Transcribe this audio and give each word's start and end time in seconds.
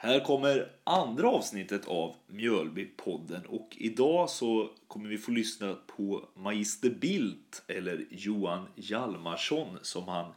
Här 0.00 0.20
kommer 0.20 0.72
andra 0.84 1.28
avsnittet 1.28 1.88
av 1.88 2.16
Mjölbypodden 2.26 3.46
och 3.46 3.76
idag 3.78 4.30
så 4.30 4.70
kommer 4.88 5.08
vi 5.08 5.18
få 5.18 5.30
lyssna 5.30 5.76
på 5.86 6.28
Magister 6.34 6.90
Bildt 6.90 7.62
eller 7.66 8.04
Johan 8.10 8.66
Hjalmarsson 8.74 9.78
som 9.82 10.08
han 10.08 10.32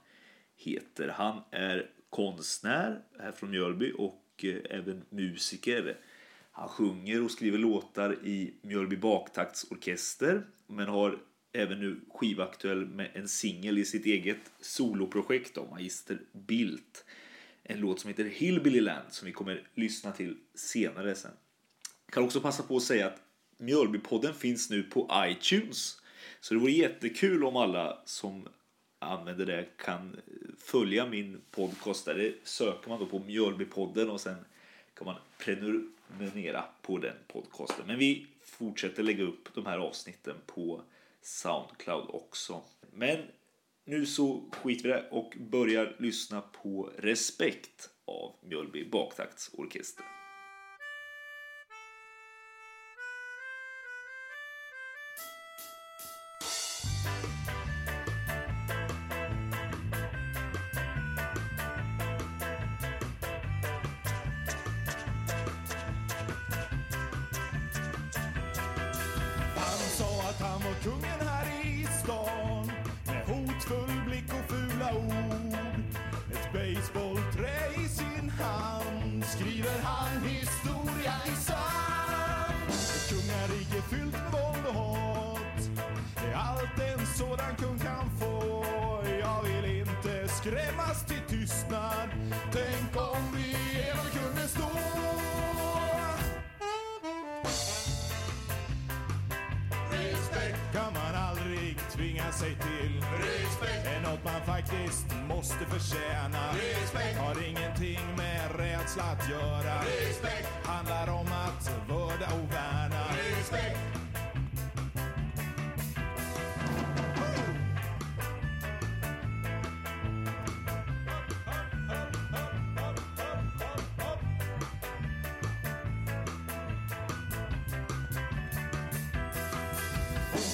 heter. 0.58 1.08
Han 1.08 1.42
är 1.52 1.90
konstnär 2.10 3.02
här 3.20 3.32
från 3.32 3.52
Mjölby 3.52 3.94
och 3.98 4.24
eh, 4.44 4.78
även 4.78 5.04
musiker. 5.10 5.98
Han 6.52 6.70
sjunger 6.70 7.24
och 7.24 7.32
skriver 7.32 7.58
låtar 7.58 8.26
i 8.26 8.54
Mjölby 8.62 8.98
baktaktsorkester 8.98 10.44
men 10.68 10.88
har 10.88 11.18
även 11.54 11.80
nu 11.80 12.00
skivaktuell 12.14 12.86
med 12.86 13.12
en 13.14 13.28
singel 13.28 13.78
i 13.78 13.86
sitt 13.86 14.06
eget 14.06 14.52
soloprojekt 14.62 15.58
av 15.58 15.70
Magister 15.70 16.20
Bildt 16.32 17.06
en 17.64 17.80
låt 17.80 18.00
som 18.00 18.08
heter 18.08 18.24
Hillbilly 18.24 18.82
Land 18.82 19.06
som 19.10 19.26
vi 19.26 19.32
kommer 19.32 19.68
lyssna 19.74 20.12
till 20.12 20.38
senare 20.56 21.16
sen. 21.16 21.32
Jag 22.06 22.14
kan 22.14 22.24
också 22.24 22.42
passa 22.42 22.64
på 22.64 22.76
att 22.76 22.84
säga 22.84 23.08
att 23.08 23.22
Mjölbypodden 23.58 24.34
finns 24.34 24.70
nu 24.70 24.84
på 24.84 25.10
iTunes. 25.16 26.02
Så 26.40 26.54
det 26.54 26.60
vore 26.60 26.72
jättekul 26.72 27.44
om 27.44 27.56
alla 27.56 28.02
som 28.06 28.48
använder 29.00 29.46
det 29.46 29.66
kan 29.78 30.18
följa 30.58 31.06
min 31.06 31.42
podcast. 31.52 32.06
Där 32.06 32.36
söker 32.44 32.90
man 32.90 33.00
då 33.00 33.06
på 33.06 33.20
Mjölbypodden 33.20 34.10
och 34.10 34.22
sen 34.22 34.46
kan 34.94 35.06
man 35.06 35.16
prenumerera 35.38 36.64
på 36.82 36.98
den 36.98 37.16
podcasten. 37.28 37.88
Men 37.88 37.98
vi 38.00 38.28
fortsätter 38.44 39.04
lägga 39.04 39.24
upp 39.24 39.50
de 39.56 39.66
här 39.66 39.78
avsnitten 39.78 40.36
på 40.46 40.82
Soundcloud 41.22 42.06
också. 42.10 42.62
Men 42.94 43.20
nu 43.92 44.06
så 44.06 44.50
skiter 44.52 44.84
vi 44.84 44.90
det 44.90 45.08
och 45.12 45.38
börjar 45.52 45.96
lyssna 46.00 46.42
på 46.42 46.92
Respekt 46.98 47.90
av 48.08 48.36
Mjölby 48.50 48.90
baktaktsorkester. 48.90 50.06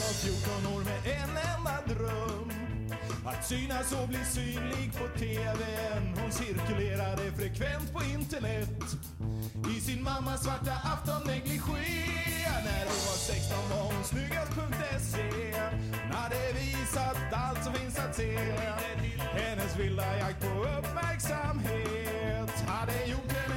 Var 0.02 0.14
14 0.14 0.74
år 0.74 0.84
med 0.90 1.00
en 1.22 1.30
enda 1.30 1.78
dröm. 1.94 2.52
Att 3.26 3.46
synas 3.46 3.92
och 3.92 4.08
bli 4.08 4.26
synlig 4.26 4.94
på 4.94 5.20
TVn 5.20 6.18
Hon 6.22 6.32
cirkulerade 6.32 7.32
frekvent 7.38 7.94
på 7.94 8.04
internet. 8.04 8.70
I 9.78 9.82
sin 9.82 10.04
mammas 10.04 10.44
svarta 10.44 10.74
aftonnegligé 10.84 11.62
När 12.66 12.86
hon 12.92 13.02
var 13.08 13.18
16 13.18 13.58
var 13.70 13.94
hon 13.94 14.04
snyggast.se 14.04 15.54
Hon 16.04 16.12
hade 16.12 16.54
visat 16.54 17.18
allt 17.34 17.64
som 17.64 17.74
finns 17.74 18.00
att 18.00 18.16
se. 18.16 18.38
Hennes 19.34 19.76
vilda 19.80 20.18
jakt 20.18 20.42
på 20.42 20.64
uppmärksamhet 20.78 22.52
Hade 22.68 23.06
gjort 23.06 23.32
henne 23.32 23.57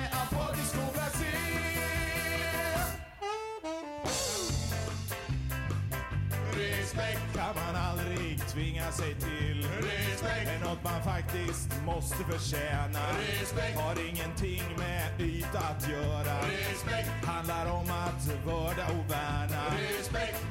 sig 9.00 9.14
till. 9.14 9.68
Respekt 10.10 10.50
är 10.54 10.60
något 10.68 10.84
man 10.84 11.02
faktiskt 11.02 11.68
måste 11.86 12.16
förtjäna. 12.30 13.04
Respekt 13.40 13.76
har 13.78 13.96
ingenting 14.10 14.62
med 14.78 15.20
yta 15.20 15.58
att 15.58 15.88
göra. 15.88 16.36
Respekt 16.70 17.24
handlar 17.24 17.66
om 17.72 17.90
att 18.06 18.22
vörda 18.46 18.86
och 18.96 19.10
värna. 19.10 19.62
Respekt 19.98 20.44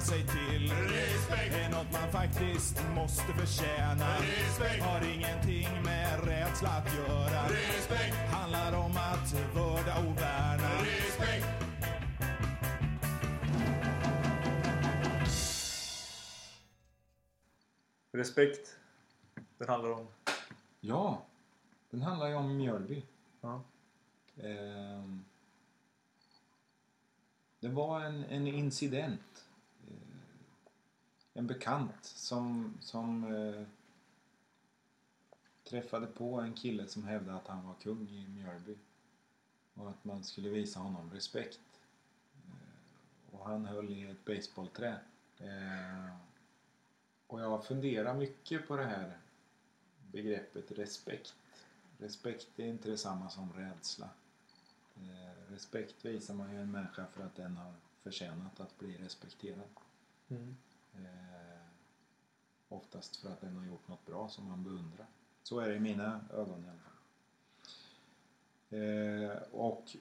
tvinga 0.00 0.24
sig 0.24 0.26
till. 0.26 0.70
Respekt 0.70 1.54
är 1.54 1.70
något 1.70 1.92
man 1.92 2.10
faktiskt 2.12 2.82
måste 2.94 3.32
förtjäna. 3.32 4.16
Respekt 4.18 4.82
har 4.82 5.14
ingenting 5.14 5.82
med 5.84 6.24
rädsla 6.24 6.68
att 6.68 6.94
göra. 6.94 7.48
Respekt 7.48 8.16
handlar 8.16 8.72
om 8.72 8.92
att 8.96 9.32
vörda 9.54 9.98
och 9.98 10.16
värna. 10.16 10.82
Respekt 10.82 11.46
Respekt. 18.12 18.76
Den 19.58 19.68
handlar 19.68 19.90
om... 19.90 20.06
Ja, 20.80 21.22
den 21.90 22.02
handlar 22.02 22.28
ju 22.28 22.34
om 22.34 22.56
Mjölby. 22.56 23.02
Ja. 23.40 23.62
Ehm, 24.42 25.24
det 27.60 27.68
var 27.68 28.00
en, 28.00 28.24
en 28.24 28.46
incident. 28.46 29.20
En 31.34 31.46
bekant 31.46 32.04
som, 32.04 32.74
som 32.80 33.34
eh, 33.34 33.66
träffade 35.64 36.06
på 36.06 36.40
en 36.40 36.54
kille 36.54 36.86
som 36.86 37.04
hävdade 37.04 37.38
att 37.38 37.46
han 37.46 37.66
var 37.66 37.74
kung 37.74 38.08
i 38.08 38.28
Mjölby. 38.28 38.76
Och 39.74 39.90
att 39.90 40.04
man 40.04 40.24
skulle 40.24 40.48
visa 40.48 40.80
honom 40.80 41.10
respekt. 41.12 41.60
Eh, 42.34 43.34
och 43.34 43.48
han 43.48 43.66
höll 43.66 43.90
i 43.90 44.10
ett 44.10 44.24
baseballträ. 44.24 44.98
Eh, 45.38 46.16
och 47.26 47.40
jag 47.40 47.64
funderar 47.64 48.14
mycket 48.14 48.68
på 48.68 48.76
det 48.76 48.84
här 48.84 49.18
begreppet 50.12 50.72
respekt. 50.78 51.34
Respekt 51.98 52.58
är 52.58 52.66
inte 52.66 52.90
detsamma 52.90 53.30
som 53.30 53.52
rädsla. 53.52 54.08
Eh, 54.96 55.52
respekt 55.52 56.04
visar 56.04 56.34
man 56.34 56.52
ju 56.52 56.60
en 56.60 56.70
människa 56.70 57.06
för 57.06 57.22
att 57.22 57.36
den 57.36 57.56
har 57.56 57.72
förtjänat 58.02 58.60
att 58.60 58.78
bli 58.78 58.96
respekterad. 58.96 59.68
Mm. 60.28 60.56
Eh, 60.94 61.60
oftast 62.68 63.16
för 63.16 63.28
att 63.32 63.40
den 63.40 63.56
har 63.56 63.66
gjort 63.66 63.88
något 63.88 64.06
bra 64.06 64.28
som 64.28 64.48
man 64.48 64.64
beundrar. 64.64 65.06
Så 65.42 65.60
är 65.60 65.68
det 65.68 65.74
i 65.74 65.80
mina 65.80 66.20
ögon 66.32 66.64
i 66.64 66.68
alla 66.68 66.78
fall. 66.78 66.90
Eh, 68.70 69.42
och, 69.52 69.96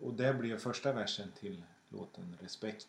och 0.00 0.14
det 0.14 0.34
blev 0.34 0.58
första 0.58 0.92
versen 0.92 1.32
till 1.32 1.62
låten 1.88 2.36
Respekt 2.40 2.88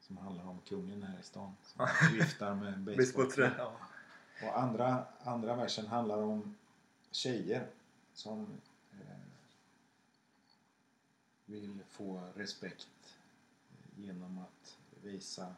som 0.00 0.16
handlar 0.16 0.48
om 0.48 0.60
kungen 0.60 1.02
här 1.02 1.18
i 1.20 1.22
stan 1.22 1.56
som 1.62 1.88
viftar 2.12 2.54
med 2.54 2.78
basebollträ. 2.78 3.54
Ja. 3.58 3.76
Och 4.42 4.58
andra, 4.58 5.04
andra 5.22 5.56
versen 5.56 5.86
handlar 5.86 6.22
om 6.22 6.54
tjejer 7.10 7.66
som 8.14 8.46
eh, 8.92 9.16
vill 11.46 11.78
få 11.88 12.28
respekt 12.36 12.88
genom 13.96 14.38
att 14.38 14.76
visa 15.02 15.54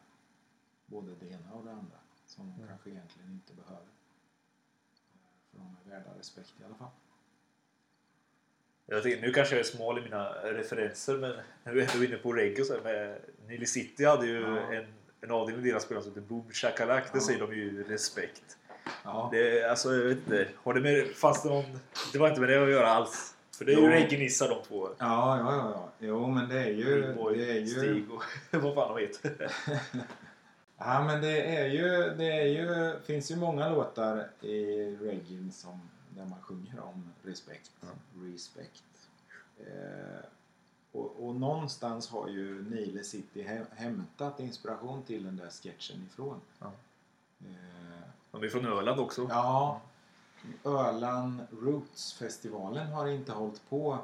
både 0.86 1.14
det 1.20 1.26
ena 1.26 1.52
och 1.52 1.64
det 1.64 1.70
andra 1.70 1.96
som 2.26 2.46
de 2.46 2.54
Mm. 2.54 2.68
kanske 2.68 2.90
egentligen 2.90 3.30
inte 3.30 3.52
behöver. 3.54 3.86
För 5.50 5.58
de 5.58 5.76
är 5.86 5.90
värda 5.98 6.18
respekt 6.18 6.52
i 6.60 6.64
alla 6.64 6.74
fall. 6.74 6.88
Jag 8.86 9.02
tänker, 9.02 9.20
nu 9.20 9.32
kanske 9.32 9.54
jag 9.54 9.60
är 9.60 9.64
smal 9.64 9.98
i 9.98 10.00
mina 10.02 10.28
referenser 10.30 11.18
men 11.18 11.36
nu 11.64 11.80
är 11.80 11.94
ändå 11.94 12.04
inne 12.04 12.16
på 12.16 12.32
reggae 12.32 12.60
och 12.60 12.66
så 12.66 12.74
här, 12.74 12.82
med 12.82 13.20
Nile 13.46 13.66
City 13.66 14.04
hade 14.04 14.26
ju 14.26 14.40
Ja. 14.40 14.72
en, 14.74 14.86
en 15.20 15.30
avdelning 15.30 15.66
i 15.66 15.70
deras 15.70 15.86
program 15.86 16.02
som 16.02 16.10
heter 16.12 16.20
Boom 16.28 16.50
Shakalak. 16.52 17.12
Det 17.12 17.18
Ja. 17.18 17.24
säger 17.24 17.40
de 17.40 17.54
ju 17.54 17.84
respekt. 17.84 18.58
Ja, 19.04 19.28
Det, 19.32 19.64
alltså 19.70 19.94
jag 19.94 20.04
vet 20.04 20.18
inte. 20.18 20.48
Har 20.56 20.74
det 20.74 20.80
med, 20.80 21.06
fanns 21.08 21.42
det 21.42 21.48
någon... 21.48 21.64
Det 22.12 22.18
var 22.18 22.28
inte 22.28 22.40
med 22.40 22.48
det 22.50 22.62
att 22.62 22.70
göra 22.70 22.88
alls. 22.88 23.36
För 23.58 23.64
det 23.64 23.72
är 23.72 23.76
ju 23.76 23.88
reggae-nissar 23.88 24.48
de 24.48 24.62
två. 24.62 24.88
ja, 24.88 24.94
ja, 25.38 25.38
ja, 25.56 25.70
ja. 25.74 25.92
Jo, 25.98 26.26
men 26.30 26.48
det 26.48 26.58
är 26.60 26.70
ju... 26.70 27.14
Boy, 27.14 27.38
Det 27.38 27.50
är 27.50 27.60
ju 27.60 27.66
Stig 27.66 28.10
och 28.10 28.22
vad 28.62 28.74
fan 28.74 28.94
de 28.96 29.00
heter. 29.02 29.52
Ja 30.78 31.02
men 31.04 31.20
det 31.20 31.42
är 31.56 31.66
ju, 31.68 32.14
det 32.16 32.32
är 32.32 32.46
ju, 32.46 33.00
finns 33.00 33.30
ju 33.30 33.36
många 33.36 33.68
låtar 33.68 34.30
i 34.40 34.56
reggae 34.96 35.50
som, 35.52 35.80
där 36.10 36.24
man 36.24 36.42
sjunger 36.42 36.80
om 36.80 37.10
respekt. 37.22 37.70
Respect. 38.14 38.82
Eh, 39.58 40.24
och, 40.92 41.26
och 41.28 41.34
någonstans 41.34 42.08
har 42.10 42.28
ju 42.28 42.62
Nile 42.62 43.04
City 43.04 43.42
hä- 43.42 43.66
hämtat 43.74 44.40
inspiration 44.40 45.02
till 45.02 45.24
den 45.24 45.36
där 45.36 45.50
sketchen 45.50 46.06
ifrån. 46.10 46.40
Ja. 46.58 46.72
Eh, 47.40 48.08
De 48.30 48.42
är 48.42 48.48
från 48.48 48.66
Öland 48.66 49.00
också. 49.00 49.26
ja, 49.30 49.80
Öland 50.64 51.40
Roots-festivalen 51.50 52.86
har 52.92 53.06
inte 53.06 53.32
hållit 53.32 53.68
på 53.70 53.98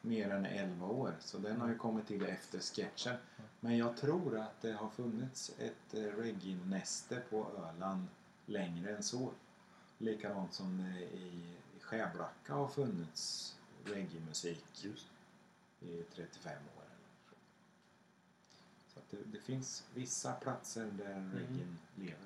mer 0.00 0.30
än 0.30 0.46
11 0.46 0.86
år. 0.86 1.12
Så 1.20 1.38
den 1.38 1.60
har 1.60 1.68
ju 1.68 1.78
kommit 1.78 2.06
till 2.08 2.24
efter 2.26 2.58
sketchen. 2.58 3.14
Men 3.60 3.76
jag 3.78 3.96
tror 3.96 4.38
att 4.38 4.60
det 4.62 4.72
har 4.72 4.88
funnits 4.88 5.52
ett 5.58 5.94
eh, 5.94 6.00
reggae-näste 6.02 7.22
på 7.30 7.46
Öland 7.58 8.06
längre 8.46 8.96
än 8.96 9.02
så. 9.02 9.30
Likadant 9.98 10.54
som 10.54 10.78
det 10.78 11.00
i, 11.00 11.42
Skärblacka 11.80 12.54
har 12.54 12.68
funnits 12.68 13.54
reggae-musik 13.84 14.64
Just. 14.72 15.06
i 15.80 16.02
35 16.14 16.52
år. 16.76 16.84
Så 18.94 19.00
det, 19.10 19.16
det 19.24 19.40
finns 19.40 19.84
vissa 19.94 20.32
platser 20.32 20.84
där 20.84 21.30
reggae 21.34 21.66
lever. 21.94 22.24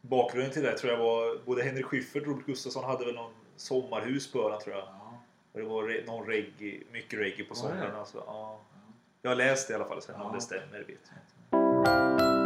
Bakgrunden 0.00 0.52
till 0.52 0.62
det 0.62 0.78
tror 0.78 0.92
jag 0.92 0.98
var 0.98 1.44
både 1.44 1.62
Henrik 1.62 1.84
Schyffert 1.86 2.22
och 2.22 2.28
Robert 2.28 2.46
Gustafsson 2.46 2.84
hade 2.84 3.04
väl 3.04 3.14
någon 3.14 3.32
sommarhus 3.56 4.32
på 4.32 4.38
Öland 4.46 4.62
tror 4.62 4.76
jag. 4.76 4.84
Ja, 4.84 5.18
Och 5.52 5.60
det 5.60 5.66
var 5.66 5.82
re- 5.82 6.06
någon 6.06 6.26
reggae, 6.26 6.82
mycket 6.92 7.18
reggae 7.18 7.44
på 7.44 7.54
sommaren. 7.54 7.94
Alltså, 7.96 8.22
ja. 8.26 8.60
Ja. 9.24 9.30
Jag 9.30 9.30
har 9.30 9.36
läst 9.36 9.68
det 9.68 9.72
i 9.72 9.74
alla 9.74 9.84
fall, 9.84 10.02
sen 10.02 10.14
om 10.14 10.20
Ja. 10.26 10.32
det 10.34 10.40
stämmer 10.40 10.78
vet 10.78 10.88
jag 10.88 10.96
inte. 10.96 12.44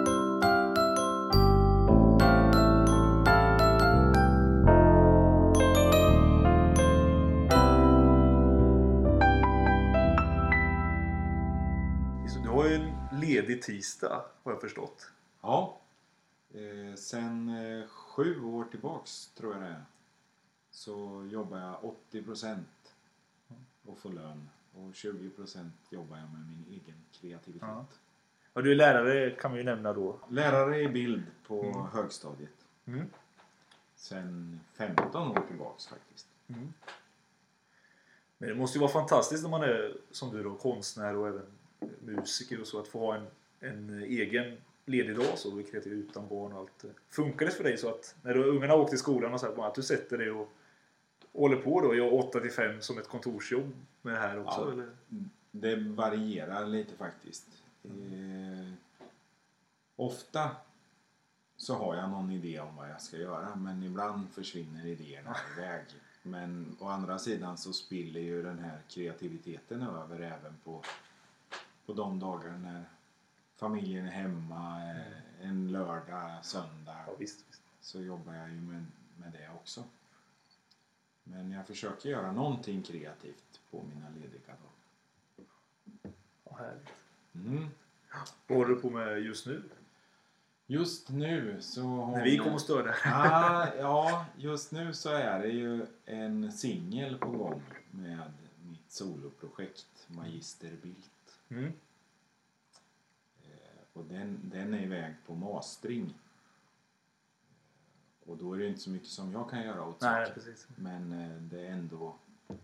Så 12.28 12.38
Du 12.38 12.48
har 12.48 12.64
ju 12.69 12.75
en 12.75 13.20
ledig 13.20 13.62
tisdag 13.62 14.25
har 14.42 14.52
jag 14.52 14.60
förstått. 14.60 15.10
Ja. 15.40 15.78
Eh, 16.54 16.94
sen 16.96 17.48
eh, 17.48 17.86
sju 17.88 18.44
år 18.44 18.64
tillbaks 18.64 19.26
tror 19.26 19.52
jag 19.52 19.62
det 19.62 19.69
är. 19.69 19.84
Så 20.70 21.28
jobbar 21.32 21.58
jag 21.58 21.94
80% 22.12 22.58
och 23.86 23.98
får 23.98 24.10
lön. 24.10 24.48
Och 24.78 24.92
20% 24.92 25.70
jobbar 25.90 26.16
jag 26.16 26.30
med 26.32 26.46
min 26.48 26.64
egen 26.69 27.04
kreativitet. 27.12 27.69
Ja. 27.69 27.86
Och 28.52 28.62
du 28.62 28.70
är 28.70 28.76
lärare 28.76 29.30
kan 29.30 29.52
vi 29.52 29.58
ju 29.58 29.64
nämna 29.64 29.92
då. 29.92 30.19
Lärare 30.28 30.80
i 30.80 30.88
bild 30.88 31.22
på 31.46 31.88
högstadiet. 31.92 32.66
Mm. 32.86 33.06
Sen 33.96 34.60
15 34.75 35.30
år 35.30 35.42
tillbaks 35.48 35.86
faktiskt. 35.86 36.26
Men 38.38 38.48
det 38.48 38.54
måste 38.54 38.78
ju 38.78 38.80
vara 38.80 38.92
fantastiskt 38.92 39.42
när 39.42 39.50
man 39.50 39.62
är 39.62 39.96
som 40.10 40.36
du 40.36 40.42
då 40.42 40.54
konstnär 40.54 41.16
och 41.16 41.28
även 41.28 41.46
musiker 42.00 42.60
och 42.60 42.66
så 42.66 42.80
att 42.80 42.88
få 42.88 42.98
ha 42.98 43.14
en, 43.14 43.26
en 43.60 44.02
egen 44.02 44.56
ledig 44.84 45.16
dag 45.16 45.38
så 45.38 45.62
kreativ 45.70 45.92
utan 45.92 46.28
barn 46.28 46.52
och 46.52 46.58
allt. 46.58 46.84
Funkar 47.08 47.46
det 47.46 47.52
för 47.52 47.64
dig 47.64 47.78
så 47.78 47.88
att 47.88 48.14
när 48.22 48.34
du, 48.34 48.44
ungarna 48.44 48.75
åkt 48.75 48.90
till 48.90 48.98
skolan 48.98 49.34
och 49.34 49.40
så 49.40 49.46
här, 49.46 49.66
att 49.66 49.75
du 49.75 49.82
sätter 49.82 50.19
dig 50.19 50.30
och 50.30 50.52
håller 51.32 51.56
på 51.56 51.80
då 51.80 51.94
i 51.94 52.00
8 52.00 52.40
till 52.40 52.50
5 52.50 52.80
som 52.80 52.98
ett 52.98 53.08
kontorsjobb 53.08 53.72
med 54.08 54.16
det 54.16 54.28
här 54.28 54.38
också? 54.38 54.60
Ja. 54.60 54.72
Eller? 54.72 54.88
Det 55.50 55.76
varierar 55.76 56.66
lite 56.66 56.96
faktiskt. 56.96 57.46
Eh, 57.84 58.72
ofta 59.96 60.50
så 61.56 61.75
har 61.75 61.96
jag 61.96 62.10
någon 62.10 62.31
idé 62.31 62.60
om 62.60 62.76
vad 62.76 62.90
jag 62.90 63.02
ska 63.02 63.16
göra 63.16 63.56
men 63.56 63.82
ibland 63.82 64.31
försvinner 64.31 64.87
idéerna 64.87 65.37
iväg. 65.56 65.84
Men 66.22 66.76
å 66.81 66.88
andra 66.88 67.19
sidan 67.19 67.58
så 67.58 67.72
spiller 67.72 68.20
ju 68.20 68.43
den 68.43 68.58
här 68.58 68.78
kreativiteten 68.88 69.82
över 69.82 70.20
även 70.20 70.56
på, 70.64 70.82
på 71.87 71.93
de 71.93 72.20
dagar 72.20 72.58
när 72.58 72.84
familjen 73.56 74.06
är 74.06 74.11
hemma 74.11 74.90
eh, 74.90 75.49
en 75.49 75.72
lördag, 75.72 76.44
söndag. 76.44 76.96
Ja, 77.06 77.12
visst, 77.19 77.44
visst. 77.49 77.62
Så 77.81 78.00
jobbar 78.00 78.34
jag 78.34 78.49
ju 78.49 78.61
med, 78.61 78.87
med 79.16 79.32
det 79.32 79.49
också. 79.54 79.84
Men 81.25 81.50
jag 81.50 81.66
försöker 81.66 82.08
göra 82.08 82.32
någonting 82.32 82.82
kreativt 82.82 83.47
på 83.70 83.82
mina 83.82 84.08
lediga 84.10 84.46
dagar. 84.46 85.46
Ja, 86.44 86.56
härligt. 86.58 86.88
Mm. 87.34 87.68
Vad 88.46 88.58
håller 88.58 88.74
du 88.74 88.80
på 88.80 88.90
med 88.90 89.22
just 89.22 89.46
nu? 89.46 89.62
Just 90.66 91.08
nu 91.10 91.56
så 91.60 91.82
har 91.82 92.16
När 92.16 92.24
vi 92.24 92.38
kommer 92.38 92.54
och 92.54 92.60
stör 92.60 92.84
dig? 92.84 92.94
ah, 93.04 93.68
Ja, 93.78 94.26
just 94.36 94.72
nu 94.72 94.94
så 94.94 95.08
är 95.10 95.38
det 95.42 95.48
ju 95.48 95.86
en 96.04 96.52
singel 96.52 97.18
på 97.18 97.30
gång 97.30 97.62
med 97.90 98.32
mitt 98.70 98.90
soloprojekt 98.92 100.06
Magister 100.06 100.76
Bildt. 100.82 101.38
Mm. 101.48 101.72
Eh, 103.42 103.50
Och 103.92 104.04
den, 104.04 104.40
den 104.44 104.74
är 104.74 104.82
iväg 104.82 105.14
på 105.26 105.34
mastering. 105.34 106.14
Eh, 108.24 108.30
Och 108.30 108.36
då 108.36 108.52
är 108.54 108.58
det 108.58 108.66
inte 108.68 108.80
så 108.80 108.90
mycket 108.90 109.08
som 109.08 109.32
jag 109.32 109.50
kan 109.50 109.62
göra 109.62 109.84
åt 109.84 110.00
Nej, 110.00 110.26
saken. 110.26 110.34
precis. 110.34 110.66
Men 110.76 111.12
eh, 111.12 111.37
det 111.42 111.66
är 111.66 111.72
ändå... 111.72 112.16
eh, 112.48 112.56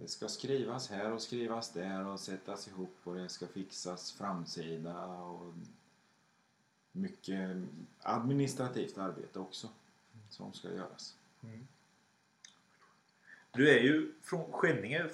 Det 0.00 0.08
ska 0.08 0.28
skrivas 0.28 0.90
här 0.90 1.12
och 1.12 1.22
skrivas 1.22 1.72
där 1.72 2.06
och 2.06 2.20
sättas 2.20 2.68
ihop 2.68 2.96
och 3.04 3.14
det 3.14 3.28
ska 3.28 3.46
fixas 3.46 4.12
framsida 4.12 5.06
och 5.06 5.54
mycket 6.92 7.56
administrativt 8.00 8.98
arbete 8.98 9.38
också 9.38 9.68
som 10.30 10.52
ska 10.52 10.72
göras. 10.72 11.16
Du 13.50 13.70
är 13.70 13.80
ju 13.80 14.12
från 14.22 14.52
Skänninge 14.52 15.10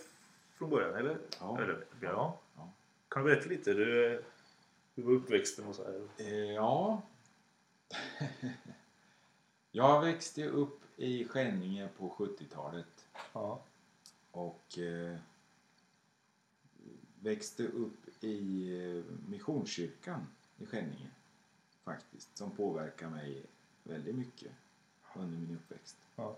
från 0.55 0.71
början, 0.71 0.97
eller? 0.97 1.19
Ja. 1.41 1.63
eller 1.63 1.85
ja. 2.01 2.39
Ja. 2.57 2.71
Kan 3.09 3.25
du 3.25 3.31
berätta 3.31 3.49
lite? 3.49 3.75
Du, 3.75 4.23
hur 4.95 5.03
var 5.03 5.13
uppväxten 5.13 5.65
och 5.67 5.75
så 5.75 5.85
här? 5.85 6.09
Eh, 6.17 6.53
Ja. 6.55 7.03
jag 9.71 10.01
växte 10.01 10.49
upp 10.49 10.81
i 10.97 11.25
Skänninge 11.25 11.89
på 11.99 12.09
70-talet 12.09 13.07
Ja. 13.33 13.61
Och 14.37 14.79
eh, 14.79 15.17
växte 17.21 17.67
upp 17.67 18.25
i 18.25 18.71
eh, 18.81 19.05
Missionskyrkan 19.29 20.27
i 20.59 20.67
Skänninge 20.67 21.11
faktiskt 21.85 22.37
som 22.37 22.51
påverkar 22.51 23.11
mig 23.11 23.43
väldigt 23.83 24.15
mycket 24.15 24.53
under 25.15 25.39
min 25.39 25.57
uppväxt. 25.57 25.97
Ja. 26.17 26.37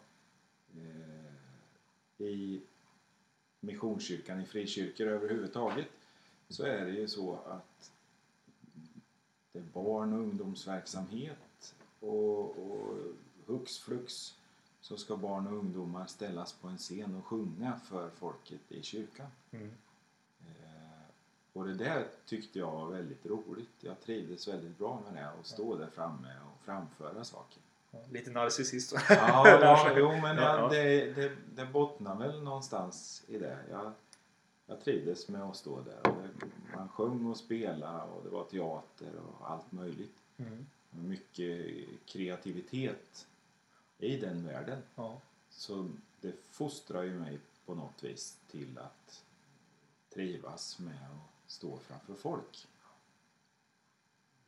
Eh, 0.76 2.26
I 2.26 2.60
Missionskyrkan, 3.60 4.40
i 4.40 4.46
frikyrkor 4.46 5.06
överhuvudtaget 5.06 5.88
så 6.48 6.62
är 6.62 6.84
det 6.84 6.92
ju 6.92 7.08
så 7.08 7.36
att 7.36 7.92
det 9.52 9.58
är 9.58 9.62
barn 9.72 10.12
och 10.12 10.18
ungdomsverksamhet 10.18 11.74
och, 12.00 12.58
och 12.58 12.98
hux 13.46 13.78
flux 13.78 14.37
så 14.88 14.96
ska 14.96 15.16
barn 15.16 15.46
och 15.46 15.52
ungdomar 15.52 16.06
ställas 16.06 16.52
på 16.52 16.68
en 16.68 16.78
scen 16.78 17.14
och 17.14 17.26
sjunga 17.26 17.80
för 17.84 18.10
folket 18.10 18.60
i 18.68 18.82
kyrkan. 18.82 19.26
Mm. 19.50 19.70
Eh, 20.40 21.06
och 21.52 21.66
det 21.66 21.74
där 21.74 22.06
tyckte 22.26 22.58
jag 22.58 22.70
var 22.70 22.86
väldigt 22.86 23.26
roligt. 23.26 23.70
Jag 23.80 24.00
trivdes 24.00 24.48
väldigt 24.48 24.78
bra 24.78 25.02
med 25.04 25.22
det 25.22 25.30
och 25.40 25.46
stå 25.46 25.76
där 25.76 25.86
framme 25.86 26.28
och 26.52 26.64
framföra 26.64 27.24
saker. 27.24 27.62
Lite 28.10 28.30
narcissist. 28.30 28.94
Ja, 29.08 29.48
ja 29.60 29.92
jo 29.96 30.08
men 30.08 30.36
Ja, 30.36 30.42
jag, 30.42 30.60
ja. 30.60 30.68
Det, 30.68 31.12
det, 31.12 31.32
det 31.54 31.66
bottnar 31.66 32.16
väl 32.16 32.42
någonstans 32.42 33.24
i 33.28 33.38
det. 33.38 33.58
Jag, 33.70 33.92
jag 34.66 34.84
trivdes 34.84 35.28
med 35.28 35.42
att 35.42 35.56
stå 35.56 35.80
där. 35.80 36.10
Och 36.10 36.46
man 36.76 36.88
sjöng 36.88 37.26
och 37.26 37.36
spelade 37.36 38.02
och 38.02 38.24
det 38.24 38.30
var 38.30 38.44
teater 38.44 39.12
och 39.16 39.50
allt 39.50 39.72
möjligt. 39.72 40.16
Mm. 40.36 40.66
Mycket 40.90 41.66
kreativitet 42.06 43.26
i 43.98 44.16
den 44.16 44.46
världen. 44.46 44.82
Ja. 44.94 45.20
Så 45.50 45.90
det 46.20 46.32
fostrar 46.50 47.02
ju 47.02 47.18
mig 47.18 47.38
på 47.66 47.74
något 47.74 48.04
vis 48.04 48.36
till 48.50 48.78
att 48.78 49.24
trivas 50.10 50.78
med 50.78 50.94
att 51.10 51.50
stå 51.50 51.78
framför 51.78 52.14
folk. 52.14 52.66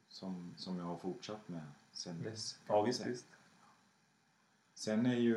Som, 0.08 0.54
som 0.56 0.78
jag 0.78 0.84
har 0.84 0.96
fortsatt 0.96 1.48
med 1.48 1.62
sen 1.92 2.22
dess. 2.22 2.52
kan 2.66 2.76
Ja, 2.76 2.82
visst. 2.82 3.26
Sen 4.74 5.06
är 5.06 5.16
ju 5.16 5.36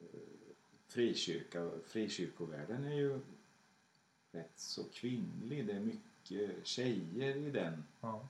eh, 0.00 0.20
frikyrka, 0.88 1.70
frikyrkovärlden 1.86 2.84
är 2.84 2.94
ju 2.94 3.20
rätt 4.32 4.52
så 4.58 4.84
kvinnlig. 4.84 5.66
Det 5.66 5.72
är 5.72 5.80
mycket 5.80 6.66
tjejer 6.66 7.36
i 7.36 7.50
den 7.50 7.84
Ja. 8.00 8.28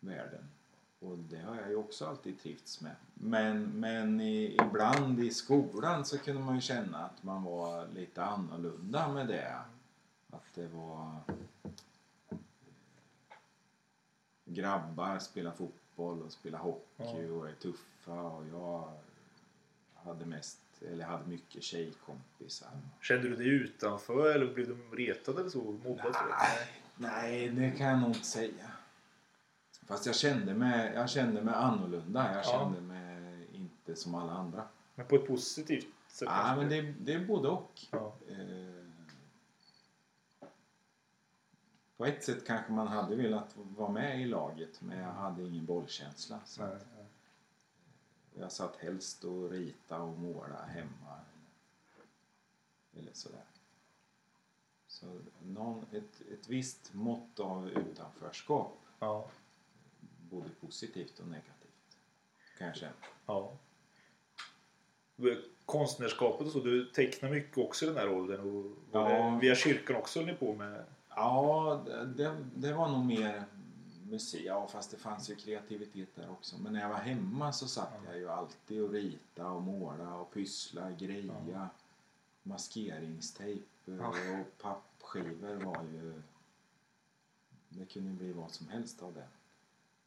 världen. 0.00 0.48
Och 1.00 1.18
det 1.18 1.38
har 1.38 1.56
jag 1.56 1.68
ju 1.68 1.76
också 1.76 2.06
alltid 2.06 2.40
trivts 2.40 2.80
med. 2.80 2.94
Men, 3.14 3.62
men 3.62 4.20
i, 4.20 4.56
ibland 4.66 5.20
i 5.20 5.30
skolan 5.30 6.04
så 6.04 6.18
kunde 6.18 6.42
man 6.42 6.54
ju 6.54 6.60
känna 6.60 6.98
att 6.98 7.22
man 7.22 7.42
var 7.42 7.86
lite 7.94 8.24
annorlunda 8.24 9.08
med 9.12 9.28
det. 9.28 9.56
Att 10.30 10.54
det 10.54 10.68
var 10.68 11.20
grabbar 14.44 15.18
spelar 15.18 15.52
fotboll 15.52 16.22
och 16.22 16.32
spelar 16.32 16.58
hockey 16.58 16.82
Ja. 16.96 17.32
och 17.32 17.48
är 17.48 17.52
tuffa 17.54 18.22
och 18.22 18.46
jag 18.48 18.92
hade 19.94 20.26
mest, 20.26 20.58
eller 20.92 21.04
hade 21.04 21.26
mycket 21.26 21.62
tjejkompisar. 21.62 22.68
Kände 23.00 23.28
du 23.28 23.36
dig 23.36 23.48
utanför 23.48 24.34
eller 24.34 24.54
blev 24.54 24.66
du 24.68 24.96
retad 24.96 25.38
eller 25.38 25.50
så? 25.50 25.58
Mobbad? 25.58 26.16
Nej, 26.30 26.68
nej, 26.96 27.48
det 27.48 27.70
kan 27.70 27.86
jag 27.86 27.98
nog 27.98 28.10
inte 28.10 28.26
säga. 28.26 28.70
Fast 29.88 30.06
jag 30.06 30.14
kände 30.16 30.54
mig, 30.54 30.92
jag 30.94 31.10
kände 31.10 31.42
mig 31.42 31.54
annorlunda. 31.54 32.28
Jag 32.34 32.38
Ja. 32.38 32.42
kände 32.50 32.80
mig 32.80 33.46
inte 33.52 33.96
som 33.96 34.14
alla 34.14 34.32
andra. 34.32 34.68
Men 34.94 35.06
på 35.06 35.16
ett 35.16 35.26
positivt 35.26 35.86
sätt 36.08 36.28
Ja, 36.30 36.56
men 36.56 36.68
det, 36.68 36.82
det 36.82 37.12
är 37.12 37.26
både 37.26 37.48
och. 37.48 37.80
Ja. 37.90 38.12
Eh, 38.28 38.84
På 41.96 42.06
ett 42.06 42.24
sätt 42.24 42.46
kanske 42.46 42.72
man 42.72 42.88
hade 42.88 43.16
velat 43.16 43.56
vara 43.56 43.90
med 43.90 44.20
i 44.20 44.24
laget 44.24 44.80
men 44.80 44.98
jag 44.98 45.12
hade 45.12 45.42
ingen 45.42 45.64
bollkänsla. 45.66 46.40
Så 46.44 46.62
Nej, 46.66 46.76
nej. 46.96 47.06
jag 48.34 48.52
satt 48.52 48.76
helst 48.76 49.24
och 49.24 49.50
rita 49.50 50.02
och 50.02 50.18
måla 50.18 50.62
hemma. 50.62 51.18
Eller 52.98 53.12
sådär. 53.12 53.44
Så 54.86 55.20
någon, 55.42 55.86
ett, 55.92 56.20
ett 56.32 56.48
visst 56.48 56.94
mått 56.94 57.40
av 57.40 57.68
utanförskap 57.68 58.78
Ja. 58.98 59.28
Både 60.30 60.48
positivt 60.60 61.18
och 61.18 61.28
negativt. 61.28 61.98
Kan 62.58 62.66
jag 62.66 62.76
känna. 62.76 62.92
ja. 63.26 63.52
Konstnärskapet 65.66 66.46
och 66.46 66.52
så, 66.52 66.60
du 66.60 66.84
tecknar 66.84 67.30
mycket 67.30 67.58
också 67.58 67.84
i 67.84 67.88
den 67.88 67.96
här 67.96 68.10
åldern. 68.10 68.40
Och 68.40 68.72
Ja. 68.92 69.08
det 69.30 69.38
via 69.40 69.54
kyrkan 69.54 69.96
också 69.96 70.18
höll 70.18 70.26
ni 70.26 70.34
på 70.34 70.54
med? 70.54 70.84
Ja, 71.08 71.84
det, 72.16 72.36
det 72.56 72.72
var 72.72 72.88
nog 72.88 73.04
mer 73.06 73.44
musik. 74.10 74.42
Ja, 74.44 74.68
fast 74.68 74.90
det 74.90 74.96
fanns 74.96 75.30
ju 75.30 75.34
kreativitet 75.34 76.08
där 76.14 76.30
också. 76.30 76.58
Men 76.58 76.72
när 76.72 76.80
jag 76.80 76.88
var 76.88 76.96
hemma 76.96 77.52
så 77.52 77.68
satt 77.68 77.90
Ja. 78.04 78.10
jag 78.10 78.18
ju 78.18 78.28
alltid 78.28 78.82
och 78.82 78.90
rita 78.90 79.50
och 79.50 79.62
måla 79.62 80.14
och 80.14 80.32
pyssla, 80.32 80.90
greja. 80.90 81.34
Ja. 81.52 81.68
Maskeringstejp 82.42 83.64
Ja. 83.84 84.08
och 84.08 84.62
pappskivor 84.62 85.54
var 85.54 85.82
ju... 85.92 86.22
Det 87.68 87.84
kunde 87.86 88.10
bli 88.12 88.32
vad 88.32 88.50
som 88.50 88.68
helst 88.68 89.02
av 89.02 89.14
det. 89.14 89.28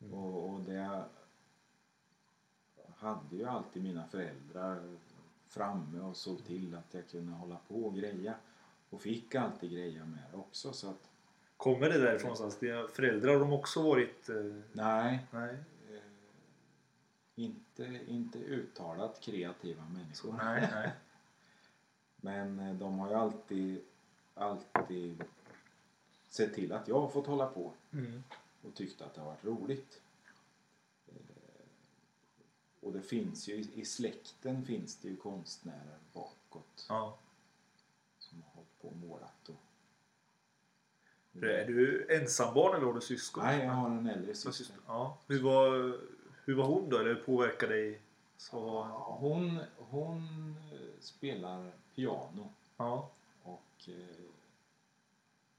Mm. 0.02 0.14
Och, 0.14 0.50
och 0.50 0.60
det 0.62 1.06
hade 2.98 3.36
ju 3.36 3.46
alltid 3.46 3.84
mina 3.84 4.08
föräldrar 4.08 4.98
framme 5.48 6.00
och 6.00 6.16
såg 6.16 6.46
till 6.46 6.76
att 6.76 6.94
jag 6.94 7.08
kunde 7.10 7.32
hålla 7.34 7.58
på 7.68 7.76
och 7.86 7.96
greja. 7.96 8.36
Och 8.90 9.02
fick 9.02 9.36
alltid 9.36 9.72
greja 9.72 10.06
med 10.06 10.20
det 10.32 10.38
också 10.38 10.74
så 10.74 10.90
att 10.90 11.12
Kommer 11.58 11.90
det 11.90 11.98
därifrån 11.98 12.24
någonstans? 12.24 12.60
Dina 12.60 12.88
föräldrar 12.88 13.34
har 13.34 13.40
de 13.40 13.54
också 13.54 13.82
varit... 13.82 14.30
Eh, 14.30 14.36
nej, 14.72 15.26
nej. 15.32 15.56
eh, 15.90 16.02
inte, 17.36 18.00
inte 18.08 18.40
uttalat 18.40 19.22
kreativa 19.22 19.84
människor. 19.86 20.36
Nej, 20.38 20.70
nej. 20.74 20.92
Men 22.16 22.60
eh, 22.60 22.76
de 22.76 23.00
har 23.00 23.10
ju 23.10 23.16
alltid, 23.16 23.82
alltid 24.34 25.24
sett 26.30 26.54
till 26.54 26.74
att 26.74 26.88
jag 26.88 27.00
har 27.00 27.10
fått 27.10 27.28
hålla 27.28 27.48
på 27.48 27.74
Mm. 27.92 28.24
Och 28.68 28.76
tyckt 28.76 29.02
att 29.02 29.14
det 29.14 29.22
har 29.22 29.28
varit 29.28 29.46
roligt. 29.46 30.02
Eh, 31.08 31.16
Och 32.80 32.94
det 32.94 33.02
finns 33.02 33.48
ju, 33.48 33.54
i 33.76 33.86
släkten 33.86 34.66
finns 34.66 34.96
det 34.98 35.08
ju 35.08 35.16
konstnärer 35.18 35.98
bakåt 36.14 36.86
Ja. 36.90 37.18
som 38.20 38.42
har 38.44 38.50
hållit 38.54 38.82
på 38.82 38.88
och 38.88 38.96
målat. 38.96 39.50
Och... 39.50 39.56
Är 41.44 41.66
du 41.68 42.08
ensambarn 42.10 42.76
eller 42.76 42.86
har 42.86 42.94
du 42.94 43.02
syskon? 43.02 43.44
Nej, 43.44 43.66
jag 43.66 43.72
har 43.72 43.90
en 43.90 44.08
äldre 44.08 44.34
syster. 44.36 44.76
Ja. 44.88 45.18
Hur, 45.28 45.42
var, 45.44 46.00
hur 46.46 46.56
var 46.56 46.66
hon 46.66 46.90
då? 46.90 46.98
Eller 46.98 47.16
påverkade 47.16 47.74
dig? 47.76 48.02
Så... 48.38 48.58
Ja, 48.58 49.18
Hon, 49.20 49.60
hon 49.78 50.56
spelar 51.00 51.72
piano 51.96 52.50
Ja. 52.78 53.10
och 53.44 53.88
eh, 53.88 53.94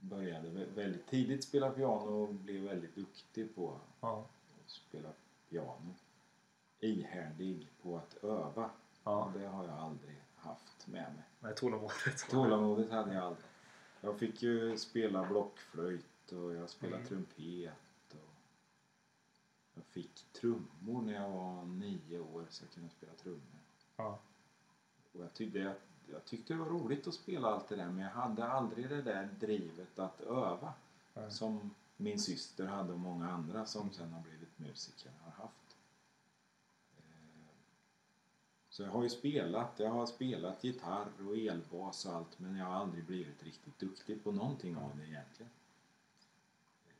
började 0.02 0.48
vä- 0.48 0.74
väldigt 0.74 1.06
tidigt 1.06 1.44
spela 1.44 1.70
piano 1.70 2.22
och 2.22 2.34
blev 2.34 2.62
väldigt 2.62 2.94
duktig 2.94 3.54
på 3.54 3.80
Ja. 4.00 4.26
att 4.64 4.70
spela 4.70 5.08
piano. 5.48 5.94
Ihärdig 6.80 7.68
på 7.82 7.96
att 7.96 8.24
öva. 8.24 8.70
Ja. 9.04 9.32
Det 9.36 9.46
har 9.46 9.64
jag 9.64 9.78
aldrig 9.78 10.16
haft 10.36 10.86
med 10.86 11.14
mig. 11.14 11.24
Nej, 11.40 11.54
tålamodet. 11.54 12.26
Tålamodet 12.30 12.90
hade 12.90 13.14
jag 13.14 13.24
aldrig. 13.24 13.44
Jag 14.00 14.18
fick 14.18 14.42
ju 14.42 14.76
spela 14.78 15.24
blockflöjt 15.28 16.32
och 16.32 16.54
jag 16.54 16.70
spelade 16.70 16.96
Mm. 16.96 17.08
trumpet. 17.08 17.72
Och 18.12 18.30
jag 19.74 19.84
fick 19.84 20.24
trummor 20.32 21.02
när 21.02 21.12
jag 21.14 21.30
var 21.30 21.64
nio 21.64 22.20
år 22.20 22.46
så 22.50 22.64
jag 22.64 22.70
kunde 22.70 22.90
spela 22.90 23.12
trummor. 23.12 23.60
Ja. 23.96 24.18
Och 25.12 25.20
jag, 25.20 25.34
tyckte, 25.34 25.58
jag, 25.58 25.74
jag 26.12 26.24
tyckte 26.24 26.52
det 26.52 26.58
var 26.58 26.66
roligt 26.66 27.06
att 27.06 27.14
spela 27.14 27.48
allt 27.48 27.68
det 27.68 27.76
där 27.76 27.86
men 27.90 27.98
jag 27.98 28.10
hade 28.10 28.44
aldrig 28.44 28.88
det 28.88 29.02
där 29.02 29.28
drivet 29.40 29.98
att 29.98 30.20
öva. 30.20 30.72
Nej. 31.14 31.30
Som 31.30 31.74
min 31.96 32.18
syster 32.18 32.66
hade 32.66 32.92
och 32.92 32.98
många 32.98 33.30
andra 33.30 33.66
som 33.66 33.90
sen 33.90 34.12
har 34.12 34.22
blivit 34.22 34.58
musiker 34.58 35.10
har 35.24 35.30
haft. 35.30 35.76
Eh, 36.98 37.04
Så 38.68 38.82
jag 38.82 38.90
har 38.90 39.02
ju 39.02 39.08
spelat. 39.08 39.72
Jag 39.76 39.90
har 39.90 40.06
spelat 40.06 40.64
gitarr 40.64 41.06
och 41.28 41.36
elbas 41.36 42.06
och 42.06 42.12
allt 42.14 42.38
men 42.38 42.56
jag 42.56 42.66
har 42.66 42.74
aldrig 42.74 43.04
blivit 43.04 43.42
riktigt 43.42 43.78
duktig 43.78 44.24
på 44.24 44.32
någonting 44.32 44.76
av 44.76 44.90
det 44.96 45.06
egentligen. 45.08 45.52
Eh, 46.86 46.92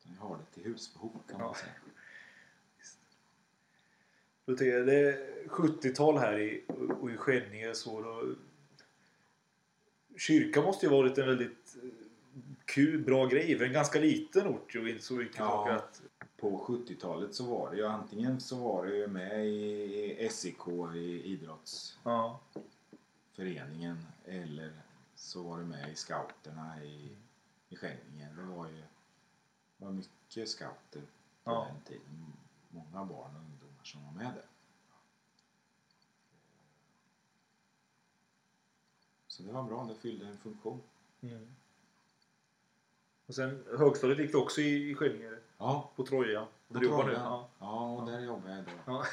utan 0.00 0.14
Jag 0.14 0.28
har 0.28 0.38
det 0.38 0.44
till 0.54 0.64
husbehov 0.64 1.18
kan 1.30 1.40
man 1.40 1.54
säga. 1.54 1.72
Då 4.44 4.56
tänker 4.56 4.76
jag, 4.78 4.86
det 4.86 4.94
är 4.94 5.48
70-tal 5.48 6.18
här 6.18 6.38
i, 6.38 6.64
och 7.00 7.10
i 7.10 7.16
Skänninge 7.16 7.74
så 7.74 8.00
då, 8.00 8.34
Kyrkan 10.18 10.64
måste 10.64 10.86
ju 10.86 10.92
varit 10.92 11.18
en 11.18 11.26
väldigt 11.26 11.76
eh, 11.82 11.88
kul, 12.64 13.04
bra 13.04 13.26
grej 13.26 13.58
för 13.58 13.64
en 13.64 13.72
ganska 13.72 14.00
liten 14.00 14.46
ort 14.46 14.74
och 14.76 14.88
inte 14.88 15.04
så 15.04 15.14
mycket 15.14 15.38
Ja. 15.38 15.70
att... 15.72 16.02
På 16.40 16.64
70-talet 16.66 17.34
så 17.34 17.44
var 17.44 17.70
det 17.70 17.76
ju 17.76 17.86
antingen 17.86 18.40
så 18.40 18.56
var 18.56 18.86
det 18.86 18.96
ju 18.96 19.06
med 19.06 19.46
i 19.46 20.28
SIK 20.30 20.68
i 20.96 21.22
idrottsföreningen 21.24 24.06
Ja. 24.24 24.32
eller 24.32 24.72
så 25.14 25.42
var 25.42 25.58
det 25.58 25.64
med 25.64 25.92
i 25.92 25.94
scouterna 25.94 26.84
i, 26.84 27.16
i 27.68 27.76
Skänninge. 27.76 28.28
Det 28.36 28.42
var 28.42 28.68
ju 28.68 28.76
det 29.78 29.84
var 29.84 29.92
mycket 29.92 30.48
scouter 30.48 31.02
på 31.44 31.50
Ja. 31.50 31.66
den 31.72 31.80
tiden. 31.84 32.32
Många 32.70 33.04
barn 33.04 33.30
och 33.36 33.42
ungdomar 33.42 33.84
som 33.84 34.04
var 34.04 34.12
med 34.12 34.32
där. 34.34 34.44
Så 39.38 39.44
det 39.44 39.52
var 39.52 39.62
bra, 39.62 39.84
det 39.88 39.94
fyllde 39.94 40.26
en 40.26 40.38
funktion. 40.38 40.80
Mm. 41.20 41.46
Och 43.26 43.34
sen 43.34 43.64
högstadiet 43.78 44.18
gick 44.18 44.32
det 44.32 44.38
också 44.38 44.60
i, 44.60 44.90
i 44.90 44.94
Skänninge 44.94 45.30
Ja, 45.58 45.90
på 45.96 46.06
Troja. 46.06 46.46
på 46.68 46.74
Där 46.74 46.80
du 46.80 46.88
nu. 46.88 46.92
Troja. 46.96 47.12
Ja. 47.12 47.48
Ja, 47.58 47.96
och 47.96 48.06
där 48.10 48.20
jobbar 48.20 48.50
jag 48.50 48.64
då. 48.64 48.70
Ja. 48.86 49.04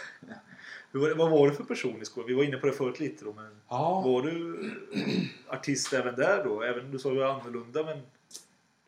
Var 0.91 1.15
vad 1.15 1.31
var 1.31 1.47
det 1.49 1.53
för 1.53 1.63
person 1.63 2.01
i 2.01 2.05
skolan? 2.05 2.27
Vi 2.27 2.33
var 2.33 2.43
inne 2.43 2.57
på 2.57 2.67
det 2.67 2.73
förut 2.73 2.99
lite 2.99 3.25
då 3.25 3.33
men 3.33 3.61
Ja, 3.69 4.01
var 4.01 4.21
du 4.21 4.59
artist 5.47 5.93
även 5.93 6.15
där 6.15 6.43
då? 6.43 6.61
Även 6.63 6.91
du 6.91 6.99
sa 6.99 7.09
du 7.09 7.15
var 7.15 7.39
annorlunda 7.39 7.83
men 7.83 8.01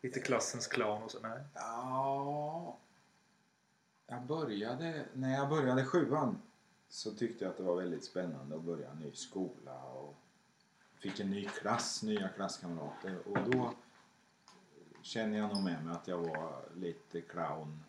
lite 0.02 0.20
klassens 0.20 0.66
clown 0.66 1.02
och 1.02 1.10
så? 1.10 1.18
Nej. 1.20 1.40
Ja, 1.54 2.76
jag 4.06 4.22
började, 4.22 5.04
när 5.12 5.34
jag 5.34 5.48
började 5.48 5.84
sjuan 5.84 6.38
så 6.88 7.10
tyckte 7.10 7.44
jag 7.44 7.50
att 7.50 7.56
det 7.56 7.62
var 7.62 7.76
väldigt 7.76 8.04
spännande 8.04 8.56
att 8.56 8.62
börja 8.62 8.90
en 8.90 8.96
ny 8.98 9.12
skola 9.12 9.82
och 9.82 10.14
fick 10.98 11.20
en 11.20 11.30
ny 11.30 11.44
klass, 11.44 12.02
nya 12.02 12.28
klasskamrater 12.28 13.28
och 13.28 13.50
då 13.50 13.74
känner 15.02 15.38
jag 15.38 15.54
nog 15.54 15.64
med 15.64 15.84
mig 15.84 15.94
att 15.94 16.08
jag 16.08 16.18
var 16.18 16.64
lite 16.76 17.20
clown 17.20 17.84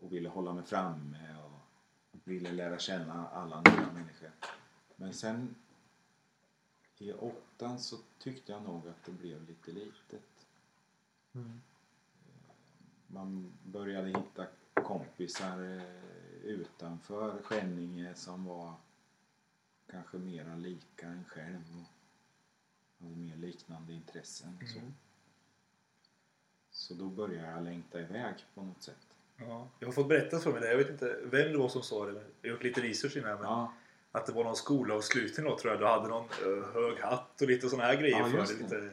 och 0.00 0.12
ville 0.12 0.28
hålla 0.28 0.52
mig 0.52 0.64
framme 0.64 1.36
och 1.42 2.20
ville 2.24 2.52
lära 2.52 2.78
känna 2.78 3.28
alla 3.28 3.60
nya 3.60 3.92
människor. 3.92 4.30
Men 4.96 5.14
sen 5.14 5.54
i 6.98 7.12
åttan 7.12 7.78
så 7.78 7.96
tyckte 8.18 8.52
jag 8.52 8.62
nog 8.62 8.88
att 8.88 9.04
det 9.04 9.12
blev 9.12 9.48
lite 9.48 9.72
litet. 9.72 10.46
Mm. 11.32 11.60
Man 13.06 13.52
började 13.64 14.08
hitta 14.08 14.46
kompisar 14.74 15.76
eh, 15.76 16.44
utanför 16.44 17.42
Skänninge 17.42 18.14
som 18.14 18.44
var 18.44 18.74
kanske 19.90 20.16
mera 20.16 20.54
lika 20.54 21.06
en 21.06 21.24
själv 21.28 21.84
och 22.98 23.04
hade 23.04 23.16
mer 23.16 23.36
liknande 23.36 23.92
intressen. 23.92 24.58
och 24.62 24.68
Så. 24.68 24.78
Mm. 24.78 24.94
så 26.70 26.94
då 26.94 27.04
började 27.04 27.50
jag 27.50 27.62
längta 27.64 28.00
iväg 28.00 28.34
på 28.54 28.62
något 28.62 28.82
sätt. 28.82 28.96
Ja. 29.36 29.68
Jag 29.78 29.88
har 29.88 29.92
fått 29.92 30.08
berättat 30.08 30.42
för 30.42 30.52
mig 30.52 30.60
det. 30.60 30.70
Jag 30.70 30.76
vet 30.78 30.90
inte 30.90 31.18
vem 31.24 31.52
det 31.52 31.58
var 31.58 31.68
som 31.68 31.82
sa 31.82 32.06
det. 32.06 32.12
men 32.12 32.22
Jag 32.42 32.50
har 32.50 32.54
gjort 32.54 32.62
lite 32.62 32.80
research 32.80 33.16
innan. 33.16 33.34
Men 33.38 33.42
Ja, 33.42 33.72
Att 34.12 34.26
det 34.26 34.32
var 34.32 34.44
någon 34.44 34.56
skolavslutning 34.56 35.46
då 35.46 35.58
tror 35.58 35.72
jag. 35.72 35.80
Du 35.80 35.86
hade 35.86 36.08
någon 36.08 36.24
eh, 36.24 36.72
hög 36.74 37.00
hatt 37.00 37.40
och 37.40 37.48
lite 37.48 37.68
sådana 37.68 37.88
här 37.88 37.96
grejer 37.96 38.18
Ja, 38.18 38.24
för 38.24 38.54
det. 38.54 38.62
Lite 38.62 38.80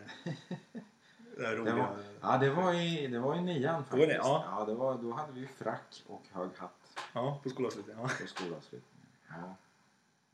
det 1.37 1.45
här 1.47 1.55
det 1.55 1.71
var, 1.71 1.97
ja, 2.21 2.37
det 2.37 2.49
var 2.49 2.73
i, 2.73 3.07
det 3.07 3.19
var 3.19 3.35
i 3.35 3.41
nian 3.41 3.83
faktiskt. 3.85 4.07
det, 4.07 4.15
ja. 4.15 4.45
ja, 4.59 4.65
det 4.65 4.73
var, 4.73 4.97
då 4.97 5.11
hade 5.11 5.33
vi 5.33 5.47
frack 5.47 6.03
och 6.07 6.23
hög 6.31 6.49
hatt. 6.57 6.97
Ja, 7.13 7.39
på 7.43 7.49
skolavslutningen. 7.49 8.01
Ja. 8.01 8.07
på 8.21 8.27
skolavslutningen. 8.27 9.07
Ja. 9.29 9.55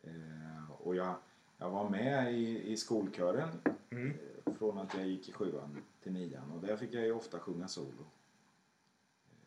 Eh, 0.03 0.71
och 0.71 0.95
jag, 0.95 1.15
jag 1.57 1.69
var 1.69 1.89
med 1.89 2.33
i, 2.33 2.71
i 2.71 2.77
skolkören 2.77 3.49
Mm. 3.91 4.19
eh, 4.45 4.53
från 4.53 4.77
att 4.77 4.93
jag 4.93 5.07
gick 5.07 5.29
i 5.29 5.31
sjuan 5.31 5.77
till 6.03 6.11
nian 6.11 6.51
och 6.51 6.61
där 6.61 6.77
fick 6.77 6.93
jag 6.93 7.05
ju 7.05 7.11
ofta 7.11 7.39
sjunga 7.39 7.67
solo. 7.67 8.05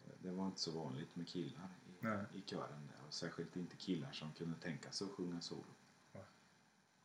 Eh, 0.05 0.13
det 0.23 0.31
var 0.31 0.47
inte 0.47 0.61
så 0.61 0.71
vanligt 0.71 1.17
med 1.17 1.29
killar 1.29 1.69
i, 1.87 2.05
Nej. 2.05 2.25
i 2.35 2.43
kören 2.51 2.89
där 2.89 3.07
och 3.07 3.15
särskilt 3.15 3.57
inte 3.57 3.77
killar 3.77 4.13
som 4.13 4.33
kunde 4.33 4.59
tänka 4.59 4.91
sig 4.91 5.05
att 5.05 5.11
sjunga 5.13 5.41
solo. 5.41 5.63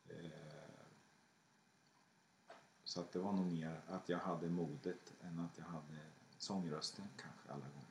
Eh, 0.09 0.29
så 2.83 3.01
att 3.01 3.11
det 3.11 3.19
var 3.19 3.31
nog 3.33 3.45
mer 3.51 3.81
att 3.87 4.09
jag 4.09 4.17
hade 4.17 4.49
modet 4.49 5.13
än 5.21 5.39
att 5.39 5.57
jag 5.57 5.65
hade 5.65 5.97
sångrösten 6.37 7.05
kanske 7.17 7.49
alla 7.51 7.65
gånger. 7.65 7.87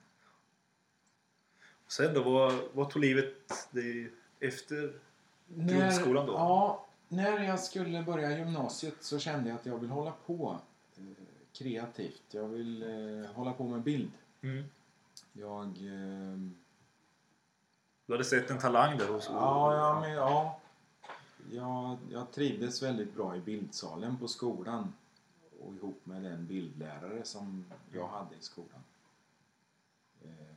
Sen 1.89 2.15
då, 2.15 2.23
vad, 2.23 2.69
vad 2.75 2.91
tog 2.91 3.03
livet 3.03 3.69
dig 3.71 4.13
efter 4.41 5.01
Grundskolan 5.47 6.27
då? 6.27 6.33
Ja, 6.33 6.87
när 7.09 7.45
jag 7.45 7.61
skulle 7.61 8.03
börja 8.03 8.39
gymnasiet 8.39 8.97
så 9.01 9.19
kände 9.19 9.49
jag 9.49 9.59
att 9.59 9.67
jag 9.67 9.79
vill 9.79 9.91
hålla 9.91 10.13
på 10.27 10.59
eh, 10.97 11.03
kreativt. 11.53 12.23
Jag 12.31 12.49
vill 12.49 12.83
eh, 12.83 13.31
hålla 13.31 13.53
på 13.53 13.65
med 13.65 13.81
bild. 13.83 14.11
Mm. 14.43 14.65
Jag... 15.33 15.67
Eh, 15.67 16.39
Du 18.07 18.13
hade 18.13 18.25
sett 18.25 18.51
en 18.51 18.59
talang 18.59 18.99
där 18.99 19.09
hos 19.09 19.29
ja, 19.33 19.75
ja, 19.77 20.01
men, 20.01 20.11
ja. 20.13 20.61
Jag, 21.53 21.99
jag 22.11 22.33
trivdes 22.33 22.83
väldigt 22.83 23.15
bra 23.15 23.37
i 23.37 23.41
bildsalen 23.41 24.17
på 24.19 24.29
skolan 24.29 24.93
och 25.61 25.75
ihop 25.75 26.01
med 26.05 26.23
den 26.23 26.47
bildlärare 26.47 27.25
som 27.25 27.65
jag 27.93 28.09
hade 28.09 28.35
i 28.35 28.41
skolan. 28.41 28.81
Eh, 30.25 30.55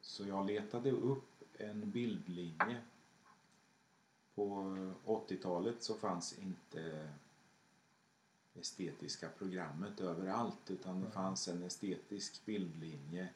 Så 0.00 0.26
jag 0.26 0.46
letade 0.46 0.90
upp 0.90 1.42
en 1.58 1.90
bildlinje. 1.90 2.80
På 4.34 4.76
80-talet 5.04 5.82
så 5.82 5.94
fanns 5.94 6.38
inte 6.38 7.08
estetiska 8.54 9.28
programmet 9.28 10.00
överallt 10.00 10.70
utan 10.70 11.00
det 11.00 11.10
fanns 11.10 11.48
en 11.48 11.62
estetisk 11.62 12.44
bildlinje 12.44 13.28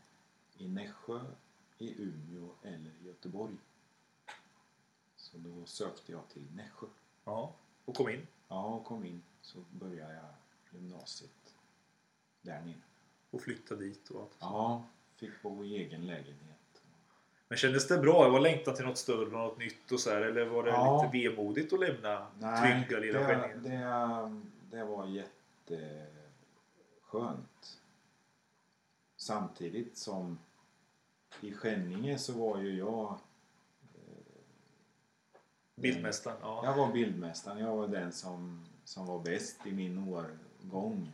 i 0.59 0.69
Nässjö, 0.69 1.21
i 1.79 2.03
Umeå 2.03 2.51
eller 2.63 2.91
i 3.03 3.07
Göteborg. 3.07 3.57
Så 5.17 5.39
då 5.39 5.67
sökte 5.67 6.13
jag 6.13 6.29
till 6.29 6.47
Nässjö. 6.55 6.87
Ja, 7.25 7.55
och 7.85 7.95
kom 7.95 8.09
in. 8.09 8.27
Ja, 8.49 8.67
och 8.67 8.85
kom 8.85 9.05
in 9.05 9.23
så 9.43 9.59
började 9.71 10.15
jag 10.15 10.35
gymnasiet 10.71 11.55
där 12.43 12.61
nere. 12.61 12.81
Och 13.31 13.41
flyttade 13.41 13.85
dit 13.85 14.11
och 14.11 14.23
allt. 14.23 14.37
Ja, 14.39 14.85
fick 15.17 15.43
bo 15.43 15.65
i 15.65 15.77
egen 15.77 16.07
lägenhet. 16.07 16.58
Men 17.49 17.59
kändes 17.59 17.89
det 17.89 17.99
bra? 17.99 18.29
Var 18.29 18.41
längtan 18.41 18.75
till 18.75 18.85
något 18.85 18.99
större 18.99 19.27
och 19.27 19.33
något 19.33 19.59
nytt 19.59 19.93
och 19.93 20.01
så 20.01 20.11
här, 20.11 20.21
Eller 20.21 20.45
var 20.45 20.63
det 20.65 20.71
Ja. 20.71 21.11
lite 21.13 21.29
vemodigt 21.31 21.73
att 21.73 21.81
lämna 21.81 22.27
Nej, 22.39 22.85
trygga 22.85 23.01
lilla 23.01 23.19
det, 23.21 23.51
det, 23.69 24.41
det 24.71 24.85
var 24.85 25.07
jätteskönt. 25.07 25.79
Samtidigt 29.17 29.97
som 29.97 30.39
i 31.41 31.53
Skänninge 31.55 32.19
så 32.19 32.33
var 32.33 32.59
ju 32.59 32.79
jag... 32.79 33.11
eh, 33.95 34.01
Bildmästaren? 35.75 36.37
Ja. 36.43 36.61
Jag 36.65 36.77
var 36.77 36.93
bildmästaren. 36.93 37.59
Jag 37.59 37.77
var 37.77 37.89
den 37.89 38.13
som, 38.13 38.67
som 38.85 39.07
var 39.07 39.19
bäst 39.19 39.67
i 39.67 39.73
min 39.73 40.09
årgång. 40.09 41.13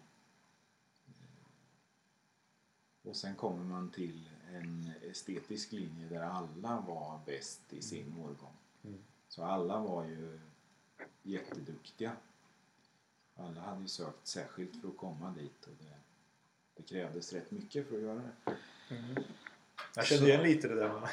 Och 3.03 3.17
sen 3.17 3.35
kommer 3.35 3.65
man 3.65 3.91
till 3.91 4.29
en 4.55 4.93
estetisk 5.11 5.73
linje 5.73 6.09
där 6.09 6.21
alla 6.21 6.81
var 6.87 7.21
bäst 7.27 7.61
i 7.71 7.83
sin 7.83 8.15
årgång. 8.19 8.57
Mm. 8.85 8.99
Så 9.29 9.45
alla 9.45 9.79
var 9.79 10.05
ju 10.05 10.41
jätteduktiga. 11.23 12.13
Alla 13.37 13.61
hade 13.61 13.83
ju 13.83 13.89
sökt 13.89 14.27
särskilt 14.27 14.81
för 14.81 14.89
att 14.89 14.97
komma 14.97 15.35
dit 15.39 15.65
och 15.67 15.73
det, 15.79 15.97
det 16.77 16.83
krävdes 16.83 17.33
rätt 17.33 17.51
mycket 17.51 17.89
för 17.89 17.97
att 17.97 18.03
göra 18.03 18.15
det. 18.15 18.57
Jag 19.97 20.07
kände 20.07 20.29
igen 20.29 20.43
lite 20.43 20.69
det 20.69 20.75
där 20.75 21.01
med, 21.01 21.09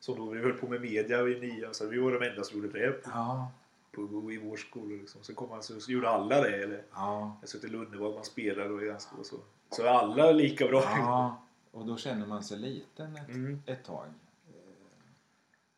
som 0.00 0.16
då 0.18 0.30
vi 0.30 0.40
höll 0.40 0.52
på 0.52 0.68
med 0.68 0.80
media 0.80 1.28
i 1.28 1.40
nian. 1.40 1.74
Så 1.74 1.86
vi 1.86 1.98
var 1.98 2.12
de 2.12 2.28
enda 2.28 2.44
som 2.44 2.56
gjorde 2.56 2.78
det 2.78 3.00
Ja, 3.04 3.52
på, 3.92 4.32
i 4.32 4.38
vår 4.38 4.56
skola. 4.56 4.94
Liksom. 4.94 5.22
Så, 5.22 5.34
kom 5.34 5.48
man, 5.48 5.62
så, 5.62 5.90
gjorde 5.90 6.08
alla 6.08 6.40
det. 6.40 6.62
Eller, 6.62 6.84
ja, 6.92 7.36
jag 7.40 7.48
såg 7.48 7.64
i 7.64 7.68
Lundevall 7.68 8.14
man 8.14 8.24
spelade 8.24 8.70
och 8.70 8.80
den 8.80 9.00
skolan. 9.00 9.24
Så, 9.24 9.36
så 9.70 9.88
alla 9.88 10.32
lika 10.32 10.66
bra. 10.66 10.82
ja. 10.82 11.40
Och 11.74 11.86
då 11.86 11.96
känner 11.96 12.26
man 12.26 12.44
sig 12.44 12.58
liten 12.58 13.16
ett, 13.16 13.28
Mm. 13.28 13.62
ett 13.66 13.84
tag. 13.84 14.06
Eh, 14.48 14.54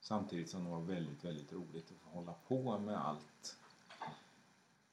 Samtidigt 0.00 0.50
som 0.50 0.64
det 0.64 0.70
var 0.70 0.80
väldigt, 0.80 1.24
väldigt 1.24 1.52
roligt 1.52 1.90
att 1.90 1.96
få 1.98 2.11
hålla 2.11 2.35
på 2.48 2.78
med 2.78 2.96
allt. 3.06 3.56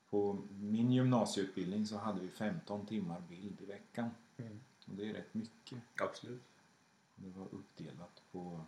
På 0.10 0.42
min 0.52 0.92
gymnasieutbildning 0.92 1.86
så 1.88 1.98
hade 1.98 2.20
vi 2.20 2.30
15 2.30 2.86
timmar 2.86 3.22
bild 3.30 3.62
i 3.62 3.66
veckan. 3.66 4.10
Mm. 4.38 4.60
Och 4.88 4.96
det 4.96 5.10
är 5.10 5.14
rätt 5.14 5.34
mycket. 5.34 5.80
Absolut. 6.02 6.44
Det 7.16 7.30
var 7.30 7.46
uppdelat 7.52 8.22
på 8.32 8.66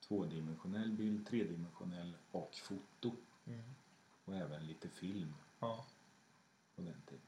tvådimensionell 0.00 0.90
bild, 0.92 1.26
tredimensionell 1.26 2.12
och 2.30 2.54
foto. 2.54 3.12
Mm. 3.46 3.62
Och 4.24 4.34
även 4.36 4.66
lite 4.66 4.88
film 4.88 5.34
Ja. 5.60 5.86
på 6.76 6.82
den 6.82 7.00
tiden. 7.06 7.20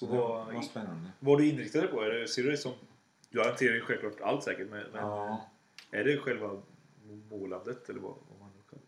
Så 0.00 0.06
det 0.06 0.12
vad- 0.18 0.54
var, 0.54 0.62
spännande. 0.62 1.10
Vad 1.20 1.38
du 1.38 1.48
inriktade 1.48 1.86
på? 1.86 2.00
Är 2.02 2.10
det, 2.10 2.28
ser 2.28 2.42
du 2.42 2.50
det 2.50 2.56
som... 2.56 2.72
Du 3.30 3.44
hanterar 3.44 3.74
ju 3.74 3.80
självklart 3.80 4.20
allt 4.20 4.42
säkert. 4.44 4.70
Men, 4.70 4.84
Ja, 4.94 5.44
är 5.90 6.04
det 6.04 6.18
själva 6.18 6.60
målandet 7.30 7.88
eller 7.88 8.00
vad, 8.00 8.10
vad 8.30 8.40
man 8.40 8.48
nu 8.56 8.62
kallar 8.70 8.82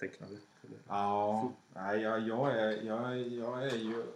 Tecknandet? 0.00 0.42
Eller? 0.64 0.78
ja 0.88 1.52
nej, 1.74 2.00
jag, 2.00 2.20
jag, 2.28 2.50
är, 2.58 2.82
jag, 2.82 3.18
jag 3.28 3.66
är 3.66 3.76
ju... 3.76 4.06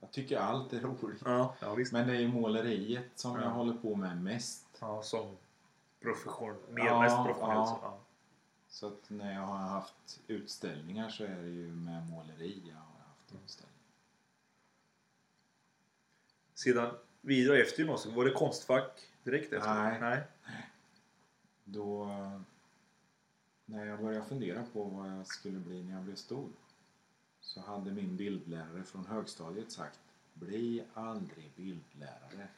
Jag 0.00 0.10
tycker 0.12 0.38
allt 0.38 0.72
är 0.72 0.80
roligt. 0.80 1.22
Ja, 1.24 1.54
ja 1.60 1.74
visst. 1.74 1.92
Men 1.92 2.06
det 2.08 2.16
är 2.16 2.20
ju 2.20 2.28
måleriet 2.28 3.04
som 3.14 3.34
Ja. 3.36 3.42
jag 3.42 3.50
håller 3.50 3.74
på 3.74 3.94
med 3.94 4.22
mest. 4.22 4.66
Ja, 4.80 5.02
som 5.02 5.36
profession, 6.00 6.56
mer 6.70 6.84
Ja, 6.86 7.00
mest 7.00 7.16
professionellt. 7.16 7.56
ja. 7.58 7.66
så, 7.66 7.78
Ja. 7.82 7.98
Så 8.68 8.86
att 8.86 9.10
när 9.10 9.34
jag 9.34 9.40
har 9.40 9.56
haft 9.56 10.20
utställningar 10.26 11.08
så 11.08 11.24
är 11.24 11.36
det 11.42 11.48
ju 11.48 11.66
med 11.72 12.10
måleri 12.10 12.62
jag 12.68 12.74
har 12.74 13.06
haft 13.08 13.34
utställningar. 13.44 13.73
Sedan 16.54 16.94
vidare 17.20 17.58
efter 17.58 17.78
gymnasiet, 17.78 18.14
var 18.14 18.24
det 18.24 18.30
konstfack 18.30 19.00
direkt 19.22 19.52
efter? 19.52 19.74
Nej. 19.74 20.00
Nej. 20.00 20.22
Då, 21.64 22.10
när 23.64 23.86
jag 23.86 24.00
började 24.00 24.24
fundera 24.24 24.64
på 24.72 24.84
vad 24.84 25.10
jag 25.10 25.26
skulle 25.26 25.58
bli 25.58 25.82
när 25.82 25.92
jag 25.94 26.02
blev 26.02 26.14
stor 26.14 26.48
så 27.40 27.60
hade 27.60 27.90
min 27.90 28.16
bildlärare 28.16 28.82
från 28.84 29.06
högstadiet 29.06 29.72
sagt 29.72 29.98
Bli 30.34 30.84
aldrig 30.94 31.50
bildlärare. 31.56 32.48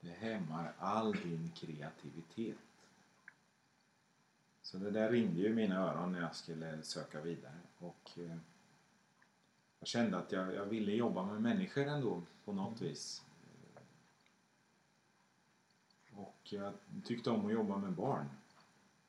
Det 0.00 0.10
hämmar 0.10 0.72
all 0.78 1.12
din 1.12 1.52
kreativitet. 1.56 2.56
Så 4.62 4.78
det 4.78 4.90
där 4.90 5.10
ringde 5.10 5.40
ju 5.40 5.46
i 5.46 5.54
mina 5.54 5.76
öron 5.76 6.12
när 6.12 6.20
jag 6.20 6.36
skulle 6.36 6.82
söka 6.82 7.20
vidare. 7.20 7.58
Och 7.78 8.10
eh, 8.16 8.36
jag 9.78 9.88
kände 9.88 10.18
att 10.18 10.32
jag, 10.32 10.54
jag 10.54 10.64
ville 10.64 10.92
jobba 10.92 11.24
med 11.24 11.42
människor 11.42 11.86
ändå 11.86 12.22
på 12.44 12.52
något 12.52 12.80
vis. 12.80 13.22
Och 16.16 16.36
jag 16.42 16.72
tyckte 17.04 17.30
om 17.30 17.46
att 17.46 17.52
jobba 17.52 17.76
med 17.76 17.92
barn. 17.92 18.28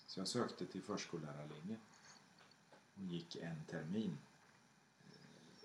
Så 0.06 0.20
jag 0.20 0.28
sökte 0.28 0.66
till 0.66 0.82
förskollärarlinjen. 0.84 1.80
Och 2.96 3.02
gick 3.04 3.36
en 3.36 3.64
termin 3.70 4.18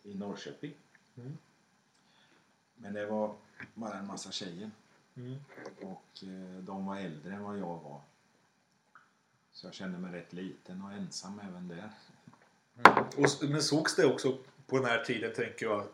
eh, 0.04 0.10
i 0.10 0.14
Norrköping. 0.14 0.74
Mm. 1.16 1.38
Men 2.76 2.92
det 2.92 3.06
var 3.06 3.36
bara 3.74 3.98
en 3.98 4.06
massa 4.06 4.32
tjejer. 4.32 4.70
Mm. 5.14 5.36
Och 5.82 6.24
eh, 6.24 6.62
de 6.62 6.86
var 6.86 6.96
äldre 6.96 7.34
än 7.34 7.42
vad 7.42 7.58
jag 7.58 7.78
var. 7.80 8.00
Så 9.52 9.66
jag 9.66 9.74
kände 9.74 9.98
mig 9.98 10.12
rätt 10.12 10.32
liten 10.32 10.82
och 10.82 10.92
ensam 10.92 11.38
även 11.40 11.68
där. 11.68 11.90
Och, 13.16 13.24
s- 13.24 13.42
men 13.42 13.62
sågs 13.62 13.96
det 13.96 14.06
också 14.06 14.38
på 14.66 14.76
den 14.76 14.84
här 14.84 15.04
tiden, 15.04 15.32
tänker 15.32 15.66
jag, 15.66 15.86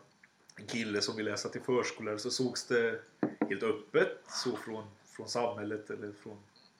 en 0.56 0.66
kille 0.66 1.02
som 1.02 1.16
vill 1.16 1.24
läsa 1.26 1.48
till 1.48 1.60
förskollärare, 1.60 2.18
så 2.18 2.30
sågs 2.30 2.66
det 2.66 3.00
helt 3.48 3.62
öppet 3.62 4.18
så 4.28 4.56
från, 4.56 4.84
från 5.04 5.28
samhället 5.28 5.90
eller 5.90 6.12
från 6.12 6.36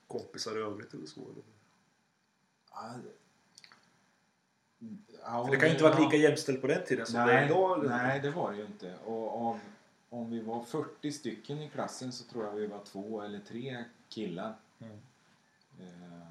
kompisar 0.07 0.57
i 0.57 0.61
övrigt 0.61 0.93
eller 0.93 1.05
så? 1.05 1.21
Ja, 2.71 2.93
ja, 5.23 5.45
För 5.45 5.51
det 5.51 5.57
kan 5.57 5.67
ju 5.67 5.71
inte 5.73 5.83
varit 5.83 5.99
lika 5.99 6.17
jämställt 6.17 6.61
på 6.61 6.67
den 6.67 6.85
tiden 6.85 7.05
som 7.05 7.15
det 7.15 7.21
är 7.21 7.25
Nej, 7.25 7.45
idag. 7.45 7.85
nej, 7.87 8.19
det 8.19 8.31
var 8.31 8.51
det 8.51 8.57
ju 8.57 8.65
inte. 8.65 8.95
Och 9.05 9.41
om, 9.41 9.59
om 10.09 10.31
vi 10.31 10.39
var 10.39 10.63
40 10.63 11.11
stycken 11.11 11.61
i 11.61 11.69
klassen 11.69 12.11
så 12.11 12.23
tror 12.23 12.45
jag 12.45 12.51
vi 12.51 12.67
var 12.67 12.83
två 12.85 13.21
eller 13.21 13.39
tre 13.39 13.83
killar. 14.09 14.53
Mm. 14.79 14.97
Eh, 15.79 16.21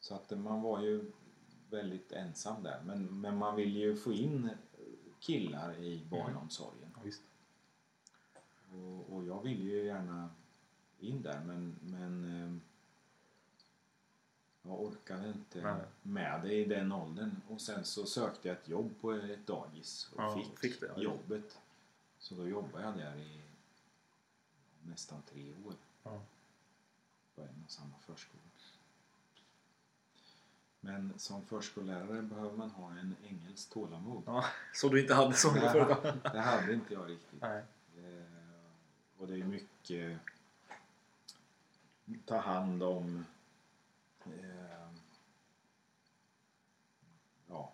Så 0.00 0.14
att 0.14 0.30
man 0.30 0.62
var 0.62 0.82
ju 0.82 1.04
väldigt 1.72 2.12
ensam 2.12 2.62
där. 2.62 2.82
Men, 2.84 3.20
men 3.20 3.36
man 3.36 3.56
vill 3.56 3.76
ju 3.76 3.96
få 3.96 4.12
in 4.12 4.50
killar 5.20 5.78
i 5.78 6.04
barnomsorgen. 6.10 6.90
Ja, 6.94 7.00
visst. 7.04 7.22
Och, 8.72 9.12
och 9.16 9.24
jag 9.24 9.42
ville 9.42 9.64
ju 9.64 9.84
gärna 9.84 10.30
in 11.00 11.22
där 11.22 11.40
men, 11.44 11.76
men 11.82 12.24
eh, 12.42 12.56
jag 14.62 14.80
orkade 14.80 15.28
inte 15.28 15.62
Nej. 15.62 15.84
med 16.02 16.42
det 16.42 16.54
i 16.54 16.64
den 16.64 16.92
åldern. 16.92 17.40
Och 17.48 17.60
sen 17.60 17.84
så 17.84 18.06
sökte 18.06 18.48
jag 18.48 18.56
ett 18.56 18.68
jobb 18.68 18.90
på 19.00 19.12
ett 19.12 19.46
dagis 19.46 20.08
och 20.12 20.22
Ja, 20.22 20.36
fick, 20.36 20.58
fick 20.58 20.80
det, 20.80 21.02
jobbet. 21.02 21.58
Så 22.18 22.34
då 22.34 22.48
jobbade 22.48 22.84
jag 22.84 22.96
där 22.96 23.16
i 23.16 23.40
nästan 24.82 25.22
tre 25.22 25.52
år 25.66 25.74
Ja. 26.02 26.20
på 27.34 27.42
en 27.42 27.62
och 27.64 27.70
samma 27.70 27.94
förskola. 28.00 28.42
Men 30.84 31.12
som 31.18 31.44
förskollärare 31.46 32.22
behöver 32.22 32.56
man 32.56 32.70
ha 32.70 32.90
en 32.90 33.16
ängels 33.28 33.66
tålamod. 33.66 34.22
Ja, 34.26 34.44
så 34.74 34.88
du 34.88 35.00
inte 35.00 35.14
hade 35.14 35.34
som 35.34 35.54
Det, 35.54 35.70
förut? 35.72 36.22
det 36.22 36.40
hade 36.40 36.74
inte 36.74 36.94
jag 36.94 37.10
riktigt. 37.10 37.40
Nej. 37.40 37.64
Eh, 37.96 38.24
och 39.18 39.26
det 39.26 39.34
är 39.34 39.44
mycket 39.44 40.18
ta 42.24 42.36
hand 42.36 42.82
om 42.82 43.24
eh, 44.24 44.92
ja, 47.48 47.72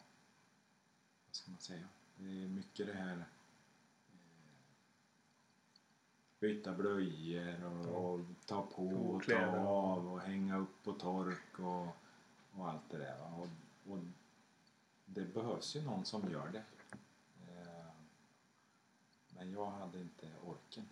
vad 1.27 1.35
ska 1.35 1.51
man 1.51 1.61
säga? 1.61 1.88
Det 2.16 2.25
är 2.25 2.49
mycket 2.49 2.87
det 2.87 2.92
här 2.92 3.16
eh, 3.16 4.18
byta 6.40 6.73
blöjor 6.73 7.64
och, 7.64 8.14
och 8.14 8.21
ta 8.47 8.62
på 8.62 8.88
Och 8.88 9.25
ta 9.25 9.47
av 9.66 10.12
och 10.12 10.21
hänga 10.21 10.59
upp 10.59 10.85
på 10.85 10.92
tork 10.92 11.59
och, 11.59 11.87
och 12.59 12.68
allt 12.68 12.90
det 12.90 12.99
där. 12.99 13.16
Och, 13.38 13.49
och 13.92 13.99
det 15.07 15.35
behövs 15.35 15.77
ju 15.77 15.83
någon 15.83 16.05
som 16.05 16.31
gör 16.31 16.49
det. 16.53 16.64
Eh, 17.49 17.87
men 19.29 19.53
jag 19.53 19.71
hade 19.71 20.01
inte 20.01 20.27
orken. 20.44 20.85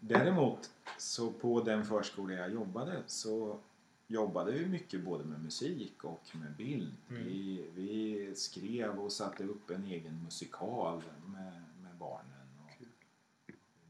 Däremot 0.00 0.70
så 0.98 1.32
på 1.32 1.62
den 1.62 1.84
förskola 1.84 2.34
jag 2.34 2.52
jobbade 2.52 3.02
så 3.06 3.58
jobbade 4.06 4.52
vi 4.52 4.66
mycket 4.66 5.04
både 5.04 5.24
med 5.24 5.42
musik 5.42 6.04
och 6.04 6.22
med 6.32 6.56
bild. 6.56 6.92
Mm. 7.10 7.24
Vi, 7.24 7.66
vi 7.74 8.34
skrev 8.34 9.00
och 9.00 9.12
satte 9.12 9.44
upp 9.44 9.70
en 9.70 9.84
egen 9.84 10.24
musikal 10.24 11.02
med, 11.26 11.62
med 11.82 11.96
barnen. 11.98 12.48
Och 12.58 12.86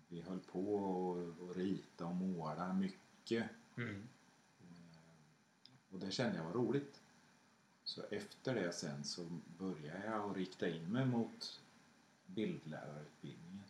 vi 0.09 0.21
höll 0.21 0.41
på 0.41 0.75
och, 0.75 1.17
och 1.17 1.57
rita 1.57 2.07
och 2.07 2.15
måla 2.15 2.73
mycket. 2.73 3.45
Mm. 3.77 4.09
Och 5.93 5.99
det 5.99 6.11
kände 6.11 6.37
jag 6.37 6.45
var 6.45 6.53
roligt. 6.53 7.01
Så 7.85 8.03
efter 8.11 8.55
det 8.55 8.73
sen 8.73 9.05
så 9.05 9.27
började 9.59 10.05
jag 10.05 10.31
att 10.31 10.37
rikta 10.37 10.69
in 10.69 10.93
mig 10.93 11.07
mot 11.07 11.61
bildlärarutbildningen. 12.27 13.63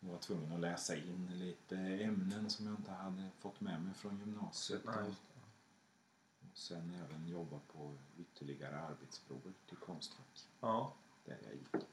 Jag 0.00 0.10
var 0.10 0.18
tvungen 0.18 0.52
att 0.52 0.60
läsa 0.60 0.96
in 0.96 1.30
lite 1.34 1.76
ämnen 1.76 2.50
som 2.50 2.66
jag 2.66 2.74
inte 2.74 2.90
hade 2.90 3.30
fått 3.38 3.60
med 3.60 3.82
mig 3.82 3.94
från 3.94 4.18
gymnasiet. 4.18 4.86
Och 4.86 6.58
sen 6.58 6.94
även 6.94 7.28
jobba 7.28 7.60
på 7.72 7.94
ytterligare 8.18 8.80
arbetsprover 8.80 9.52
till 9.68 9.76
Konstfack. 9.76 10.48
Ja. 10.60 10.94
Där 11.24 11.38
jag 11.44 11.54
gick. 11.54 11.86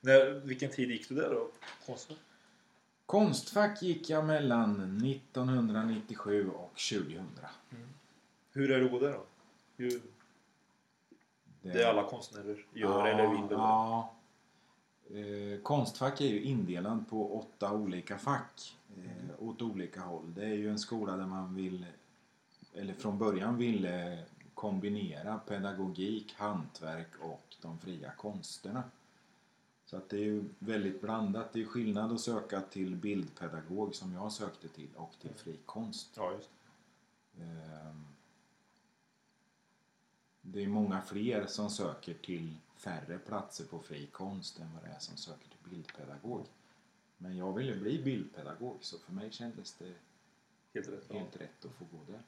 När, 0.00 0.30
vilken 0.30 0.70
tid 0.70 0.90
gick 0.90 1.08
du 1.08 1.14
där 1.14 1.30
då? 1.30 1.50
Konstfack? 1.86 2.18
Konstfack 3.08 3.82
gick 3.82 4.10
jag 4.10 4.24
mellan 4.24 5.04
1997 5.04 6.50
och 6.50 6.70
2000. 6.90 7.26
Hur 8.52 8.70
är 8.70 8.80
det 8.80 8.98
där 8.98 9.12
då? 9.12 9.24
Hur, 9.76 10.00
det 11.62 11.84
alla 11.84 12.04
konstnärer 12.04 12.66
gör 12.74 13.06
eller 13.06 13.28
vill? 13.28 13.44
Eller? 13.44 13.54
Ja. 13.54 14.14
Eh, 15.10 15.60
konstfack 15.62 16.20
är 16.20 16.26
ju 16.26 16.42
indelad 16.42 17.08
på 17.10 17.38
åtta 17.38 17.72
olika 17.72 18.18
fack 18.18 18.76
eh, 18.96 19.48
åt 19.48 19.62
olika 19.62 20.00
håll. 20.00 20.34
Det 20.34 20.44
är 20.44 20.54
ju 20.54 20.70
en 20.70 20.78
skola 20.78 21.16
där 21.16 21.26
man 21.26 21.54
vill, 21.54 21.86
eller 22.74 22.94
från 22.94 23.18
början 23.18 23.56
ville 23.56 24.24
kombinera 24.54 25.38
pedagogik, 25.38 26.34
hantverk 26.38 27.10
och 27.20 27.56
de 27.62 27.78
fria 27.78 28.10
konsterna. 28.16 28.82
Så 29.90 29.96
att 29.96 30.08
det 30.08 30.16
är 30.16 30.24
ju 30.24 30.44
väldigt 30.58 31.00
blandat. 31.00 31.52
Det 31.52 31.60
är 31.60 31.64
skillnad 31.64 32.12
att 32.12 32.20
söka 32.20 32.60
till 32.60 32.96
bildpedagog 32.96 33.94
som 33.94 34.12
jag 34.12 34.32
sökte 34.32 34.68
till 34.68 34.88
och 34.96 35.14
till 35.20 35.34
fri 35.34 35.56
konst. 35.66 36.10
Ja, 36.16 36.32
just 36.32 36.50
Ehm, 37.40 38.04
Det 40.42 40.64
är 40.64 40.68
många 40.68 41.02
fler 41.02 41.46
som 41.46 41.70
söker 41.70 42.14
till 42.14 42.56
färre 42.76 43.18
platser 43.18 43.64
på 43.64 43.78
fri 43.78 44.06
konst 44.06 44.58
än 44.58 44.74
vad 44.74 44.82
det 44.82 44.88
är 44.88 44.98
som 44.98 45.16
söker 45.16 45.48
till 45.48 45.70
bildpedagog. 45.70 46.46
Men 47.18 47.36
jag 47.36 47.52
ville 47.52 47.76
bli 47.76 48.02
bildpedagog 48.02 48.76
så 48.80 48.98
för 48.98 49.12
mig 49.12 49.30
kändes 49.32 49.74
det 49.74 49.94
Helt 50.74 50.88
rätt. 50.88 51.04
Ja. 51.08 51.18
helt 51.18 51.36
rätt 51.36 51.64
att 51.64 51.72
få 51.72 51.84
gå 51.84 52.12
där. 52.12 52.22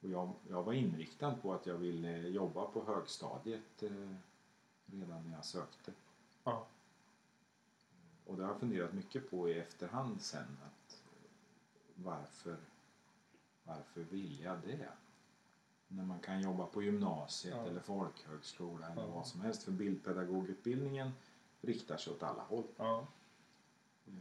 Och 0.00 0.10
jag, 0.10 0.32
jag 0.48 0.62
var 0.62 0.72
inriktad 0.72 1.34
på 1.34 1.54
att 1.54 1.66
jag 1.66 1.74
ville 1.74 2.18
jobba 2.28 2.66
på 2.66 2.84
högstadiet 2.84 3.82
eh, 3.82 3.90
redan 4.86 5.24
när 5.28 5.32
jag 5.36 5.44
sökte. 5.44 5.92
Ja. 6.46 6.66
Och 8.26 8.36
det 8.36 8.42
har 8.42 8.50
jag 8.50 8.60
funderat 8.60 8.92
mycket 8.92 9.30
på 9.30 9.48
i 9.48 9.58
efterhand 9.58 10.22
sen. 10.22 10.56
Att 10.66 11.02
varför, 11.94 12.56
varför 13.64 14.00
vill 14.02 14.40
jag 14.40 14.60
det? 14.60 14.88
När 15.88 16.04
man 16.04 16.20
kan 16.20 16.40
jobba 16.42 16.66
på 16.66 16.82
gymnasiet 16.82 17.54
Ja. 17.56 17.66
eller 17.66 17.80
folkhögskola 17.80 18.86
eller 18.88 19.02
Ja. 19.02 19.08
vad 19.10 19.26
som 19.26 19.40
helst. 19.40 19.62
För 19.62 19.72
bildpedagogutbildningen 19.72 21.12
riktar 21.60 21.96
sig 21.96 22.12
åt 22.12 22.22
alla 22.22 22.42
håll. 22.42 22.66
Ja. 22.76 23.06
Eh, 24.06 24.12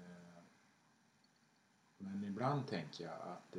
Men 1.98 2.24
ibland 2.24 2.68
tänker 2.68 3.04
jag 3.04 3.22
att 3.22 3.58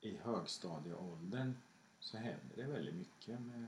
i 0.00 0.16
högstadieåldern 0.16 1.54
så 2.00 2.16
händer 2.16 2.56
det 2.56 2.62
väldigt 2.66 2.94
mycket 2.94 3.40
med, 3.40 3.66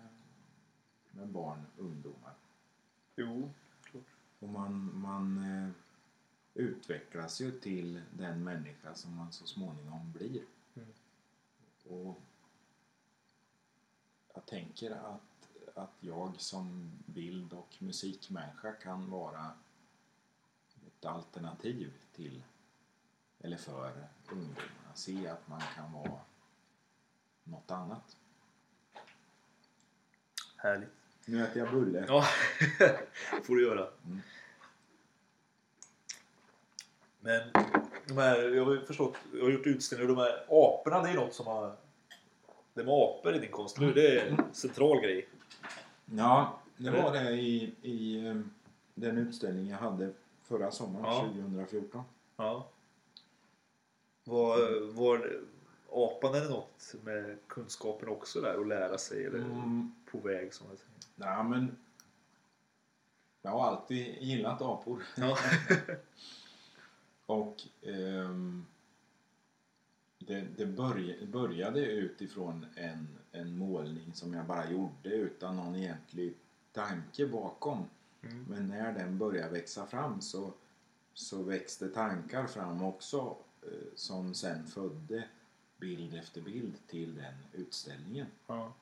med 1.12 1.28
barn 1.28 1.66
och 1.76 1.84
ungdomar. 1.84 2.34
Jo, 3.16 3.50
klart. 3.82 4.04
Och 4.38 4.48
man, 4.48 5.00
man 5.00 5.38
eh, 5.38 5.70
utvecklas 6.54 7.40
ju 7.40 7.60
till 7.60 8.02
den 8.10 8.44
människa 8.44 8.94
som 8.94 9.16
man 9.16 9.32
så 9.32 9.46
småningom 9.46 10.12
blir. 10.12 10.42
Mm. 10.74 10.88
Och 11.88 12.20
jag 14.34 14.46
tänker 14.46 14.90
att, 14.90 15.48
att 15.74 15.94
jag 16.00 16.40
som 16.40 16.92
bild 17.06 17.52
och 17.52 17.76
musikmänniska 17.78 18.72
kan 18.72 19.10
vara 19.10 19.52
ett 20.86 21.04
alternativ 21.04 21.92
till 22.12 22.42
eller 23.38 23.56
för 23.56 24.08
ungdomarna. 24.30 24.94
Se 24.94 25.28
att 25.28 25.48
man 25.48 25.62
kan 25.74 25.92
vara 25.92 26.20
något 27.44 27.70
annat. 27.70 28.16
Härligt. 30.56 31.01
Nu 31.26 31.44
äter 31.44 31.58
jag 31.62 31.70
bulle. 31.70 32.04
Ja, 32.08 32.24
får 33.42 33.56
du 33.56 33.62
göra. 33.62 33.88
Mm. 34.06 34.20
Men 37.20 37.42
de 38.06 38.16
här, 38.16 38.48
jag 38.48 38.64
har 38.64 38.76
förstått, 38.76 39.14
jag 39.34 39.44
har 39.44 39.50
gjort 39.50 39.66
utställningar 39.66 40.14
de 40.14 40.18
här 40.18 40.44
aporna 40.48 41.02
det 41.02 41.08
är 41.08 41.14
något 41.14 41.34
som 41.34 41.46
har... 41.46 41.76
Det 42.74 42.84
med 42.84 42.94
apor 42.94 43.34
i 43.34 43.38
din 43.38 43.50
konst 43.50 43.80
nu, 43.80 43.92
det 43.92 44.18
är 44.18 44.26
en 44.26 44.54
central 44.54 45.00
grej. 45.00 45.28
Ja, 46.04 46.60
det 46.76 46.90
var 46.90 47.12
det 47.12 47.30
i, 47.30 47.74
i 47.82 48.26
eh, 48.26 48.34
den 48.94 49.18
utställning 49.18 49.68
jag 49.68 49.78
hade 49.78 50.12
förra 50.42 50.70
sommaren, 50.70 51.04
Ja. 51.06 51.20
2014. 51.20 52.02
Ja. 52.36 52.68
Var, 54.24 54.80
var 54.92 55.40
apan 55.92 56.34
eller 56.34 56.50
något 56.50 56.94
med 57.04 57.38
kunskapen 57.46 58.08
också 58.08 58.40
där 58.40 58.56
och 58.56 58.66
lära 58.66 58.98
sig 58.98 59.24
eller 59.26 59.38
Mm. 59.38 59.94
På 60.12 60.18
väg 60.18 60.54
som 60.54 60.66
jag 60.68 60.78
säger. 60.78 60.92
Nej, 61.14 61.44
men 61.44 61.76
jag 63.42 63.50
har 63.50 63.66
alltid 63.66 64.22
gillat 64.22 64.62
apor. 64.62 65.02
Ja. 65.16 65.38
Och 67.26 67.62
ehm, 67.82 68.66
det, 70.18 70.46
det 70.56 70.66
börj, 70.66 71.26
började 71.26 71.80
utifrån 71.86 72.66
en, 72.76 73.18
en 73.32 73.56
målning 73.56 74.14
som 74.14 74.34
jag 74.34 74.46
bara 74.46 74.70
gjorde 74.70 75.08
utan 75.08 75.56
någon 75.56 75.76
egentlig 75.76 76.34
tanke 76.72 77.26
bakom. 77.26 77.84
Mm. 78.22 78.44
Men 78.48 78.68
när 78.68 78.92
den 78.92 79.18
började 79.18 79.52
växa 79.52 79.86
fram 79.86 80.20
så, 80.20 80.52
så 81.14 81.42
växte 81.42 81.88
tankar 81.88 82.46
fram 82.46 82.82
också 82.82 83.36
eh, 83.62 83.94
som 83.94 84.34
sen 84.34 84.66
födde 84.66 85.28
bild 85.76 86.14
efter 86.14 86.40
bild 86.40 86.74
till 86.86 87.14
den 87.14 87.34
utställningen. 87.52 88.26
Ja. 88.46 88.72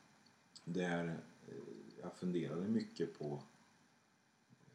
Där 0.64 1.20
eh, 1.48 1.54
jag 2.02 2.14
funderade 2.16 2.68
mycket 2.68 3.18
på 3.18 3.42
eh, 4.50 4.66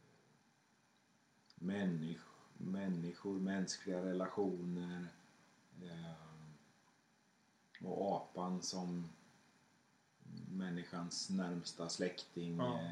människ, 1.56 2.22
människor, 2.58 3.40
mänskliga 3.40 4.06
relationer 4.06 5.08
eh, 5.84 6.14
och 7.88 8.16
apan 8.16 8.62
som 8.62 9.10
människans 10.52 11.30
närmsta 11.30 11.90
släkting. 11.90 12.58
Ja. 12.58 12.92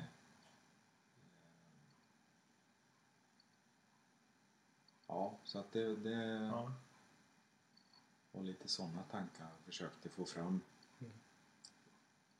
Ja, 5.07 5.37
så 5.43 5.59
att 5.59 5.71
det, 5.71 5.95
det 5.95 6.33
Ja. 6.45 6.73
var 8.31 8.43
lite 8.43 8.67
sådana 8.67 9.03
tankar 9.03 9.49
försökte 9.65 10.09
få 10.09 10.25
fram. 10.25 10.61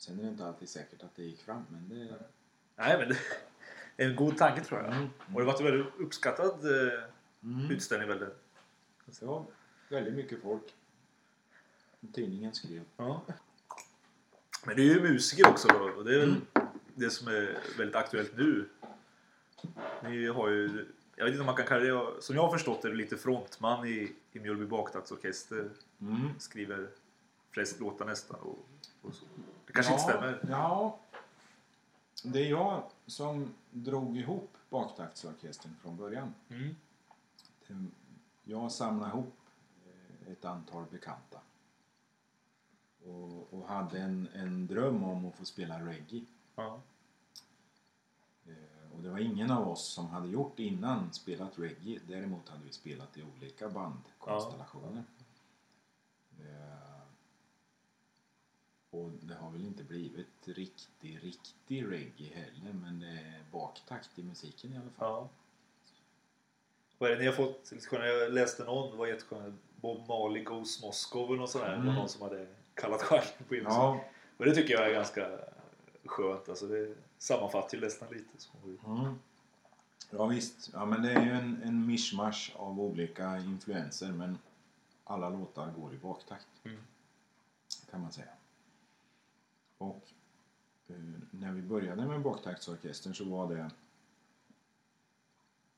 Sen 0.03 0.19
är 0.19 0.23
det 0.23 0.29
inte 0.29 0.45
alltid 0.45 0.69
säkert 0.69 1.03
att 1.03 1.15
det 1.15 1.23
gick 1.23 1.41
fram, 1.43 1.63
men 1.69 1.89
det... 1.89 2.15
Nej 2.75 2.97
men 2.97 3.09
det 3.09 3.17
är 4.03 4.09
en 4.09 4.15
god 4.15 4.37
tanke 4.37 4.63
tror 4.63 4.81
jag. 4.81 4.91
Mm. 4.95 5.09
Och 5.33 5.39
det 5.39 5.45
var 5.45 5.57
en 5.59 5.63
väldigt 5.65 5.93
uppskattad 5.99 6.65
eh, 6.65 7.03
Mm. 7.43 7.71
utställning 7.71 8.07
väl? 8.09 8.19
det? 8.19 8.31
Det 9.19 9.25
var 9.25 9.45
väldigt 9.89 10.13
mycket 10.13 10.41
folk. 10.41 10.63
Tidningen 12.13 12.53
skrev. 12.53 12.81
Ja. 12.97 13.21
Men 14.65 14.75
du 14.75 14.91
är 14.91 14.95
ju 14.95 15.01
musiker 15.01 15.49
också 15.49 15.67
då 15.67 15.79
och 15.79 16.05
det 16.05 16.15
är 16.15 16.19
väl 16.19 16.29
Mm. 16.29 16.67
det 16.95 17.09
som 17.09 17.27
är 17.27 17.57
väldigt 17.77 17.95
aktuellt 17.95 18.37
nu. 18.37 18.69
Ni 20.03 20.27
har 20.27 20.49
ju, 20.49 20.85
jag 21.15 21.25
vet 21.25 21.31
inte 21.31 21.39
om 21.39 21.45
man 21.45 21.55
kan 21.55 21.65
kalla 21.65 21.83
det, 21.83 22.21
som 22.21 22.35
jag 22.35 22.43
har 22.43 22.51
förstått 22.51 22.81
du 22.81 22.93
lite 22.93 23.17
frontman 23.17 23.87
i, 23.87 24.15
i 24.31 24.39
Mjölby 24.39 24.65
Baktaktsorkester. 24.65 25.69
Mm. 26.01 26.29
Skriver 26.39 26.89
flest 27.51 27.79
låtar 27.79 28.05
nästan 28.05 28.39
och, 28.39 28.67
och 29.01 29.13
så. 29.13 29.25
Det 29.73 29.83
kanske 29.83 29.93
ja, 29.93 29.99
inte 29.99 30.11
stämmer? 30.13 30.45
Ja. 30.49 30.99
Det 32.23 32.39
är 32.39 32.49
jag 32.49 32.83
som 33.05 33.53
drog 33.71 34.17
ihop 34.17 34.57
baktaktsorkestern 34.69 35.75
från 35.81 35.97
början. 35.97 36.33
Mm. 36.49 36.75
Jag 38.43 38.71
samlade 38.71 39.11
ihop 39.11 39.33
eh, 39.85 40.31
ett 40.31 40.45
antal 40.45 40.85
bekanta. 40.91 41.39
Och, 43.05 43.53
och 43.53 43.67
hade 43.67 43.99
en, 43.99 44.27
en 44.33 44.67
dröm 44.67 45.03
om 45.03 45.25
att 45.25 45.35
få 45.35 45.45
spela 45.45 45.85
reggae. 45.85 46.25
Ja. 46.55 46.79
Eh, 48.47 48.95
Och 48.95 49.01
det 49.03 49.09
var 49.09 49.19
ingen 49.19 49.51
av 49.51 49.67
oss 49.69 49.85
som 49.87 50.07
hade 50.07 50.27
gjort 50.27 50.59
innan 50.59 51.13
spelat 51.13 51.59
reggae. 51.59 51.99
Däremot 52.07 52.49
hade 52.49 52.63
vi 52.63 52.71
spelat 52.71 53.17
i 53.17 53.23
olika 53.37 53.69
bandkonstellationer. 53.69 55.03
Eh, 56.39 56.92
Och 58.93 59.09
det 59.21 59.33
har 59.35 59.49
väl 59.51 59.61
inte 59.65 59.83
blivit 59.83 60.27
riktig, 60.47 61.19
riktig 61.23 61.91
reggae 61.91 62.33
heller. 62.35 62.73
Men 62.73 62.99
det 62.99 63.07
är 63.07 63.43
baktakt 63.51 64.19
i 64.19 64.23
musiken 64.23 64.73
i 64.73 64.75
alla 64.75 64.83
fall. 64.83 64.93
ja. 64.99 65.29
Vad 66.97 67.11
är 67.11 67.15
det 67.15 67.19
ni 67.21 67.25
har 67.25 67.33
fått? 67.33 67.71
Jag 67.91 68.31
läste 68.33 68.63
någon, 68.63 68.91
det 68.91 68.97
var 68.97 69.07
jätteskönt. 69.07 69.61
Bob 69.81 70.07
Marley 70.07 70.43
Goes 70.43 70.81
Moscow 70.83 71.27
eller 71.27 71.37
något 71.37 71.49
sånt 71.49 71.63
där. 71.63 71.71
Det 71.71 71.77
var 71.77 71.83
Mm. 71.83 71.95
någon 71.95 72.09
som 72.09 72.21
hade 72.21 72.47
kallat 72.73 73.01
genren 73.01 73.25
på 73.47 73.55
insatsen. 73.55 73.81
Ja, 73.81 74.05
Och 74.37 74.45
det 74.45 74.55
tycker 74.55 74.73
jag 74.73 74.89
är 74.89 74.93
ganska 74.93 75.39
skönt. 76.05 76.49
Alltså 76.49 76.67
det 76.67 76.95
sammanfattar 77.17 77.77
ju 77.77 77.83
nästan 77.83 78.09
lite. 78.13 78.29
Så. 78.37 78.51
Mm. 78.85 79.19
Ja 80.09 80.25
visst, 80.25 80.69
ja, 80.73 80.85
men 80.85 81.01
det 81.01 81.11
är 81.11 81.25
ju 81.25 81.31
en, 81.31 81.61
en 81.63 81.85
mischmasch 81.87 82.53
av 82.55 82.79
olika 82.81 83.37
influenser 83.37 84.11
men 84.11 84.37
alla 85.03 85.29
låtar 85.29 85.71
går 85.71 85.93
i 85.93 85.97
baktakt. 85.97 86.47
Mm. 86.63 86.77
Kan 87.91 88.01
man 88.01 88.11
säga. 88.11 88.27
Och 89.83 90.11
eh, 90.87 90.95
när 91.31 91.51
vi 91.51 91.61
började 91.61 92.05
med 92.05 92.21
baktaktsorkestern 92.21 93.15
så 93.15 93.25
var 93.25 93.55
det 93.55 93.71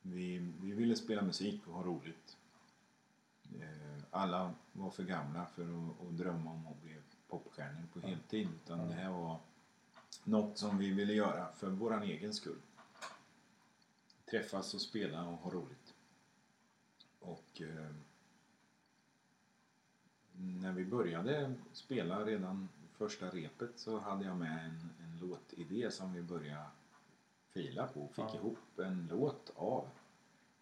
vi, 0.01 0.51
vi 0.61 0.71
ville 0.71 0.95
spela 0.95 1.21
musik 1.21 1.67
och 1.67 1.73
ha 1.73 1.83
roligt. 1.83 2.37
Eh, 3.59 4.03
alla 4.11 4.53
var 4.73 4.91
för 4.91 5.03
gamla 5.03 5.45
för 5.45 5.63
att, 5.63 6.07
att 6.07 6.17
drömma 6.17 6.51
om 6.51 6.67
att 6.67 6.81
bli 6.81 6.95
popstjärnor 7.27 7.87
på 7.93 7.99
heltid 7.99 8.49
utan 8.63 8.87
det 8.87 8.93
här 8.93 9.09
var 9.09 9.39
något 10.23 10.57
som 10.57 10.77
vi 10.77 10.91
ville 10.91 11.13
göra 11.13 11.53
för 11.53 11.69
våran 11.69 12.03
egen 12.03 12.33
skull. 12.33 12.61
Träffas 14.25 14.73
och 14.73 14.81
spela 14.81 15.27
och 15.27 15.37
ha 15.37 15.51
roligt. 15.51 15.93
Och 17.19 17.61
eh, 17.61 17.91
när 20.37 20.71
vi 20.71 20.85
började 20.85 21.53
spela 21.73 22.25
redan 22.25 22.69
första 22.97 23.25
repet 23.29 23.71
så 23.75 23.99
hade 23.99 24.25
jag 24.25 24.37
med 24.37 24.65
en, 24.65 24.89
en 25.03 25.19
låtidé 25.29 25.91
som 25.91 26.13
vi 26.13 26.21
började 26.21 26.65
fila 27.53 27.87
på 27.87 28.01
och 28.01 28.15
fick 28.15 28.25
Ja. 28.25 28.35
ihop 28.35 28.79
en 28.79 29.07
låt 29.11 29.51
av. 29.55 29.89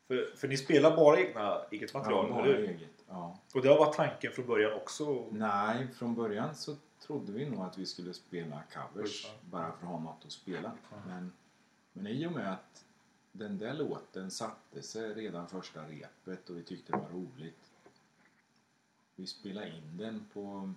För, 0.07 0.35
för 0.35 0.47
ni 0.47 0.57
spelar 0.57 0.95
bara 0.95 1.19
egna, 1.19 1.61
eget 1.71 1.93
material, 1.93 2.25
ja, 2.29 2.35
bara 2.35 2.45
eller 2.45 2.67
eget. 2.67 3.03
Ja. 3.07 3.39
Och 3.53 3.61
det 3.61 3.69
har 3.69 3.77
varit 3.79 3.95
tanken 3.95 4.31
från 4.31 4.45
början 4.47 4.73
också? 4.73 5.27
Nej, 5.31 5.87
från 5.87 6.15
början 6.15 6.55
så 6.55 6.75
trodde 6.99 7.31
vi 7.31 7.49
nog 7.49 7.59
att 7.63 7.77
vi 7.77 7.85
skulle 7.85 8.13
spela 8.13 8.63
covers 8.73 9.25
Ja. 9.25 9.31
bara 9.41 9.71
för 9.71 9.85
att 9.85 9.91
ha 9.91 9.99
något 9.99 10.25
att 10.25 10.31
spela. 10.31 10.71
Ja. 10.91 10.97
Men, 11.07 11.31
men 11.93 12.07
i 12.07 12.27
och 12.27 12.31
med 12.31 12.53
att 12.53 12.85
den 13.31 13.57
där 13.57 13.73
låten 13.73 14.31
satte 14.31 14.81
sig 14.81 15.13
redan 15.13 15.47
första 15.47 15.87
repet 15.87 16.49
och 16.49 16.57
vi 16.57 16.63
tyckte 16.63 16.91
det 16.91 16.97
var 16.97 17.09
roligt. 17.09 17.71
Vi 19.15 19.27
spelade 19.27 19.69
in 19.69 19.97
den 19.97 20.25
på, 20.33 20.73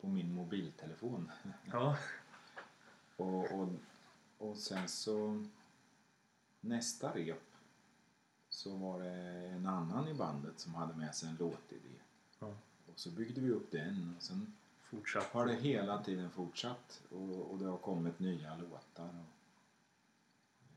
på 0.00 0.08
min 0.08 0.34
mobiltelefon. 0.34 1.30
Ja. 1.72 1.96
Och, 3.16 3.52
och, 3.52 3.68
och 4.38 4.56
sen 4.56 4.88
så 4.88 5.44
nästa 6.60 7.14
rep 7.14 7.42
så 8.48 8.76
var 8.76 9.00
det 9.00 9.10
en 9.48 9.66
annan 9.66 10.08
i 10.08 10.14
bandet 10.14 10.60
som 10.60 10.74
hade 10.74 10.94
med 10.94 11.14
sig 11.14 11.28
en 11.28 11.36
låtidé. 11.36 11.94
Ja. 12.38 12.46
Och 12.86 12.98
så 12.98 13.10
byggde 13.10 13.40
vi 13.40 13.50
upp 13.50 13.70
den 13.70 14.14
och 14.16 14.22
sen 14.22 14.54
Fortsatt. 14.82 15.24
har 15.24 15.46
det 15.46 15.54
hela 15.54 16.02
tiden 16.02 16.30
fortsatt 16.30 17.02
och, 17.10 17.50
och 17.50 17.58
det 17.58 17.64
har 17.64 17.78
kommit 17.78 18.18
nya 18.18 18.56
låtar. 18.56 19.04
Och, 19.08 19.08
eh, 20.62 20.70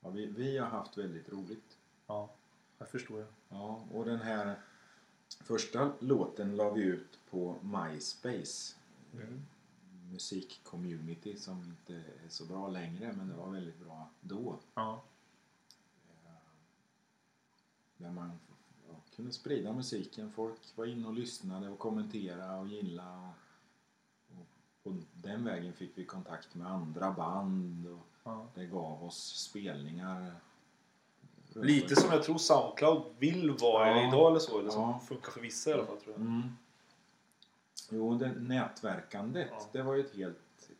ja, 0.00 0.10
vi, 0.10 0.26
vi 0.26 0.58
har 0.58 0.66
haft 0.66 0.98
väldigt 0.98 1.28
roligt. 1.28 1.78
Ja, 2.06 2.30
jag 2.78 2.88
förstår. 2.88 3.20
Jag. 3.20 3.28
Ja, 3.48 3.84
och 3.92 4.04
den 4.04 4.20
här 4.20 4.60
första 5.46 5.92
låten 6.00 6.56
la 6.56 6.70
vi 6.70 6.82
ut 6.82 7.18
på 7.30 7.56
MySpace. 7.62 8.74
Mm. 9.14 9.42
Musikcommunity 10.12 11.36
som 11.36 11.64
inte 11.64 11.94
är 11.94 12.28
så 12.28 12.44
bra 12.44 12.68
längre 12.68 13.12
men 13.16 13.28
det 13.28 13.34
var 13.34 13.50
väldigt 13.50 13.78
bra 13.78 14.08
då. 14.20 14.58
Ja. 14.74 15.02
Eh, 16.24 16.30
Där 17.96 18.10
man 18.10 18.30
ja, 18.88 18.94
kunde 19.16 19.32
sprida 19.32 19.72
musiken. 19.72 20.32
Folk 20.32 20.60
var 20.76 20.86
inne 20.86 21.06
och 21.06 21.14
lyssnade 21.14 21.68
och 21.68 21.78
kommenterade 21.78 22.58
och 22.58 22.68
gillade. 22.68 23.30
Och, 24.28 24.36
och 24.38 24.46
på 24.82 25.02
den 25.14 25.44
vägen 25.44 25.72
fick 25.72 25.98
vi 25.98 26.04
kontakt 26.04 26.54
med 26.54 26.66
andra 26.66 27.12
band 27.12 27.86
och 27.86 28.06
Ja. 28.24 28.46
det 28.54 28.66
gav 28.66 29.04
oss 29.04 29.34
spelningar. 29.50 30.34
Lite 31.62 31.96
som 31.96 32.10
jag 32.12 32.22
tror 32.22 32.38
Soundcloud 32.38 33.02
vill 33.18 33.50
vara 33.50 33.90
Ja. 33.90 34.08
idag 34.08 34.30
eller 34.30 34.40
så. 34.40 34.58
Eller 34.60 34.70
som 34.70 34.80
Ja. 34.82 35.00
funkar 35.08 35.30
för 35.32 35.40
vissa 35.40 35.70
i 35.70 35.72
alla 35.72 35.86
fall 35.86 35.96
tror 36.00 36.14
jag. 36.14 36.20
Mm. 36.20 36.42
Jo, 37.90 38.14
det 38.14 38.32
nätverkandet, 38.32 39.48
Ja. 39.50 39.66
det 39.72 39.82
var 39.82 39.94
ju 39.94 40.00
ett 40.00 40.14
helt, 40.16 40.70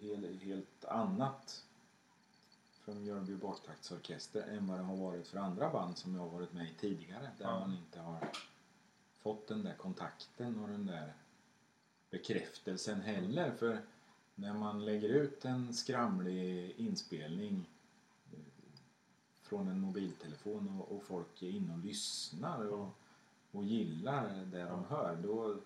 helt, 0.00 0.42
helt 0.42 0.84
annat 0.84 1.64
för 2.84 2.94
Mjölby 2.94 3.34
baktaktsorkester 3.34 4.42
än 4.42 4.66
vad 4.66 4.78
det 4.78 4.84
har 4.84 4.96
varit 4.96 5.28
för 5.28 5.38
andra 5.38 5.70
band 5.70 5.98
som 5.98 6.14
jag 6.14 6.22
har 6.22 6.28
varit 6.28 6.52
med 6.52 6.66
i 6.66 6.74
tidigare. 6.80 7.30
Där 7.38 7.44
Ja. 7.44 7.60
man 7.60 7.72
inte 7.76 8.00
har 8.00 8.18
fått 9.22 9.48
den 9.48 9.62
där 9.62 9.74
kontakten 9.74 10.60
och 10.60 10.68
den 10.68 10.86
där 10.86 11.12
bekräftelsen 12.10 13.00
heller. 13.00 13.50
För 13.58 13.78
när 14.34 14.54
man 14.54 14.84
lägger 14.84 15.08
ut 15.08 15.44
en 15.44 15.74
skramlig 15.74 16.74
inspelning 16.76 17.70
från 19.54 19.68
en 19.68 19.80
mobiltelefon 19.80 20.80
och, 20.80 20.96
och 20.96 21.02
folk 21.02 21.42
är 21.42 21.50
inne 21.50 21.72
och 21.72 21.78
lyssnar 21.84 22.66
och 22.66 22.88
och 23.54 23.64
gillar 23.64 24.44
det 24.52 24.62
de 24.62 24.84
hör 24.84 25.16
då, 25.22 25.56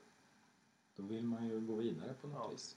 då 0.96 1.03
vill 1.03 1.24
man 1.24 1.48
ju 1.48 1.61
gå 1.61 1.74
vidare 1.74 2.14
på 2.20 2.27
något 2.27 2.37
Ja. 2.38 2.48
vis. 2.48 2.77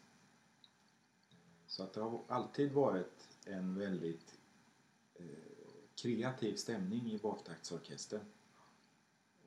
Så 1.67 1.84
att 1.84 1.93
det 1.93 2.02
har 2.02 2.21
alltid 2.28 2.71
varit 2.71 3.28
en 3.45 3.76
väldigt 3.76 4.39
eh, 5.15 5.26
kreativ 5.95 6.56
stämning 6.56 7.12
i 7.12 7.17
baktaktsorkestern. 7.17 8.21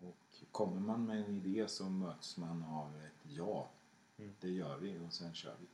Och 0.01 0.17
kommer 0.53 0.81
man 0.81 1.07
med 1.07 1.25
en 1.25 1.37
idé 1.47 1.69
så 1.69 1.89
möts 1.89 2.37
man 2.37 2.63
av 2.63 2.97
ett 2.97 3.31
ja. 3.37 3.71
Mm. 4.17 4.35
Det 4.41 4.51
gör 4.51 4.79
vi 4.79 4.99
och 5.09 5.13
sen 5.13 5.35
kör 5.35 5.57
vi. 5.61 5.67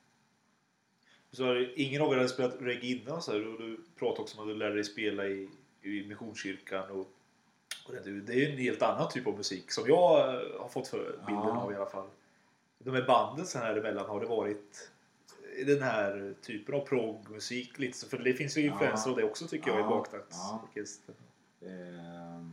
Så 1.37 1.57
ingen 1.76 2.03
av 2.03 2.12
er 2.12 2.16
hade 2.16 2.29
spelat 2.29 2.57
reggae 2.61 2.87
innan 2.87 3.22
så 3.22 3.33
här, 3.33 3.46
och 3.46 3.59
du 3.59 3.81
pratade 3.96 4.22
också 4.22 4.38
om 4.38 4.42
att 4.42 4.55
du 4.55 4.59
lärde 4.59 4.74
dig 4.74 4.85
spela 4.85 5.26
i, 5.29 5.48
i 5.83 6.07
Missionskyrkan 6.09 6.90
och, 6.90 7.09
och 7.87 7.93
det, 8.05 8.21
det 8.21 8.33
är 8.45 8.51
en 8.53 8.59
helt 8.59 8.83
annan 8.83 9.09
typ 9.09 9.27
av 9.27 9.37
musik 9.37 9.73
som 9.73 9.85
jag 9.88 10.19
eh, 10.35 10.61
har 10.61 10.69
fått 10.69 10.88
för 10.88 10.99
bilden 11.27 11.45
Ja. 11.45 11.61
av 11.62 11.73
i 11.73 11.77
alla 11.77 11.90
fall. 11.90 12.09
De 12.79 12.90
här 12.95 13.07
banden 13.07 13.47
sen 13.47 13.62
här 13.62 13.77
emellan 13.77 14.07
har 14.11 14.21
det 14.21 14.27
varit 14.27 14.90
den 15.66 15.83
här 15.83 16.35
typen 16.43 16.75
av 16.75 16.81
proggmusik 16.87 17.79
lite 17.79 17.99
så- 17.99 18.09
för 18.09 18.19
det 18.19 18.35
finns 18.35 18.57
ju 18.57 18.61
influenser 18.66 19.09
Ja. 19.11 19.12
av 19.12 19.16
det 19.21 19.25
också 19.25 19.47
tycker 19.47 19.69
jag 19.71 19.79
i 19.79 19.83
Ja. 19.83 19.88
baktaktsorkestern. 19.88 21.14
Eh, 21.61 22.47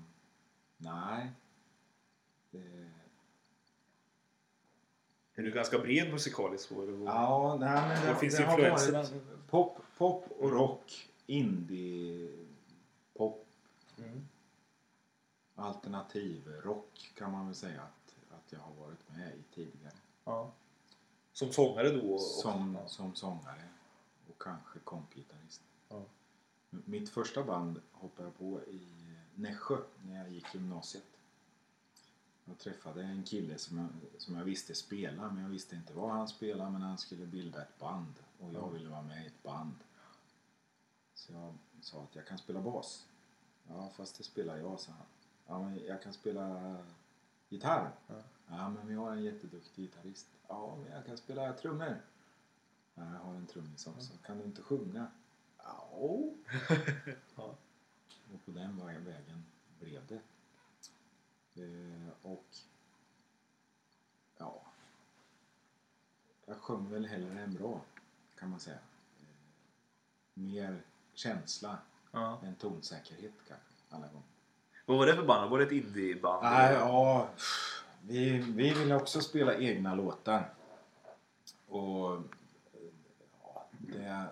nej. 0.78 1.32
Det, 2.52 2.88
Är 5.36 5.44
du 5.44 5.52
ganska 5.52 5.80
bred 5.80 6.12
musikaliskt? 6.12 6.68
så, 6.68 7.02
ja, 7.06 7.58
nej 7.60 7.70
men 7.88 8.02
det, 8.02 8.08
Var 8.14 8.20
finns 8.20 8.38
det 8.38 8.46
varit 8.46 9.14
pop, 9.50 9.78
pop 9.98 10.26
och 10.40 10.52
rock, 10.52 11.10
indie, 11.26 12.30
Mm. 13.98 14.28
alternativ 15.56 16.48
rock 16.64 17.12
kan 17.18 17.32
man 17.32 17.46
väl 17.46 17.56
säga 17.56 17.82
att, 17.82 18.16
att 18.32 18.52
jag 18.52 18.60
har 18.60 18.74
varit 18.74 19.10
med 19.10 19.36
i 19.36 19.44
tidigare. 19.56 19.96
Ja. 20.24 20.52
Som 21.34 21.52
sångare 21.54 21.90
då? 21.92 22.14
och- 22.14 22.22
Som, 22.22 22.78
som 22.88 23.16
sångare 23.16 23.70
och 24.30 24.42
kanske 24.42 24.80
kompgitarrist. 24.80 25.62
Ja. 25.90 26.04
Mitt 26.70 27.10
första 27.10 27.44
band 27.44 27.82
hoppade 27.92 28.28
jag 28.28 28.38
på 28.38 28.62
i 28.62 28.88
Nässjö 29.36 29.78
när 30.06 30.18
jag 30.18 30.30
gick 30.32 30.54
gymnasiet. 30.54 31.04
Jag 32.46 32.58
träffade 32.58 33.04
en 33.04 33.24
kille 33.24 33.58
som 33.58 33.78
jag, 33.78 33.88
som 34.22 34.36
jag 34.36 34.44
visste 34.44 34.76
spela 34.76 35.32
men 35.32 35.44
jag 35.44 35.50
visste 35.50 35.76
inte 35.76 35.94
vad 35.94 36.10
han 36.12 36.28
spelade 36.28 36.72
men 36.72 36.82
han 36.82 36.98
skulle 36.98 37.26
bilda 37.26 37.62
ett 37.62 37.80
band 37.80 38.14
och 38.40 38.54
jag 38.54 38.62
Ja. 38.64 38.68
ville 38.68 38.90
vara 38.90 39.02
med 39.02 39.24
i 39.24 39.28
ett 39.28 39.44
band. 39.44 39.76
Så 41.14 41.34
jag 41.34 41.54
sa 41.82 42.02
att 42.04 42.16
jag 42.16 42.28
kan 42.28 42.38
spela 42.38 42.62
bas. 42.62 43.07
Ja 43.70 43.90
fast 43.96 44.18
det 44.18 44.24
spelar 44.24 44.58
jag, 44.58 44.80
sa 44.80 44.92
han. 44.92 45.06
Ja 45.48 45.62
men 45.64 45.86
jag 45.86 46.02
kan 46.02 46.14
spela 46.14 46.78
gitarr. 47.50 47.92
Ja. 48.08 48.16
Ja 48.48 48.70
men 48.70 48.88
vi 48.88 48.94
har 48.94 49.12
en 49.12 49.24
jätteduktig 49.24 49.84
gitarrist. 49.84 50.28
Ja 50.48 50.76
men 50.76 50.92
jag 50.92 51.06
kan 51.06 51.18
spela 51.18 51.54
trummor. 51.54 52.02
Ja, 52.96 53.04
jag 53.14 53.20
har 53.20 53.34
en 53.36 53.46
trummis 53.48 53.88
också. 53.88 54.14
Kan 54.26 54.38
du 54.38 54.44
inte 54.44 54.62
sjunga? 54.62 55.08
Ja. 55.58 55.90
Ja. 57.36 57.56
Och 58.34 58.46
på 58.46 58.52
den 58.52 58.86
vägen 59.06 59.46
blev 59.80 60.08
det. 60.08 60.22
Eh, 61.64 62.10
och 62.22 62.58
ja, 64.38 64.62
jag 66.46 66.58
sjöng 66.58 66.90
väl 66.90 67.06
hellre 67.06 67.42
än 67.42 67.54
bra 67.54 67.82
kan 68.40 68.50
man 68.50 68.60
säga. 68.60 68.80
Eh, 69.20 69.24
mer 70.34 70.84
känsla 71.14 71.80
Ja. 72.12 72.42
än 72.44 72.56
tonsäkerhet 72.56 73.34
kanske 73.48 73.66
alla 73.90 74.08
gånger. 74.08 74.28
Vad 74.86 74.98
var 74.98 75.06
det 75.06 75.16
för 75.16 75.26
band? 75.26 75.52
Var 75.52 75.60
det 75.60 75.66
ett 75.66 75.72
indieband? 75.72 76.44
Nej, 76.44 76.74
ja, 76.74 77.30
vi, 78.02 78.38
vi 78.38 78.74
ville 78.74 78.96
också 78.96 79.22
spela 79.22 79.56
egna 79.56 79.96
låtar. 79.96 80.54
Och 81.68 82.22
ja, 83.42 83.68
det, 83.72 84.30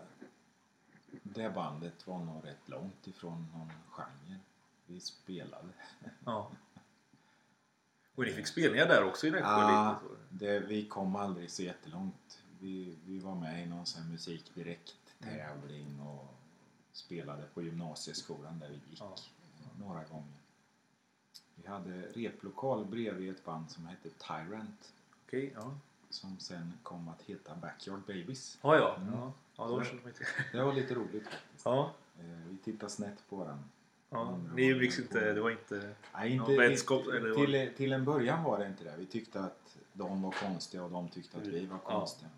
det 1.24 1.50
bandet 1.50 2.08
var 2.08 2.20
nog 2.20 2.46
rätt 2.46 2.70
långt 2.70 3.08
ifrån 3.08 3.48
någon 3.54 3.72
genre 3.90 4.40
vi 4.86 5.00
spelade. 5.00 5.68
Ja. 6.26 6.52
Och 8.16 8.24
ni 8.24 8.32
fick 8.32 8.48
spelningar 8.48 8.88
där 8.88 9.04
också 9.04 9.28
i 9.28 9.32
Nässjö? 9.32 9.44
Ja, 9.44 10.00
det, 10.30 10.60
vi 10.60 10.86
kom 10.86 11.16
aldrig 11.16 11.52
så 11.52 11.64
jättelångt. 11.64 12.40
Vi, 12.60 12.98
vi 13.06 13.20
var 13.20 13.36
med 13.36 13.64
i 13.64 13.66
någon 13.66 13.86
sån 13.86 14.04
här 14.04 14.10
musikdirekt-tävling 14.10 16.00
och 16.00 16.36
spelade 16.96 17.44
på 17.54 17.62
gymnasieskolan 17.62 18.60
där 18.60 18.68
vi 18.70 18.74
gick 18.90 19.00
Ja. 19.02 19.16
några 19.80 20.04
gånger. 20.04 20.40
Vi 21.56 21.68
hade 21.68 22.02
replokal 22.02 22.86
bredvid 22.86 23.32
ett 23.32 23.46
band 23.46 23.72
som 23.72 23.86
hette 23.88 24.10
Tyrant 24.10 24.94
Okej, 25.28 25.52
ja. 25.56 25.78
som 26.10 26.38
sen 26.40 26.74
kom 26.84 27.08
att 27.10 27.22
heta 27.22 27.56
Backyard 27.56 28.00
Babies. 28.08 28.58
Ja, 28.62 28.76
ja. 28.78 28.96
Mm. 28.96 29.14
ja. 29.14 29.32
ja 29.56 29.68
de 29.68 29.84
känner 29.86 30.02
mig 30.04 30.12
inte. 30.12 30.26
Det 30.58 30.64
var 30.64 30.74
lite 30.74 30.94
roligt 30.94 31.24
faktiskt. 31.24 31.66
Ja. 31.66 31.92
Eh, 32.20 32.26
Vi 32.50 32.58
tittade 32.58 32.92
snett 32.92 33.30
på 33.30 33.36
varandra. 33.36 33.64
ja. 34.10 34.38
Ni 34.56 34.68
umgicks 34.68 35.00
inte, 35.00 35.34
det 35.34 35.42
var 35.42 35.50
inte... 35.52 35.96
Nej, 36.14 36.32
inte, 36.32 36.56
vänskap, 36.58 37.00
inte- 37.06 37.18
eller 37.18 37.36
till, 37.36 37.76
till 37.78 37.92
en 37.94 38.06
början 38.06 38.44
var 38.44 38.60
det 38.60 38.68
inte 38.68 38.84
det. 38.84 38.96
Vi 38.98 39.06
tyckte 39.06 39.40
att 39.44 39.78
de 39.94 40.22
var 40.22 40.32
konstiga 40.32 40.84
och 40.84 40.92
de 40.92 41.10
tyckte 41.10 41.38
att 41.38 41.48
vi 41.48 41.66
var 41.66 41.80
Ja. 41.86 42.00
konstiga. 42.00 42.30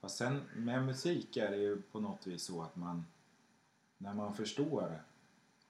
Fast 0.00 0.16
sen 0.16 0.42
med 0.56 0.84
musik 0.86 1.36
är 1.36 1.50
det 1.50 1.56
ju 1.56 1.82
på 1.92 2.00
något 2.00 2.26
vis 2.26 2.42
så 2.42 2.62
att 2.62 2.76
man 2.76 3.04
när 3.98 4.14
man 4.14 4.34
förstår 4.34 5.02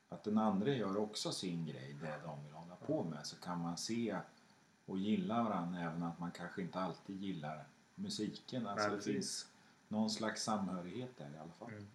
att 0.09 0.25
den 0.25 0.39
andra 0.39 0.71
gör 0.71 0.97
också 0.97 1.33
sin 1.33 1.67
grej, 1.67 1.97
det 2.01 2.21
de 2.25 2.45
vill 2.45 2.53
hålla 2.55 2.77
på 2.77 3.05
med, 3.05 3.27
så 3.27 3.37
kan 3.37 3.61
man 3.61 3.77
se 3.79 4.19
och 4.87 4.99
gilla 4.99 5.43
varandra 5.43 5.81
även 5.81 6.03
att 6.03 6.19
man 6.19 6.31
kanske 6.31 6.63
inte 6.63 6.79
alltid 6.81 7.23
gillar 7.23 7.65
musiken. 7.95 8.67
Alltså 8.67 8.89
Nej, 8.89 8.97
det 8.97 9.03
finns 9.03 9.47
någon 9.89 10.11
slags 10.11 10.43
samhörighet 10.43 11.11
där 11.19 11.31
i 11.35 11.39
alla 11.39 11.53
fall. 11.53 11.69
Mm. 11.71 11.87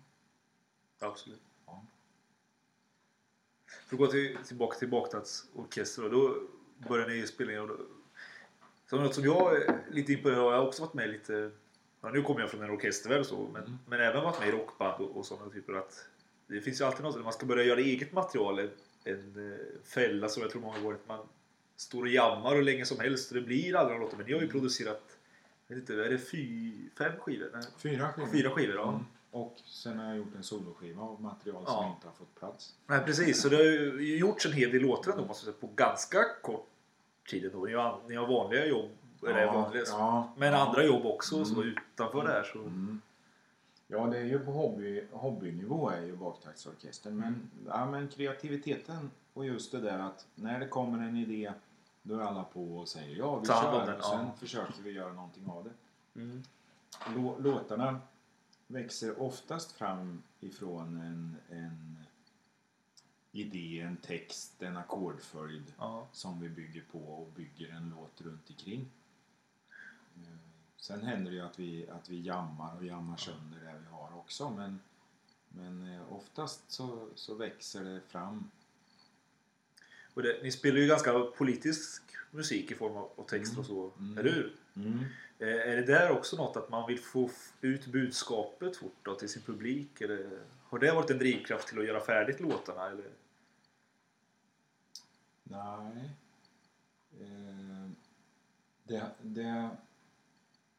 Absolut. 1.00 1.42
Ja. 1.66 1.82
För 3.88 3.96
att 3.96 4.00
gå 4.00 4.08
till, 4.08 4.38
tillbaka 4.46 4.80
till 4.80 4.90
baktatsorkester 4.90 6.10
då 6.10 6.38
började 6.90 7.14
ni 7.14 7.28
spela 7.28 7.52
in 7.52 7.60
och 7.60 7.68
då, 7.68 7.78
så 8.90 8.96
något 9.02 9.16
som 9.16 9.24
jag 9.24 9.56
är 9.62 9.84
lite 9.92 10.14
imponerad 10.14 10.40
av, 10.40 10.52
jag 10.52 10.60
har 10.60 10.68
också 10.68 10.82
varit 10.84 10.94
med 10.94 11.10
lite 11.10 11.52
ja, 12.02 12.10
nu 12.10 12.22
kommer 12.22 12.42
jag 12.42 12.52
från 12.52 12.64
en 12.64 12.72
orkestervärld 12.72 13.20
och 13.20 13.26
så 13.26 13.48
men, 13.54 13.64
Mm. 13.64 13.78
men 13.88 14.02
även 14.02 14.24
varit 14.24 14.40
med 14.40 14.50
i 14.50 14.52
rockband 14.52 15.02
och, 15.04 15.18
och 15.18 15.26
sådana 15.26 15.52
typer 15.52 15.74
att 15.74 16.10
det 16.54 16.62
finns 16.62 16.82
ju 16.82 16.86
alltid 16.86 17.04
något 17.04 17.16
när 17.16 17.24
man 17.24 17.34
ska 17.34 17.46
börja 17.46 17.64
göra 17.64 17.80
eget 17.80 18.12
material 18.14 18.60
en, 18.60 18.70
en 19.04 19.52
eh, 19.52 19.58
fälla 19.84 20.28
som 20.30 20.42
jag 20.42 20.52
tror 20.52 20.62
många 20.62 20.80
gånger 20.80 20.96
att 20.96 21.08
man 21.08 21.20
står 21.76 22.02
och 22.02 22.08
jammar 22.08 22.56
hur 22.56 22.64
länge 22.64 22.86
som 22.86 23.00
helst 23.00 23.32
och 23.32 23.36
det 23.36 23.42
blir 23.42 23.76
aldrig 23.76 24.00
någon 24.00 24.08
låt 24.10 24.18
men 24.18 24.26
ni 24.28 24.34
har 24.34 24.42
ju 24.42 24.48
producerat 24.48 25.18
jag 25.68 25.76
vet 25.76 25.90
inte, 25.90 26.06
är 26.06 26.10
det 26.10 26.18
fy, 26.18 26.72
fem 26.98 27.12
skivor? 27.20 27.50
Nej, 27.54 27.64
Fyra 27.78 28.10
skivor. 28.14 28.28
fyra 28.32 28.50
skivor 28.50 28.76
ja. 28.76 28.90
Mm. 28.90 29.06
Och 29.32 29.58
sen 29.66 30.00
har 30.00 30.06
jag 30.08 30.18
gjort 30.18 30.36
en 30.36 30.44
soloskiva 30.44 31.02
av 31.02 31.22
material 31.22 31.64
Ja. 31.68 31.74
som 31.74 31.86
inte 31.96 32.08
har 32.08 32.14
fått 32.14 32.36
plats. 32.40 32.74
Nej 32.88 33.00
precis, 33.06 33.42
så 33.42 33.50
det 33.50 33.56
har 33.56 33.64
ju 33.64 34.18
gjorts 34.18 34.46
en 34.46 34.52
hel 34.54 34.72
del 34.72 34.82
låtar 34.82 35.12
ändå 35.12 35.26
måste 35.26 35.48
jag 35.48 35.56
säga, 35.56 35.68
på 35.68 35.74
ganska 35.76 36.26
kort 36.42 36.68
tid 37.30 37.46
ändå. 37.46 37.66
Ni 37.66 37.74
har, 37.74 38.00
ni 38.08 38.16
har 38.16 38.28
vanliga 38.28 38.66
jobb, 38.66 38.90
eller 39.28 39.46
vanliga, 39.46 39.84
ja, 39.88 40.34
men 40.38 40.54
ja. 40.54 40.68
andra 40.68 40.84
jobb 40.86 41.06
också 41.06 41.46
så 41.46 41.54
Mm. 41.62 41.68
utanför 41.94 42.24
det 42.24 42.32
här 42.32 42.44
så... 42.44 42.60
Mm. 42.60 43.02
Ja, 43.88 44.08
det 44.08 44.18
är 44.18 44.24
ju 44.26 44.40
på 44.40 44.52
hobby, 44.52 45.08
hobbynivå 45.12 45.90
är 45.90 46.02
ju 46.02 46.16
baktaktsorkestern. 46.18 47.18
Men, 47.18 47.28
Mm. 47.28 47.50
ja, 47.68 47.86
men 47.92 48.08
kreativiteten 48.08 49.12
och 49.34 49.46
just 49.46 49.72
det 49.72 49.80
där 49.80 50.00
att 50.00 50.28
när 50.36 50.60
det 50.60 50.68
kommer 50.68 51.08
en 51.08 51.18
idé 51.18 51.54
då 52.04 52.16
är 52.16 52.22
alla 52.24 52.44
på 52.44 52.78
och 52.78 52.88
säger 52.88 53.16
ja, 53.16 53.40
vi 53.40 53.46
Ta 53.48 53.62
kör. 53.62 53.86
den, 53.86 53.98
och 53.98 54.04
sen 54.06 54.26
ja. 54.26 54.32
försöker 54.40 54.82
vi 54.84 54.92
göra 54.92 55.14
någonting 55.14 55.48
av 55.50 55.64
det. 55.64 56.20
Mm. 56.22 56.44
Lå- 57.16 57.42
Låtarna 57.42 58.00
växer 58.68 59.22
oftast 59.22 59.72
fram 59.72 60.24
ifrån 60.40 60.98
en, 61.02 61.36
en 61.58 61.98
idé, 63.32 63.80
en 63.82 63.98
text, 63.98 64.62
en 64.64 64.78
ackordföljd 64.78 65.74
Ja. 65.78 66.08
som 66.12 66.40
vi 66.40 66.50
bygger 66.50 66.84
på 66.92 67.00
och 67.00 67.28
bygger 67.36 67.70
en 67.70 67.90
låt 67.90 68.22
runt 68.22 68.50
omkring. 68.50 68.92
Sen 70.84 71.02
händer 71.04 71.32
det 71.32 71.38
ju 71.38 71.44
att 71.44 71.60
vi, 71.60 71.90
att 71.90 72.10
vi 72.10 72.22
jammar 72.22 72.78
och 72.78 72.86
jammar 72.86 73.18
sönder 73.18 73.60
det 73.60 73.80
vi 73.80 73.86
har 73.92 74.18
också 74.18 74.50
men, 74.50 74.80
men 75.50 75.96
eh, 75.96 76.14
oftast 76.14 76.72
så, 76.72 77.10
så 77.16 77.36
växer 77.36 77.84
det 77.84 78.02
fram. 78.08 78.50
Och 80.14 80.24
det, 80.24 80.44
ni 80.44 80.52
spelar 80.52 80.80
ju 80.80 80.88
ganska 80.88 81.20
politisk 81.20 82.04
musik 82.32 82.72
i 82.72 82.76
form 82.76 82.98
av 82.98 83.26
texter 83.28 83.60
och 83.60 83.66
så, 83.66 83.92
Mm. 84.00 84.18
eller 84.18 84.32
hur? 84.32 84.56
Eh, 85.40 85.48
Är 85.72 85.76
det 85.76 85.86
där 85.86 86.12
också 86.12 86.36
något 86.36 86.58
att 86.58 86.70
man 86.70 86.88
vill 86.88 87.00
få 87.00 87.30
ut 87.62 87.86
budskapet 87.86 88.78
fort 88.78 88.98
då, 89.02 89.16
till 89.16 89.30
sin 89.30 89.42
publik? 89.42 90.02
Eller 90.02 90.44
har 90.64 90.80
det 90.80 90.92
varit 90.92 91.10
en 91.10 91.18
drivkraft 91.20 91.68
till 91.68 91.80
att 91.80 91.86
göra 91.86 92.02
färdigt 92.02 92.40
låtarna? 92.40 92.86
Eller? 92.90 93.10
Nej. 95.44 96.10
Eh, 97.22 97.90
det, 98.84 99.12
det, 99.22 99.70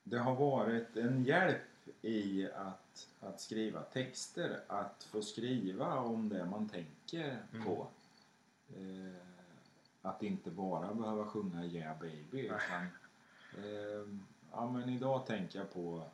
det 0.04 0.18
har 0.18 0.34
varit 0.34 0.96
en 0.96 1.24
hjälp 1.24 1.62
i 2.02 2.48
att, 2.50 3.08
att 3.20 3.40
skriva 3.40 3.82
texter, 3.82 4.60
att 4.66 5.04
få 5.04 5.22
skriva 5.22 5.98
om 5.98 6.28
det 6.28 6.44
man 6.44 6.68
tänker 6.68 7.42
Mm. 7.52 7.64
på. 7.64 7.86
Eh, 8.76 9.14
att 10.02 10.22
inte 10.22 10.50
bara 10.50 10.94
behöva 10.94 11.26
sjunga 11.26 11.64
Yeah 11.64 11.98
baby 12.00 12.40
utan 12.40 12.86
eh, 13.58 14.08
ja 14.52 14.70
men 14.70 14.88
idag 14.88 15.26
tänker 15.26 15.58
jag 15.58 15.72
på 15.72 16.10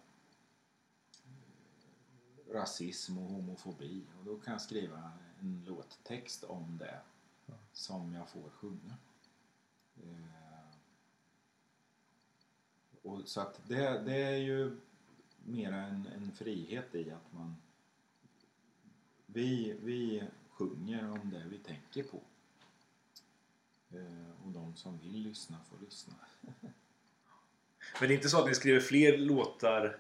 eh, 1.25 2.53
rasism 2.55 3.19
och 3.19 3.25
homofobi 3.31 4.05
och 4.19 4.25
då 4.25 4.37
kan 4.39 4.53
jag 4.53 4.61
skriva 4.61 5.11
en 5.41 5.65
låttext 5.67 6.45
om 6.45 6.79
det 6.79 7.01
som 7.73 8.15
jag 8.15 8.29
får 8.29 8.51
sjunga. 8.51 8.95
Eh, 10.03 10.40
och 13.11 13.29
så 13.29 13.41
att 13.41 13.61
det, 13.69 14.03
det 14.07 14.23
är 14.23 14.37
ju 14.37 14.77
mera 15.45 15.77
en, 15.77 16.07
en 16.15 16.33
frihet 16.33 16.95
i 16.95 17.11
att 17.11 17.33
man 17.33 17.57
vi, 19.27 19.77
vi 19.83 20.23
sjunger 20.51 21.11
om 21.11 21.31
det 21.31 21.45
vi 21.51 21.59
tänker 21.59 22.03
på. 22.03 22.21
Eh, 23.91 24.47
och 24.47 24.53
de 24.53 24.77
som 24.77 24.99
vill 24.99 25.23
lyssna 25.23 25.57
får 25.71 25.85
lyssna. 25.85 26.15
Men 28.01 28.09
det 28.09 28.15
är 28.15 28.17
inte 28.17 28.29
så 28.29 28.39
att 28.41 28.49
ni 28.49 28.55
skriver 28.55 28.81
fler 28.81 29.19
låtar 29.19 29.99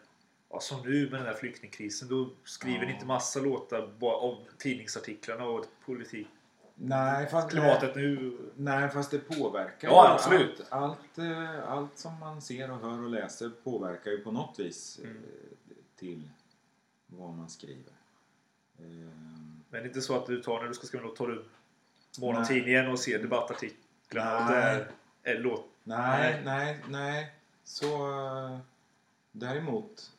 Ja, 0.52 0.60
som 0.60 0.90
nu 0.90 1.10
med 1.10 1.20
den 1.20 1.26
här 1.26 1.34
flyktingkrisen. 1.34 2.08
Då 2.08 2.30
skriver 2.44 2.78
ni 2.78 2.86
Ja. 2.86 2.92
inte 2.92 3.06
massa 3.06 3.40
låtar 3.40 3.94
bara 3.98 4.16
om 4.16 4.44
tidningsartiklarna 4.58 5.44
och 5.44 5.66
politik. 5.84 6.26
Nej, 6.82 7.26
fast, 7.26 7.50
Klimatet 7.50 7.96
nu. 7.96 8.38
nej, 8.56 8.88
fast 8.88 9.10
det 9.10 9.18
påverkar 9.18 9.88
Ja, 9.88 10.12
absolut. 10.14 10.60
Allt, 10.68 10.98
allt, 10.98 11.18
eh, 11.18 11.70
allt 11.72 11.98
som 11.98 12.18
man 12.20 12.42
ser 12.42 12.70
och 12.70 12.78
hör 12.80 13.02
och 13.04 13.10
läser 13.10 13.50
påverkar 13.64 14.10
ju 14.10 14.18
på 14.18 14.30
något 14.32 14.58
vis 14.58 15.00
eh, 15.04 15.10
Mm. 15.10 15.22
till 15.96 16.28
vad 17.06 17.34
man 17.34 17.48
skriver. 17.48 17.92
Eh, 18.78 18.84
Men 18.84 19.12
det 19.70 19.78
är 19.78 19.84
inte 19.86 20.00
så 20.02 20.16
att 20.16 20.26
du 20.26 20.42
tar 20.42 20.60
när 20.60 20.68
du 20.68 20.74
ska 20.74 20.86
skriva 20.86 21.04
låt, 21.04 21.16
tar 21.16 21.26
du 21.28 21.44
morgontidningen 22.20 22.88
och 22.90 22.98
ser 22.98 23.18
debattartiklarna 23.18 24.50
Nej. 24.50 24.84
där 25.22 25.38
låt. 25.38 25.64
Nej, 25.84 26.42
nej, 26.44 26.84
nej. 26.88 27.32
Så 27.64 27.88
däremot 29.32 30.10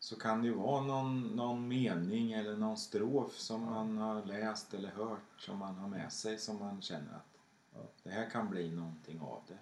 så 0.00 0.16
kan 0.16 0.42
det 0.42 0.48
ju 0.48 0.54
vara 0.54 0.80
någon, 0.80 1.22
någon 1.36 1.68
mening 1.68 2.32
eller 2.32 2.56
någon 2.56 2.76
strof 2.78 3.38
som 3.38 3.64
man 3.64 3.98
har 3.98 4.24
läst 4.24 4.74
eller 4.74 4.90
hört 4.90 5.40
som 5.40 5.58
man 5.58 5.74
har 5.74 5.88
med 5.88 6.12
sig 6.12 6.38
som 6.38 6.58
man 6.58 6.82
känner 6.82 7.14
att 7.16 7.38
Ja. 7.74 7.80
det 8.02 8.10
här 8.10 8.30
kan 8.30 8.50
bli 8.50 8.70
någonting 8.70 9.20
av 9.20 9.42
det. 9.48 9.58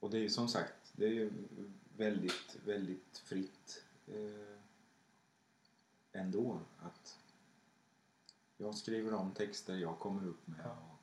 Och 0.00 0.10
det 0.10 0.16
är 0.18 0.22
ju 0.22 0.30
som 0.30 0.48
sagt, 0.48 0.92
det 0.92 1.04
är 1.06 1.10
ju 1.10 1.32
väldigt, 1.96 2.56
väldigt 2.64 3.18
fritt 3.18 3.84
eh, 4.06 4.58
ändå 6.12 6.60
att 6.82 7.18
jag 8.56 8.74
skriver 8.74 9.10
de 9.10 9.30
texter 9.30 9.76
jag 9.76 9.98
kommer 9.98 10.26
upp 10.26 10.46
med 10.46 10.60
Ja. 10.64 10.70
och 10.70 10.98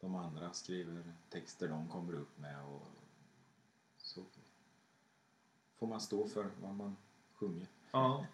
de 0.00 0.14
andra 0.14 0.52
skriver 0.52 1.12
texter 1.30 1.68
de 1.68 1.88
kommer 1.88 2.12
upp 2.14 2.38
med 2.38 2.64
och 2.64 2.82
får 5.78 5.86
man 5.86 6.00
stå 6.00 6.28
för 6.28 6.46
vad 6.62 6.74
man 6.74 6.96
sjunger. 7.34 7.66
Ja. 7.92 8.26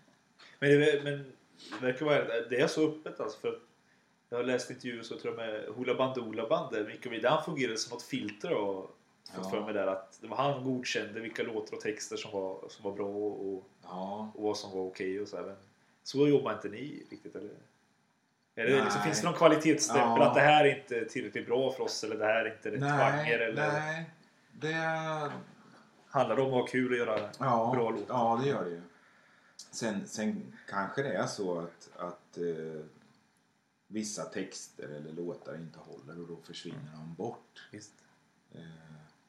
Men 0.59 0.71
det, 0.71 1.05
men 1.05 1.33
det 1.81 1.87
verkar 1.87 2.07
vara 2.07 2.25
det 2.51 2.61
är 2.61 2.67
så 2.67 2.89
öppet 2.89 3.21
alltså. 3.21 3.41
För 3.41 3.59
jag 4.29 4.39
har 4.39 4.45
läst 4.45 4.71
intervjuer 4.71 5.03
så 5.03 5.19
tror 5.19 5.41
jag 5.41 5.47
med 5.51 5.65
Hoola 5.69 5.95
Band 6.49 6.73
där 6.73 6.85
mycket 6.85 7.13
av 7.13 7.21
det 7.21 7.29
han 7.29 7.45
fungerade 7.45 7.79
som 7.79 7.91
något 7.95 8.03
filter 8.03 8.53
och 8.55 8.97
fått 9.35 9.45
Ja. 9.45 9.51
för 9.51 9.61
mig 9.61 9.75
där 9.75 9.87
att 9.87 10.19
det 10.21 10.27
var 10.27 10.37
han 10.37 10.65
godkände 10.65 11.21
vilka 11.21 11.43
låtar 11.43 11.77
och 11.77 11.81
texter 11.83 12.17
som 12.17 12.31
var, 12.33 12.65
som 12.69 12.85
var 12.85 12.93
bra 12.93 13.07
och, 13.07 13.55
och, 13.55 13.65
Ja, 13.83 14.33
och 14.35 14.43
vad 14.43 14.57
som 14.57 14.71
var 14.71 14.81
okej 14.87 15.21
och 15.21 15.29
så 15.29 15.37
här. 15.37 15.45
Men 15.45 15.57
så 16.03 16.29
jobbar 16.29 16.53
inte 16.53 16.69
ni 16.69 17.07
riktigt 17.11 17.37
eller? 17.37 17.51
Är 18.55 18.65
det, 18.65 18.85
liksom, 18.85 19.03
finns 19.03 19.21
det 19.21 19.27
någon 19.27 19.39
kvalitetsstämpel 19.39 20.23
Ja. 20.23 20.29
att 20.29 20.35
det 20.35 20.41
här 20.41 20.65
är 20.65 20.79
inte 20.81 21.05
tillräckligt 21.05 21.47
bra 21.47 21.73
för 21.73 21.85
oss 21.85 22.05
eller 22.05 22.17
det 22.17 22.25
här 22.25 22.45
är 22.45 22.55
inte 22.55 22.71
rätt 22.71 22.81
genre 22.81 23.17
nej, 23.17 23.33
eller 23.33 23.55
nej. 23.73 24.11
Det, 24.53 25.31
handlar 26.13 26.37
det 26.37 26.43
om 26.43 26.49
att 26.49 26.55
ha 26.55 26.67
kul 26.67 26.91
och 26.93 26.99
göra 26.99 27.31
ja, 27.39 27.71
bra 27.75 27.91
låtar? 27.91 28.05
ja, 28.15 28.41
det 28.43 28.49
gör 28.49 28.65
det 28.65 28.71
ju. 28.71 28.83
Sen, 29.57 30.07
sen 30.09 30.53
kanske 30.69 31.03
det 31.03 31.13
är 31.15 31.27
så 31.27 31.59
att, 31.59 31.91
att 31.99 32.39
eh, 32.39 32.85
vissa 33.87 34.25
texter 34.25 34.89
eller 34.89 35.13
låtar 35.13 35.55
inte 35.55 35.79
håller 35.79 36.23
och 36.23 36.29
då 36.29 36.37
försvinner 36.37 36.91
de 36.95 37.15
bort. 37.15 37.69
Eh, 37.73 38.61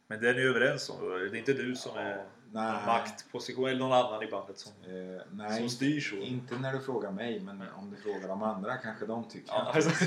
Men 0.07 0.21
det 0.21 0.29
är 0.29 0.34
ni 0.34 0.41
överens 0.41 0.89
om? 0.89 1.09
Det 1.09 1.15
är 1.15 1.36
inte 1.36 1.53
du 1.53 1.75
som 1.75 1.97
är 1.97 2.25
nej. 2.51 2.86
maktposition 2.86 3.67
eller 3.69 3.79
någon 3.79 3.91
annan 3.93 4.23
i 4.23 4.27
bandet 4.31 4.57
som, 4.59 4.71
Eh, 4.84 5.21
nej, 5.31 5.59
som 5.59 5.69
styr 5.69 6.01
så? 6.01 6.15
inte 6.15 6.59
när 6.59 6.73
du 6.73 6.79
frågar 6.79 7.11
mig 7.11 7.39
men 7.39 7.61
om 7.75 7.89
du 7.91 7.95
frågar 7.97 8.27
de 8.27 8.43
andra 8.43 8.77
kanske 8.77 9.05
de 9.05 9.29
tycker 9.29 9.51
Ja, 9.53 9.71
alltså. 9.75 10.05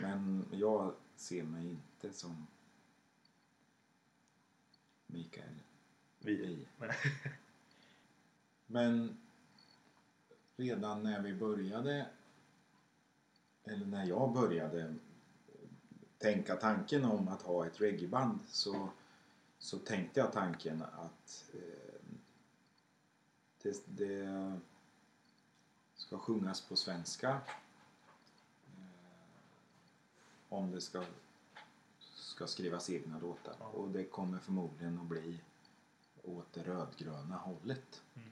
Men 0.00 0.44
jag 0.50 0.92
ser 1.16 1.42
mig 1.42 1.70
inte 1.70 2.16
som 2.18 2.46
Mikael 5.12 5.54
Vi. 6.18 6.36
Vi. 6.36 6.66
Men 8.66 9.16
redan 10.56 11.02
när 11.02 11.22
vi 11.22 11.34
började, 11.34 12.06
eller 13.64 13.86
när 13.86 14.04
jag 14.04 14.32
började 14.32 14.94
tänka 16.18 16.56
tanken 16.56 17.04
om 17.04 17.28
att 17.28 17.42
ha 17.42 17.66
ett 17.66 17.80
reggaeband 17.80 18.38
så, 18.48 18.88
så 19.58 19.78
tänkte 19.78 20.20
jag 20.20 20.32
tanken 20.32 20.82
att 20.82 21.44
eh, 21.54 22.04
det, 23.62 23.82
det 23.86 24.60
ska 25.94 26.18
sjungas 26.18 26.60
på 26.60 26.76
svenska 26.76 27.40
eh, 28.66 28.82
om 30.48 30.70
det 30.70 30.80
ska, 30.80 31.04
ska 32.42 32.46
skrivas 32.46 32.90
egna 32.90 33.18
låtar. 33.18 33.54
Ja. 33.58 33.66
Och 33.66 33.90
det 33.90 34.04
kommer 34.04 34.38
förmodligen 34.38 34.98
att 34.98 35.06
bli 35.06 35.40
åt 36.22 36.52
det 36.52 36.62
rödgröna 36.62 37.36
hållet. 37.36 38.02
Mm. 38.14 38.28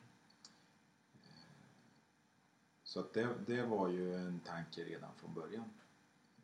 Så 2.83 3.01
att 3.01 3.13
det, 3.15 3.29
det 3.47 3.63
var 3.63 3.89
ju 3.89 4.17
en 4.17 4.41
tanke 4.41 4.85
redan 4.85 5.15
från 5.15 5.35
början. 5.35 5.71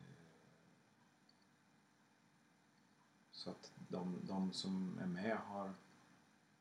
Eh, 0.00 0.06
Så 3.30 3.50
att 3.50 3.72
de, 3.88 4.20
de 4.22 4.52
som 4.52 4.98
är 4.98 5.06
med 5.06 5.36
har 5.36 5.72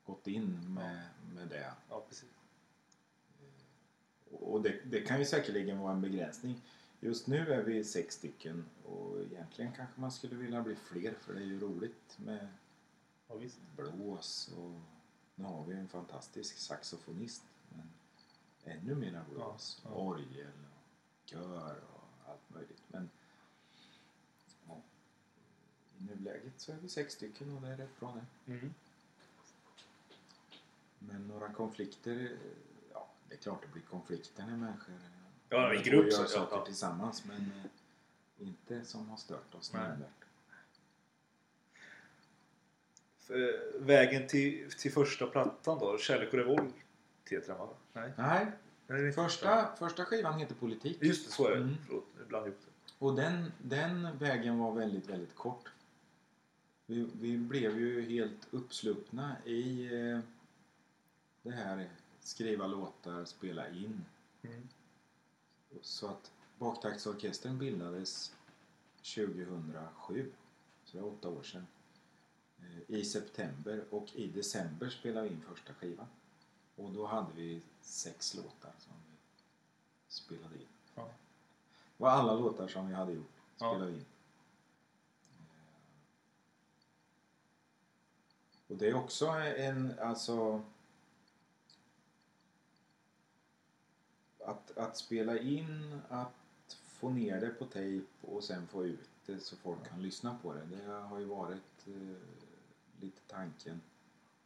gått 0.06 0.28
in 0.28 0.74
med, 0.74 1.10
med 1.34 1.48
det. 1.48 1.74
Ja, 1.90 2.06
precis. 2.10 2.30
Och 4.32 4.62
det, 4.62 4.82
det 4.86 5.02
kan 5.02 5.20
ju 5.20 5.26
säkerligen 5.26 5.80
vara 5.80 5.94
en 5.94 6.02
begränsning. 6.02 6.62
Just 7.06 7.28
nu 7.28 7.54
är 7.54 7.64
vi 7.64 7.84
sex 7.84 8.16
stycken 8.16 8.66
och 8.86 9.22
egentligen 9.22 9.72
kanske 9.72 10.02
man 10.02 10.12
skulle 10.12 10.36
vilja 10.36 10.62
bli 10.62 10.76
fler 10.76 11.14
för 11.14 11.34
det 11.34 11.40
är 11.40 11.46
ju 11.46 11.60
roligt 11.60 12.18
med 12.18 12.48
Ja, 13.28 13.36
visst. 13.36 13.58
blås 13.76 14.52
och 14.58 14.80
nu 15.36 15.44
har 15.44 15.66
vi 15.66 15.74
en 15.76 15.88
fantastisk 15.88 16.58
saxofonist 16.58 17.44
men 17.70 17.90
ännu 18.64 18.96
mera 18.96 19.24
blås, 19.32 19.82
Ja, 19.84 19.90
ja. 19.90 19.96
orgel 19.96 20.52
och 20.76 21.30
kör 21.30 21.84
och 21.94 22.30
allt 22.30 22.50
möjligt. 22.50 22.84
Men 22.88 23.10
ja, 24.68 24.82
i 26.00 26.04
nuläget 26.04 26.54
så 26.58 26.72
är 26.72 26.78
vi 26.78 26.90
sex 26.90 27.14
stycken 27.14 27.56
och 27.56 27.62
det 27.62 27.68
är 27.68 27.78
rätt 27.78 28.00
bra 28.00 28.20
det. 28.46 28.52
Mm. 28.54 28.74
Men 31.00 31.28
några 31.28 31.54
konflikter, 31.54 32.38
ja 32.94 33.08
det 33.30 33.36
är 33.36 33.40
klart 33.40 33.62
det 33.62 33.68
blir 33.68 33.84
konflikter 33.84 34.46
när 34.46 34.58
människor 34.58 34.94
Ja, 35.50 35.74
i 35.74 35.84
grupp 35.84 36.14
så- 36.14 36.26
saker 36.26 36.56
ja. 36.56 36.66
tillsammans 36.66 37.24
men 37.26 37.38
eh, 37.38 38.48
inte 38.48 38.86
som 38.86 39.10
har 39.10 39.18
stört 39.18 39.56
oss 39.56 39.74
nämnvärt. 39.74 40.10
Eh, 43.30 43.82
Vägen 43.82 44.28
till, 44.28 44.72
till 44.72 44.92
första 44.92 45.28
plattan 45.28 45.80
då? 45.80 45.98
Kärlek 45.98 46.28
och 46.34 46.40
revolt 46.40 46.74
heter 47.30 47.48
den 47.48 47.58
va? 47.58 47.70
Nej. 47.94 48.12
Nej, 48.18 48.48
inte 48.90 49.12
första, 49.22 49.76
första 49.76 50.06
skivan 50.06 50.40
heter 50.40 50.56
Politik. 50.56 50.98
Just 51.02 51.26
det, 51.28 51.32
så 51.32 51.48
är 51.48 51.52
det. 51.52 51.58
Mm. 51.58 51.76
Förlåt, 51.86 52.06
blandade 52.28 52.38
jag 52.38 52.48
ihop 52.48 52.60
det. 52.66 53.06
Och 53.06 53.16
den, 53.16 53.52
den 53.62 54.18
vägen 54.18 54.60
var 54.60 54.72
väldigt, 54.74 55.10
väldigt 55.10 55.36
kort. 55.36 55.70
Vi, 56.86 57.08
vi 57.22 57.38
blev 57.38 57.80
ju 57.80 58.10
helt 58.10 58.48
uppsluppna 58.52 59.36
i 59.46 59.86
eh, 59.86 60.20
det 61.42 61.52
här 61.52 61.90
skriva 62.20 62.68
låtar, 62.68 63.26
spela 63.26 63.70
in. 63.70 64.06
Mm. 64.44 64.68
Så 65.82 66.08
att 66.08 66.32
Baktaktsorkestern 66.60 67.58
bildades 67.60 68.34
2007, 69.16 70.32
så 70.86 70.98
det 70.98 71.04
är 71.04 71.06
åtta 71.08 71.30
år 71.30 71.44
sedan. 71.44 71.68
eh, 72.60 72.96
I 72.96 73.06
september 73.06 73.86
och 73.90 74.16
i 74.16 74.28
december 74.28 74.90
spelade 74.90 75.28
vi 75.28 75.34
in 75.36 75.42
första 75.42 75.74
skivan. 75.74 76.08
Och 76.76 76.92
då 76.92 77.06
hade 77.06 77.34
vi 77.36 77.62
sex 77.82 78.36
låtar 78.36 78.74
som 78.80 78.94
vi 79.10 79.18
spelade 80.08 80.56
in. 80.56 80.68
Ja. 80.96 81.04
Det 81.98 82.04
var 82.04 82.10
alla 82.10 82.34
låtar 82.36 82.68
som 82.68 82.88
vi 82.88 82.94
hade 82.94 83.12
gjort 83.14 83.32
Ja. 83.60 83.70
spelade 83.72 83.92
vi 83.92 83.98
in. 83.98 84.06
Och 88.68 88.76
det 88.78 88.88
är 88.90 88.94
också 88.94 89.26
en, 89.28 90.00
alltså... 90.00 90.62
Att, 94.46 94.78
att 94.78 94.98
spela 94.98 95.40
in, 95.40 96.02
att 96.10 96.78
få 96.88 97.10
ner 97.10 97.42
det 97.42 97.50
på 97.50 97.66
tejp 97.66 98.08
och 98.22 98.44
sen 98.44 98.68
få 98.68 98.86
ut 98.86 99.10
det 99.26 99.40
så 99.40 99.56
folk 99.56 99.90
kan 99.90 100.02
lyssna 100.02 100.38
på 100.42 100.54
det. 100.54 100.66
Det 100.66 100.92
har 100.92 101.20
ju 101.20 101.26
varit 101.26 101.88
eh, 101.88 102.18
lite 103.02 103.22
tanken. 103.28 103.82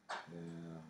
Eh, 0.10 0.84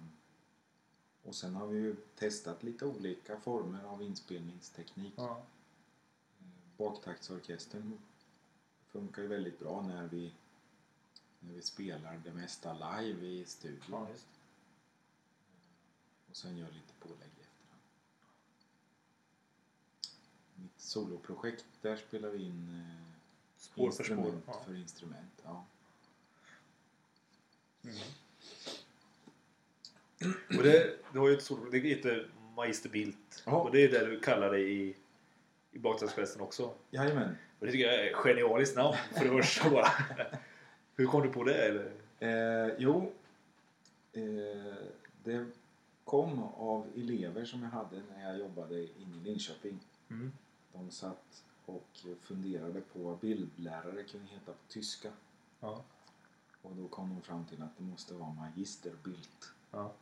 och 1.24 1.36
sen 1.36 1.55
har 1.55 1.68
vi 1.68 1.80
ju 1.80 1.95
testat 2.16 2.64
lite 2.64 2.86
olika 2.86 3.39
former 3.39 3.84
av 3.84 4.03
inspelningsteknik. 4.03 5.14
Ja. 5.18 5.38
Eh, 5.38 5.43
Baktaktsorkestern 6.78 7.99
funkar 8.88 9.22
ju 9.22 9.28
väldigt 9.28 9.60
bra 9.60 9.82
när 9.82 10.07
vi, 10.07 10.32
när 11.39 11.53
vi 11.53 11.62
spelar 11.62 12.22
det 12.24 12.34
mesta 12.34 12.74
live 12.74 13.28
i 13.28 13.45
studion. 13.45 13.82
Ja, 13.91 14.07
och 16.30 16.36
sen 16.36 16.57
gör 16.57 16.72
lite 16.72 16.93
pålägg 16.99 17.30
i 17.38 17.41
efterhand. 17.41 17.82
Mitt 20.62 20.72
soloprojekt, 20.82 21.66
där 21.82 21.95
spelar 21.95 22.30
vi 22.30 22.43
in 22.43 22.86
eh, 22.89 23.05
Spår 23.57 23.91
för 23.91 24.03
spår. 24.03 24.16
instrument 24.18 24.43
Ja. 24.47 24.62
för 24.66 24.76
instrument. 24.76 25.41
Ja. 25.43 25.66
Och 30.57 30.64
det, 30.64 30.97
det 31.14 31.20
var 31.20 31.30
ju 31.30 31.36
ett 31.36 31.43
solo, 31.43 31.70
det 31.72 31.80
heter 31.80 32.30
Magister 32.55 32.89
Bildt. 32.89 33.43
Ja. 33.45 33.51
Och 33.62 33.72
det 33.72 33.84
är 33.84 33.89
det 33.91 34.05
du 34.05 34.20
kallar 34.20 34.51
det 34.51 34.60
i, 34.60 34.95
i 35.72 35.80
baktaktskvästen 35.80 36.41
också. 36.41 36.74
Jajamän. 36.91 37.36
Och 37.60 37.66
det 37.66 37.72
tycker 37.72 37.86
jag 37.86 38.05
är 38.07 38.14
genialiskt 38.14 38.76
namn 38.76 38.97
för 39.18 39.24
det 39.26 39.30
första 39.43 39.70
bara. 39.70 39.88
Hur 40.95 41.05
kom 41.07 41.22
du 41.22 41.30
på 41.30 41.43
det? 41.43 41.55
Eller? 41.55 41.91
Eh, 42.20 42.74
jo, 42.78 43.12
eh, 44.14 44.22
det 45.24 45.45
kom 46.03 46.43
av 46.43 46.88
elever 46.95 47.45
som 47.45 47.64
jag 47.64 47.70
hade 47.70 48.01
när 48.16 48.30
jag 48.30 48.39
jobbade 48.39 48.80
inne 48.82 49.18
i 49.18 49.20
Linköping. 49.24 49.80
Mm. 50.10 50.32
De 50.74 50.91
satt 50.91 51.43
och 51.65 52.05
funderade 52.22 52.82
på 52.82 52.99
vad 52.99 53.20
bildlärare 53.20 54.03
kunde 54.03 54.28
heta 54.28 54.51
på 54.51 54.67
tyska. 54.67 55.11
Ja. 55.59 55.84
Och 56.61 56.76
då 56.76 56.88
kom 56.88 57.09
de 57.09 57.22
fram 57.22 57.45
till 57.45 57.61
att 57.61 57.78
det 57.78 57.84
måste 57.84 58.13
vara 58.13 58.34
Magister 58.34 58.95
Bildt. 59.03 59.51
Ja. 59.72 59.93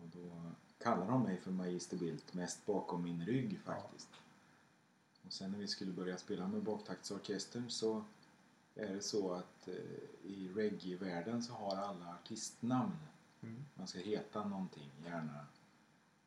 Och 0.00 0.08
då 0.12 0.52
kallar 0.78 1.06
de 1.06 1.22
mig 1.22 1.36
för 1.36 1.50
Magister 1.50 1.96
Bildt 1.96 2.34
mest 2.34 2.66
bakom 2.66 3.02
min 3.02 3.26
rygg 3.26 3.60
faktiskt. 3.64 4.08
Och 5.26 5.32
sen 5.32 5.50
när 5.52 5.58
vi 5.58 5.68
skulle 5.68 5.92
börja 5.92 6.18
spela 6.18 6.48
med 6.48 6.62
baktaktsorkestern 6.62 7.70
så 7.70 8.04
är 8.74 8.94
det 8.94 9.02
så 9.02 9.32
att 9.32 9.68
eh, 9.68 9.74
i 10.22 10.52
reggae-världen 10.54 11.42
så 11.42 11.52
har 11.52 11.76
alla 11.76 12.14
artistnamn. 12.14 12.96
Mm. 13.40 13.64
Man 13.74 13.86
ska 13.86 13.98
heta 13.98 14.44
någonting, 14.44 14.90
gärna 15.04 15.46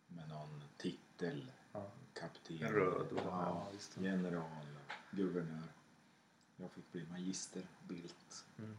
med 0.08 0.30
någon 0.30 0.62
titel. 0.78 1.52
Ja. 1.72 1.92
Kapten, 2.14 2.62
En 2.62 2.72
röd 2.74 3.12
och- 3.12 3.20
ja, 3.26 3.68
ja, 3.96 4.02
general, 4.04 4.66
guvernör. 5.12 5.64
Jag 6.58 6.72
fick 6.72 6.92
bli 6.92 7.06
Magister 7.12 7.68
Bildt. 7.88 8.46
Mm. 8.58 8.78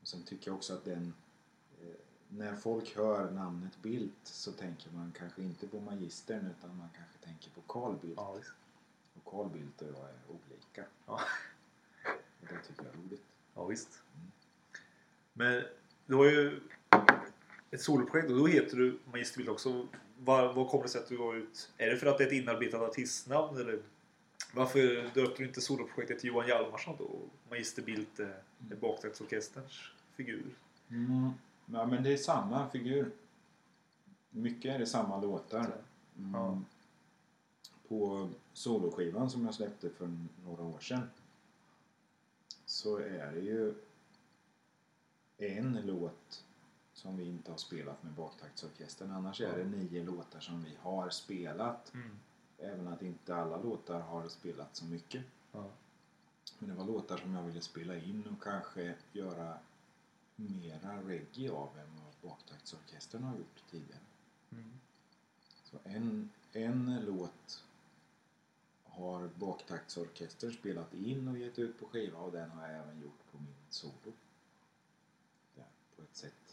Och 0.00 0.08
sen 0.08 0.22
tycker 0.22 0.50
jag 0.50 0.56
också 0.56 0.74
att 0.74 0.84
den... 0.84 1.14
Eh, 1.82 1.94
när 2.28 2.56
folk 2.56 2.96
hör 2.96 3.30
namnet 3.30 3.82
Bildt 3.82 4.26
så 4.26 4.52
tänker 4.52 4.90
man 4.90 5.12
kanske 5.18 5.42
inte 5.42 5.68
på 5.68 5.80
magistern 5.80 6.46
utan 6.58 6.76
man 6.76 6.88
kanske 6.96 7.18
tänker 7.18 7.50
på 7.50 7.60
Carl 7.60 7.96
Bildt. 8.00 8.16
Ja. 8.16 8.38
Och 9.14 9.24
Carl 9.32 9.48
Bildt 9.50 9.82
och 9.82 9.88
jag 9.88 10.08
är 10.08 10.18
olika. 10.28 10.84
Ja. 11.06 11.20
Och 12.40 12.46
det 12.48 12.58
tycker 12.68 12.84
jag 12.84 12.94
är 12.94 12.98
roligt. 12.98 13.22
Ja, 13.54 13.64
visst. 13.64 14.02
Mm. 14.14 14.30
Men 15.32 15.64
det 16.06 16.14
var 16.14 16.24
ju 16.24 16.60
ett 17.70 17.82
soloprojekt 17.82 18.30
och 18.30 18.38
då 18.38 18.46
heter 18.46 18.76
du 18.76 18.98
Magister 19.04 19.36
Bildt 19.38 19.50
också. 19.52 19.88
Vad, 20.20 20.54
vad 20.54 20.68
kommer 20.68 20.84
det 20.84 20.90
sig 20.90 21.00
att 21.00 21.08
du 21.08 21.16
går 21.16 21.36
ut? 21.36 21.70
Är 21.76 21.90
det 21.90 21.96
för 21.96 22.06
att 22.06 22.18
det 22.18 22.24
är 22.24 22.28
ett 22.28 22.32
inarbetat 22.32 22.82
artistnamn 22.82 23.56
eller? 23.56 23.82
Varför 24.54 25.10
döpte 25.14 25.42
du 25.42 25.46
inte 25.46 25.60
soloprojektet 25.60 26.18
till 26.18 26.28
Johan 26.28 26.48
Hjalmarsson 26.48 26.96
då? 26.98 27.10
Magister 27.50 27.82
Bildt 27.82 28.20
är, 28.20 28.42
är 28.70 28.76
baktaktsorkesterns 28.76 29.90
figur. 30.16 30.54
Mm. 30.90 31.30
Ja, 31.66 31.86
men 31.86 32.02
det 32.02 32.12
är 32.12 32.16
samma 32.16 32.70
figur. 32.70 33.10
Mycket 34.30 34.74
är 34.74 34.78
det 34.78 34.86
samma 34.86 35.20
låtar. 35.20 35.72
Mm. 36.18 36.34
Ja. 36.34 36.60
På 37.88 38.28
soloskivan 38.52 39.30
som 39.30 39.44
jag 39.44 39.54
släppte 39.54 39.90
för 39.90 40.10
några 40.44 40.62
år 40.62 40.78
sedan 40.80 41.10
så 42.66 42.96
är 42.96 43.32
det 43.32 43.40
ju 43.40 43.74
en 45.38 45.82
låt 45.84 46.44
som 46.98 47.16
vi 47.16 47.24
inte 47.24 47.50
har 47.50 47.58
spelat 47.58 48.02
med 48.02 48.12
baktaktsorkestern. 48.12 49.10
Annars 49.10 49.40
är 49.40 49.56
det 49.56 49.64
nio 49.64 50.04
låtar 50.04 50.40
som 50.40 50.64
vi 50.64 50.76
har 50.80 51.10
spelat. 51.10 51.94
Mm. 51.94 52.18
Även 52.58 52.88
att 52.88 53.02
inte 53.02 53.34
alla 53.34 53.62
låtar 53.62 54.00
har 54.00 54.28
spelat 54.28 54.76
så 54.76 54.84
mycket. 54.84 55.24
Ja. 55.52 55.70
Men 56.58 56.68
det 56.68 56.74
var 56.74 56.84
låtar 56.84 57.16
som 57.16 57.34
jag 57.34 57.42
ville 57.42 57.60
spela 57.60 57.96
in 57.96 58.26
och 58.26 58.42
kanske 58.42 58.94
göra 59.12 59.58
mera 60.36 61.02
reggae 61.02 61.50
av 61.50 61.78
än 61.78 62.00
vad 62.04 62.30
baktaktsorkestern 62.30 63.22
har 63.22 63.36
gjort 63.36 63.62
tidigare. 63.70 64.00
Mm. 64.50 64.72
Så 65.64 65.78
en, 65.84 66.30
en 66.52 67.04
låt 67.04 67.64
har 68.84 69.30
baktaktsorkestern 69.34 70.52
spelat 70.52 70.94
in 70.94 71.28
och 71.28 71.38
gett 71.38 71.58
ut 71.58 71.80
på 71.80 71.86
skiva 71.86 72.18
och 72.18 72.32
den 72.32 72.50
har 72.50 72.68
jag 72.68 72.78
även 72.78 73.00
gjort 73.00 73.32
på 73.32 73.38
min 73.38 73.54
solo. 73.68 74.12
Där, 75.54 75.66
på 75.96 76.02
ett 76.02 76.16
sätt. 76.16 76.47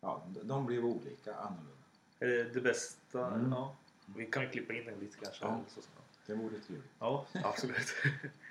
Ja, 0.00 0.22
de- 0.44 0.66
blev 0.66 0.84
olika, 0.84 1.34
annorlunda. 1.34 1.72
Är 2.18 2.26
det 2.26 2.44
det 2.44 2.60
bästa? 2.60 3.26
Mm. 3.26 3.50
Ja. 3.52 3.76
Vi 4.16 4.26
kan 4.26 4.50
klippa 4.50 4.72
in 4.74 4.84
den 4.84 4.98
lite 5.00 5.18
kanske. 5.18 5.44
Ja. 5.44 5.60
Så. 5.68 5.80
Det 6.26 6.34
vore 6.34 6.58
trevligt. 6.58 6.90
ja, 6.98 7.26
absolut. 7.32 7.94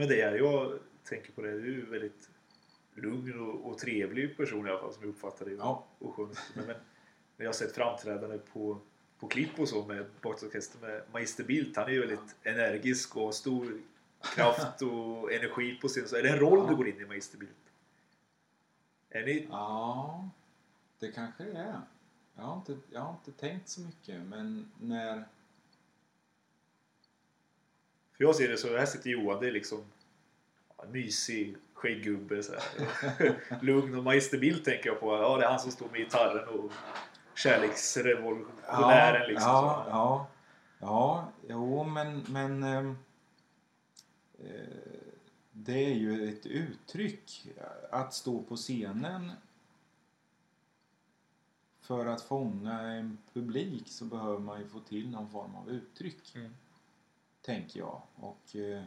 med 0.00 0.08
dig 0.08 0.22
här, 0.22 0.34
jag 0.34 0.78
tänker 1.04 1.32
på 1.32 1.42
det, 1.42 1.50
du 1.50 1.72
är 1.72 1.76
ju 1.76 1.86
väldigt 1.86 2.30
lugn 2.94 3.40
och, 3.40 3.70
och 3.70 3.78
trevlig 3.78 4.36
person 4.36 4.66
i 4.66 4.70
alla 4.70 4.80
fall 4.80 4.92
som 4.92 5.02
jag 5.02 5.10
uppfattar 5.10 5.44
dig. 5.46 5.54
Ja. 5.54 5.86
Och 5.98 6.14
sjöng. 6.14 6.34
Men, 6.54 6.66
men 6.66 6.76
jag 7.36 7.46
har 7.46 7.52
sett 7.52 7.74
framträdande 7.74 8.38
på, 8.38 8.80
på 9.18 9.28
klipp 9.28 9.58
och 9.58 9.68
så 9.68 9.84
med 9.84 10.06
bakåtorkester 10.20 10.86
med 10.86 11.02
Magister 11.12 11.44
Bildt, 11.44 11.76
han 11.76 11.86
är 11.86 11.90
ju 11.92 12.00
väldigt 12.00 12.36
energisk 12.42 13.16
och 13.16 13.22
har 13.22 13.32
stor 13.32 13.80
kraft 14.34 14.82
och 14.82 15.32
energi 15.32 15.78
på 15.82 15.88
scen. 15.88 16.08
Så 16.08 16.16
är 16.16 16.22
det 16.22 16.28
en 16.28 16.38
roll 16.38 16.58
Ja. 16.58 16.66
du 16.70 16.76
går 16.76 16.88
in 16.88 17.00
i 17.00 17.04
Magister 17.04 17.38
Bildt? 17.38 17.54
Är 19.10 19.26
ni... 19.26 19.46
Ja, 19.50 20.30
det 20.98 21.12
kanske 21.12 21.44
det 21.44 21.58
är. 21.58 21.80
Jag 22.36 22.42
har, 22.42 22.56
inte, 22.56 22.76
jag 22.90 23.00
har 23.00 23.10
inte 23.10 23.32
tänkt 23.40 23.68
så 23.68 23.80
mycket, 23.80 24.20
men 24.20 24.70
när... 24.80 25.24
För 28.20 28.24
jag 28.24 28.36
ser 28.36 28.48
det 28.48 28.56
så, 28.56 28.76
här 28.76 28.86
sitter 28.86 29.10
Johan, 29.10 29.40
det 29.40 29.48
är 29.48 29.52
liksom 29.52 29.84
ja, 30.76 30.84
en 30.84 30.92
mysig 30.92 31.56
skägggubbe. 31.72 32.42
Så 32.42 32.52
här. 32.52 32.60
Lugn 33.62 33.94
och 33.94 34.04
Magister 34.04 34.38
Bildt 34.38 34.64
tänker 34.64 34.88
jag 34.88 35.00
på. 35.00 35.06
Ja, 35.06 35.36
det 35.36 35.44
är 35.44 35.48
han 35.48 35.60
som 35.60 35.70
står 35.70 35.88
med 35.88 36.00
gitarren 36.00 36.48
och 36.48 36.72
kärleksrevolutionären 37.34 39.28
liksom. 39.28 39.48
ja, 39.48 39.82
Så. 39.84 39.90
ja, 39.90 40.26
ja, 40.80 41.32
jo, 41.48 41.84
men, 41.84 42.24
men 42.28 42.62
ehm, 42.62 42.96
eh, 44.38 44.46
det 45.52 45.84
är 45.84 45.94
ju 45.94 46.28
ett 46.28 46.46
uttryck 46.46 47.46
att 47.90 48.14
stå 48.14 48.42
på 48.42 48.56
scenen 48.56 49.32
för 51.80 52.06
att 52.06 52.22
fånga 52.22 52.80
en 52.80 53.18
publik 53.32 53.88
så 53.88 54.04
behöver 54.04 54.38
man 54.38 54.60
ju 54.60 54.68
få 54.68 54.80
till 54.80 55.10
någon 55.10 55.30
form 55.30 55.54
av 55.54 55.70
uttryck. 55.70 56.34
Mm. 56.34 56.54
Tänker 57.42 57.80
jag. 57.80 58.02
Och 58.14 58.56
eh, 58.56 58.84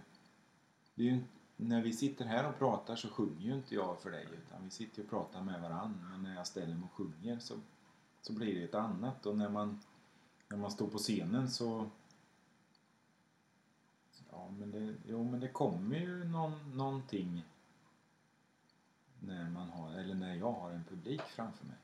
ju, 0.96 1.24
när 1.56 1.82
vi 1.82 1.94
sitter 1.94 2.26
här 2.26 2.50
och 2.50 2.58
pratar 2.60 2.96
så 2.96 3.10
sjunger 3.10 3.42
ju 3.42 3.54
inte 3.54 3.76
jag 3.76 4.02
för 4.02 4.12
dig 4.12 4.28
utan 4.34 4.64
vi 4.64 4.70
sitter 4.70 5.04
och 5.04 5.10
pratar 5.10 5.42
med 5.42 5.62
varandra. 5.62 6.08
Men 6.12 6.24
när 6.24 6.36
jag 6.36 6.48
ställer 6.48 6.76
mig 6.76 6.84
och 6.84 6.98
sjunger 6.98 7.40
så, 7.40 7.56
så 8.22 8.34
blir 8.34 8.56
det 8.56 8.64
ett 8.64 8.76
annat. 8.76 9.26
Och 9.26 9.38
när 9.38 9.50
man, 9.50 9.80
när 10.50 10.58
man 10.58 10.72
står 10.72 10.88
på 10.88 10.98
scenen 10.98 11.52
så 11.52 11.90
Ja, 14.34 14.50
men 14.60 14.72
det, 14.72 14.96
jo, 15.08 15.24
men 15.24 15.40
det 15.40 15.48
kommer 15.48 15.98
ju 15.98 16.24
någon, 16.24 16.78
någonting 16.78 17.46
när 19.20 19.50
man 19.50 19.70
har, 19.70 19.94
eller 19.94 20.16
när 20.16 20.36
jag 20.36 20.52
har 20.52 20.72
en 20.72 20.84
publik 20.90 21.22
framför 21.22 21.66
mig. 21.66 21.76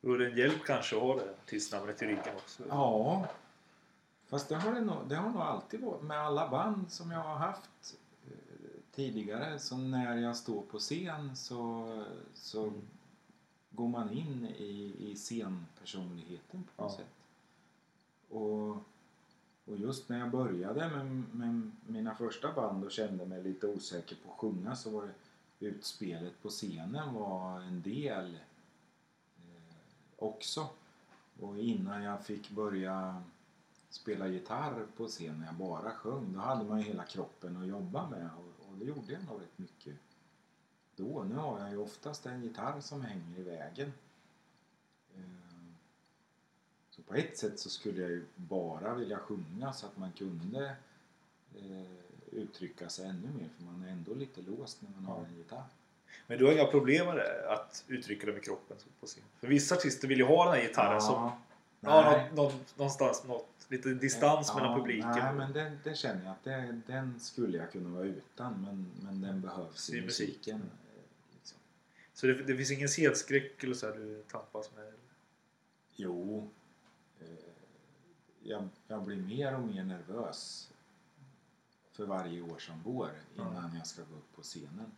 Det 0.00 0.26
en 0.26 0.36
hjälp 0.36 0.64
kanske 0.64 0.96
att 0.96 1.02
ha 1.02 1.16
det 1.16 1.34
artistnamnet 1.42 2.02
i 2.02 2.06
ryggen 2.06 2.36
också. 2.36 2.62
Ja, 2.68 3.28
fast 4.28 4.48
det 4.48 4.56
har, 4.56 4.72
det, 4.74 4.80
nog, 4.80 4.96
det 5.08 5.16
har 5.16 5.30
nog 5.30 5.42
alltid 5.42 5.80
varit 5.80 6.02
med 6.02 6.18
alla 6.18 6.48
band 6.48 6.90
som 6.92 7.10
jag 7.10 7.20
har 7.20 7.36
haft 7.36 7.96
eh, 8.26 8.32
tidigare. 8.94 9.58
Så 9.58 9.76
när 9.76 10.16
jag 10.18 10.36
står 10.36 10.62
på 10.62 10.78
scen 10.78 11.36
så, 11.36 11.86
så 12.34 12.72
går 13.70 13.88
man 13.88 14.10
in 14.12 14.46
i, 14.46 14.94
i 14.98 15.16
scenpersonligheten 15.16 16.64
på 16.76 16.82
något 16.82 16.92
Ja. 16.92 16.96
sätt. 16.96 17.14
Och, 18.30 18.70
och 19.64 19.76
just 19.76 20.08
när 20.08 20.18
jag 20.18 20.30
började 20.30 20.88
med, 20.90 21.24
med 21.32 21.70
mina 21.86 22.14
första 22.14 22.52
band 22.52 22.84
och 22.84 22.90
kände 22.92 23.26
mig 23.26 23.42
lite 23.42 23.66
osäker 23.66 24.16
på 24.24 24.32
att 24.32 24.38
sjunga 24.38 24.76
så 24.76 24.90
var 24.90 25.02
det 25.58 25.66
utspelet 25.66 26.42
på 26.42 26.48
scenen 26.48 27.14
var 27.14 27.60
en 27.60 27.82
del 27.82 28.34
eh, 29.36 29.74
också. 30.16 30.66
Och 31.40 31.58
innan 31.58 32.02
jag 32.02 32.24
fick 32.26 32.50
börja 32.50 33.22
spela 34.02 34.28
gitarr 34.28 34.86
på 34.96 35.06
scen 35.08 35.38
när 35.38 35.46
jag 35.46 35.54
bara 35.54 35.90
sjöng, 35.90 36.32
då 36.32 36.40
hade 36.40 36.64
man 36.64 36.78
ju 36.78 36.84
hela 36.84 37.04
kroppen 37.04 37.56
att 37.56 37.66
jobba 37.68 38.10
med 38.10 38.30
och, 38.38 38.68
och 38.70 38.76
det 38.78 38.84
gjorde 38.84 39.12
jag 39.12 39.24
nog 39.24 39.40
rätt 39.40 39.58
mycket 39.58 39.94
då. 40.96 41.22
Nu 41.28 41.34
har 41.34 41.60
jag 41.60 41.70
ju 41.70 41.76
oftast 41.76 42.26
en 42.26 42.42
gitarr 42.42 42.80
som 42.80 43.02
hänger 43.02 43.38
i 43.38 43.42
vägen. 43.42 43.92
Eh, 45.14 45.20
Så 46.90 47.02
på 47.02 47.14
ett 47.14 47.38
sätt 47.38 47.58
så 47.60 47.70
skulle 47.70 48.00
jag 48.02 48.10
ju 48.10 48.24
bara 48.36 48.94
vilja 48.94 49.18
sjunga 49.18 49.72
så 49.72 49.86
att 49.86 49.96
man 49.96 50.12
kunde 50.12 50.76
eh, 51.54 51.92
uttrycka 52.32 52.88
sig 52.88 53.06
ännu 53.06 53.28
mer 53.38 53.48
för 53.56 53.64
man 53.64 53.82
är 53.84 53.88
ändå 53.92 54.14
lite 54.14 54.42
låst 54.42 54.82
när 54.82 54.90
man 54.90 55.04
har 55.04 55.24
en 55.24 55.36
gitarr. 55.36 55.64
Men 56.26 56.38
du 56.38 56.44
har 56.44 56.52
inga 56.52 56.64
problem 56.64 57.06
med 57.06 57.16
det? 57.16 57.52
Att 57.52 57.84
uttrycka 57.88 58.26
det 58.26 58.32
med 58.32 58.44
kroppen 58.44 58.76
på 59.00 59.06
scen? 59.06 59.24
För 59.40 59.46
vissa 59.46 59.74
artister 59.74 60.08
vill 60.08 60.18
ju 60.18 60.24
ha 60.24 60.44
den 60.44 60.54
här 60.54 60.68
gitarren 60.68 61.00
som... 61.00 61.30
Ja, 61.80 62.26
något, 62.34 62.76
någonstans 62.78 63.24
något, 63.24 63.48
lite 63.68 63.88
distans 63.94 64.54
mellan 64.54 64.70
Ja, 64.70 64.78
publiken. 64.78 65.10
Nej, 65.10 65.34
men 65.34 65.52
det, 65.52 65.78
det 65.84 65.94
känner 65.94 66.24
jag 66.24 66.32
att 66.32 66.44
det, 66.44 66.80
den 66.86 67.20
skulle 67.20 67.58
jag 67.58 67.72
kunna 67.72 67.88
vara 67.90 68.04
utan 68.04 68.52
men, 68.62 68.86
men 69.02 69.20
den 69.20 69.40
behövs 69.40 69.90
i 69.90 69.96
I 69.98 70.00
musik. 70.02 70.28
musiken. 70.28 70.56
eh, 70.60 71.02
Liksom. 71.34 71.58
Så 72.14 72.26
det, 72.26 72.34
det 72.42 72.56
finns 72.56 72.70
ingen 72.70 72.88
scenskräck 72.88 73.64
eller 73.64 73.74
så 73.74 73.86
här 73.86 73.94
du 73.94 74.22
tampas 74.22 74.70
med? 74.76 74.92
Jo, 75.96 76.48
eh, 77.20 77.26
jag, 78.42 78.68
jag 78.88 79.02
blir 79.04 79.16
mer 79.16 79.54
och 79.54 79.60
mer 79.60 79.84
nervös 79.84 80.70
för 81.92 82.06
varje 82.06 82.42
år 82.42 82.58
som 82.58 82.82
går 82.82 83.10
innan 83.36 83.76
jag 83.76 83.86
ska 83.86 84.02
gå 84.02 84.14
upp 84.16 84.36
på 84.36 84.42
scenen. 84.42 84.92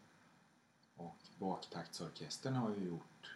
Och 0.96 1.16
baktaktsorkestern 1.38 2.54
har 2.54 2.70
ju 2.76 2.84
gjort 2.84 3.34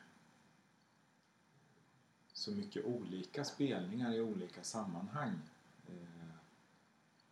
så 2.44 2.50
mycket 2.50 2.84
olika 2.84 3.44
spelningar 3.44 4.14
i 4.14 4.20
olika 4.20 4.64
sammanhang. 4.64 5.38
Eh, 5.88 6.36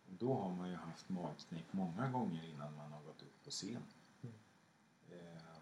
och 0.07 0.13
då 0.19 0.33
har 0.33 0.49
man 0.49 0.69
ju 0.69 0.75
haft 0.75 1.09
magknip 1.09 1.73
många 1.73 2.11
gånger 2.11 2.43
innan 2.45 2.75
man 2.75 2.91
har 2.91 3.01
gått 3.01 3.21
upp 3.21 3.43
på 3.43 3.51
scen. 3.51 3.83
Eh, 5.11 5.61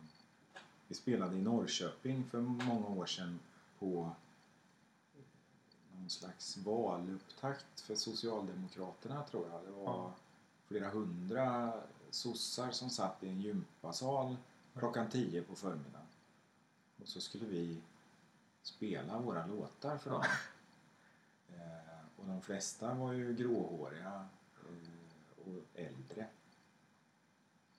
vi 0.88 0.96
spelade 0.96 1.36
i 1.36 1.42
Norrköping 1.42 2.24
för 2.24 2.42
många 2.42 2.88
år 2.88 3.06
sedan 3.06 3.40
på 3.80 4.16
någon 5.96 6.10
slags 6.10 6.58
valupptakt 6.58 7.82
för 7.82 7.96
Socialdemokraterna 7.96 9.24
tror 9.24 9.48
jag. 9.52 9.64
Det 9.64 9.72
var 9.72 10.12
flera 10.68 10.90
hundra 10.90 11.74
sossar 12.10 12.72
som 12.72 12.90
satt 12.90 13.24
i 13.24 13.30
en 13.30 13.42
gympasal 13.42 14.38
klockan 14.76 15.10
10 15.10 15.42
på 15.42 15.56
förmiddagen. 15.56 16.08
Och 17.02 17.08
så 17.08 17.22
skulle 17.22 17.46
vi 17.46 17.82
spela 18.64 19.20
våra 19.20 19.46
låtar 19.46 19.98
för 19.98 20.10
dem. 20.10 20.24
Eh, 21.50 22.06
och 22.18 22.26
de 22.28 22.42
flesta 22.42 22.94
var 22.94 23.14
ju 23.14 23.34
gråhåriga 23.36 24.28
eh, 24.56 25.48
och 25.48 25.64
äldre. 25.80 26.28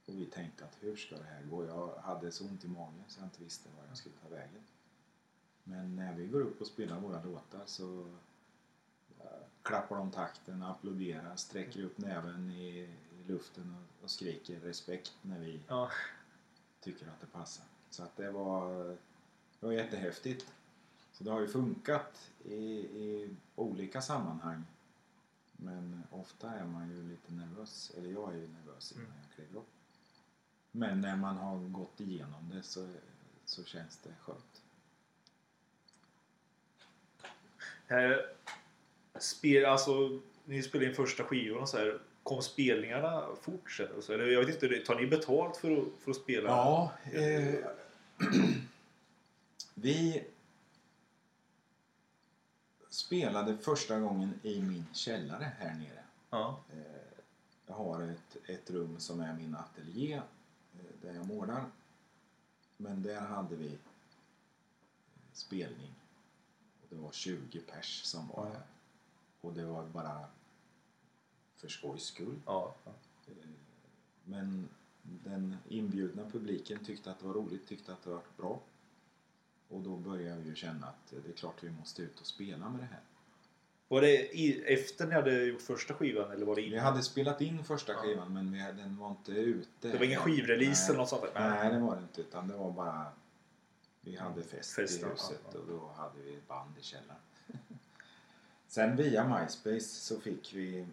Och 0.07 0.15
vi 0.15 0.27
tänkte 0.27 0.65
att 0.65 0.77
hur 0.81 0.97
ska 0.97 1.17
det 1.17 1.25
här 1.25 1.43
gå? 1.43 1.65
Jag 1.67 1.97
hade 1.97 2.33
så 2.33 2.45
ont 2.45 2.65
i 2.65 2.69
magen 2.69 3.05
så 3.09 3.21
jag 3.21 3.27
inte 3.27 3.43
visste 3.43 3.69
var 3.77 3.87
jag 3.89 3.97
skulle 3.97 4.15
ta 4.23 4.29
vägen. 4.29 4.63
Men 5.65 5.97
när 5.97 6.15
vi 6.15 6.27
går 6.27 6.41
upp 6.41 6.61
och 6.61 6.67
spelar 6.67 7.01
våra 7.01 7.23
låtar 7.23 7.63
så 7.67 8.15
klappar 9.63 9.97
de 9.97 10.11
takten, 10.11 10.63
applåderar, 10.63 11.37
sträcker 11.37 11.83
upp 11.85 11.99
näven 11.99 12.51
i, 12.51 12.69
i 13.13 13.25
luften 13.27 13.77
och, 13.77 14.05
och 14.05 14.11
skriker 14.11 14.61
respekt 14.61 15.13
när 15.23 15.39
vi 15.39 15.61
Ja. 15.69 15.91
tycker 16.81 17.09
att 17.09 17.21
det 17.21 17.27
passar. 17.27 17.65
Så 17.91 18.03
att 18.03 18.17
det 18.17 18.31
var, 18.31 18.85
det 19.61 19.67
var 19.67 19.73
jättehäftigt. 19.73 20.47
Så 21.13 21.25
det 21.25 21.31
har 21.31 21.41
ju 21.41 21.49
funkat 21.49 22.31
i, 22.45 22.55
i 22.81 23.29
olika 23.55 24.03
sammanhang. 24.03 24.65
Men 25.57 26.03
ofta 26.11 26.51
är 26.51 26.65
man 26.65 26.91
ju 26.91 27.03
lite 27.09 27.33
nervös, 27.33 27.93
eller 27.99 28.13
jag 28.13 28.33
är 28.33 28.37
ju 28.37 28.49
nervös 28.49 28.93
innan 28.93 29.07
Mm. 29.07 29.19
jag 29.23 29.35
kliver 29.35 29.61
upp. 29.61 29.67
Men 30.71 31.01
när 31.01 31.17
man 31.17 31.37
har 31.37 31.59
gått 31.59 32.01
igenom 32.01 32.51
det 32.55 32.63
så, 32.63 32.89
så 33.45 33.65
känns 33.65 33.99
det 34.03 34.15
skönt. 34.21 34.63
Eh, 37.89 38.17
spel, 39.21 39.65
alltså, 39.65 40.21
ni 40.45 40.63
spelade 40.63 40.91
in 40.91 40.97
första 40.97 41.25
och 41.57 41.69
så 41.69 41.79
här. 41.79 42.01
Kom 42.23 42.43
spelningarna 42.43 43.27
fort 43.41 43.71
sen? 43.71 44.15
Eller 44.15 44.27
jag 44.27 44.45
vet 44.45 44.63
inte, 44.63 44.79
tar 44.87 44.95
ni 45.01 45.07
betalt 45.07 45.57
för 45.57 45.73
att, 45.79 45.85
för 46.05 46.11
att 46.11 46.17
spela? 46.17 46.49
Ja, 46.49 46.93
eh, 47.13 47.55
vi 49.75 50.25
spelade 52.93 53.59
första 53.59 54.01
gången 54.01 54.35
i 54.43 54.61
min 54.63 54.87
källare 54.93 55.53
här 55.59 55.75
nere. 55.75 56.05
Ja. 56.31 56.61
Eh, 56.73 56.79
Jag 57.67 57.75
har 57.75 58.03
ett, 58.03 58.37
ett 58.49 58.71
rum 58.71 59.01
som 59.01 59.21
är 59.21 59.35
min 59.37 59.55
ateljé 59.55 60.15
eh, 60.15 60.23
där 61.03 61.15
jag 61.15 61.27
målar. 61.27 61.65
Men 62.77 63.03
där 63.03 63.21
hade 63.21 63.57
vi 63.57 63.67
eh, 63.67 63.79
spelning. 65.33 65.95
Och 66.83 66.87
det 66.91 66.97
var 66.97 67.13
20 67.13 67.61
pers 67.61 68.03
som 68.05 68.29
var 68.29 68.45
här. 68.47 68.63
Och 69.41 69.53
det 69.53 69.65
var 69.65 69.87
bara 69.87 70.27
för 71.57 71.69
skojs 71.69 72.03
skull. 72.05 72.41
Ja. 72.47 72.75
Men 74.25 74.69
den 75.03 75.57
inbjudna 75.69 76.31
publiken 76.31 76.85
tyckte 76.85 77.11
att 77.11 77.19
det 77.19 77.27
var 77.27 77.35
roligt, 77.35 77.67
tyckte 77.69 77.93
att 77.93 78.03
det 78.03 78.11
var 78.11 78.23
bra. 78.37 78.61
Och 79.73 79.81
då 79.81 79.97
började 79.97 80.41
vi 80.41 80.49
ju 80.49 80.55
känna 80.55 80.87
att 80.87 81.11
det 81.25 81.29
är 81.31 81.33
klart 81.37 81.63
vi 81.63 81.71
måste 81.71 82.03
ut 82.03 82.21
och 82.21 82.27
spela 82.27 82.69
med 82.69 82.81
det 82.81 82.87
här. 82.87 83.01
Var 83.89 84.01
det 84.01 84.37
i, 84.39 84.63
efter 84.75 85.07
ni 85.07 85.15
hade 85.15 85.45
gjort 85.45 85.63
första 85.63 85.95
skivan 85.95 86.31
eller 86.31 86.47
var 86.47 86.55
det 86.57 86.63
Vi 86.63 86.69
innan? 86.69 86.85
hade 86.85 87.03
spelat 87.03 87.41
in 87.41 87.65
första 87.65 87.93
Ja. 87.93 87.99
skivan 87.99 88.33
men 88.33 88.53
vi, 88.53 88.59
den 88.59 88.97
var 88.97 89.11
inte 89.11 89.33
ute. 89.33 89.89
Det 89.89 89.99
var 89.99 90.05
ingen 90.05 90.21
skivrelease 90.21 90.83
Nej. 90.83 90.89
eller 90.89 90.99
något 90.99 91.09
sånt 91.09 91.23
där? 91.23 91.51
Nej, 91.51 91.73
det 91.73 91.79
var 91.79 91.97
det 91.97 92.03
inte. 92.03 92.21
Utan 92.21 92.49
det 92.49 92.57
var 92.57 92.71
bara... 92.73 93.07
Vi 94.01 94.17
hade 94.17 94.43
fest, 94.43 94.73
Fest, 94.75 94.99
i 94.99 95.03
ja, 95.03 95.09
huset 95.09 95.41
ja, 95.45 95.51
ja. 95.53 95.59
och 95.59 95.67
då 95.67 95.91
hade 95.97 96.23
vi 96.23 96.39
band 96.49 96.79
i 96.81 96.83
källaren. 96.83 97.21
Sen 98.67 98.97
via 98.97 99.39
MySpace 99.39 99.81
så 99.81 100.21
fick 100.21 100.55
vi, 100.55 100.87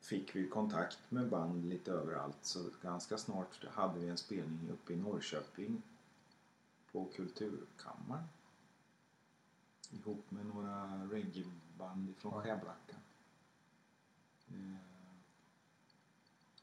fick 0.00 0.36
vi 0.36 0.48
kontakt 0.48 0.98
med 1.08 1.28
band 1.28 1.64
lite 1.64 1.92
överallt. 1.92 2.38
Så 2.42 2.64
ganska 2.82 3.18
snart 3.18 3.64
hade 3.70 4.00
vi 4.00 4.08
en 4.08 4.16
spelning 4.16 4.70
uppe 4.72 4.92
i 4.92 4.96
Norrköping 4.96 5.82
på 6.92 7.08
Kulturkammaren. 7.16 8.24
Ihop 9.90 10.30
med 10.30 10.46
några 10.46 11.06
reggaeband 11.10 12.10
ifrån 12.10 12.32
Ja. 12.34 12.42
Skärblacka. 12.42 12.96
Eh, 14.48 14.90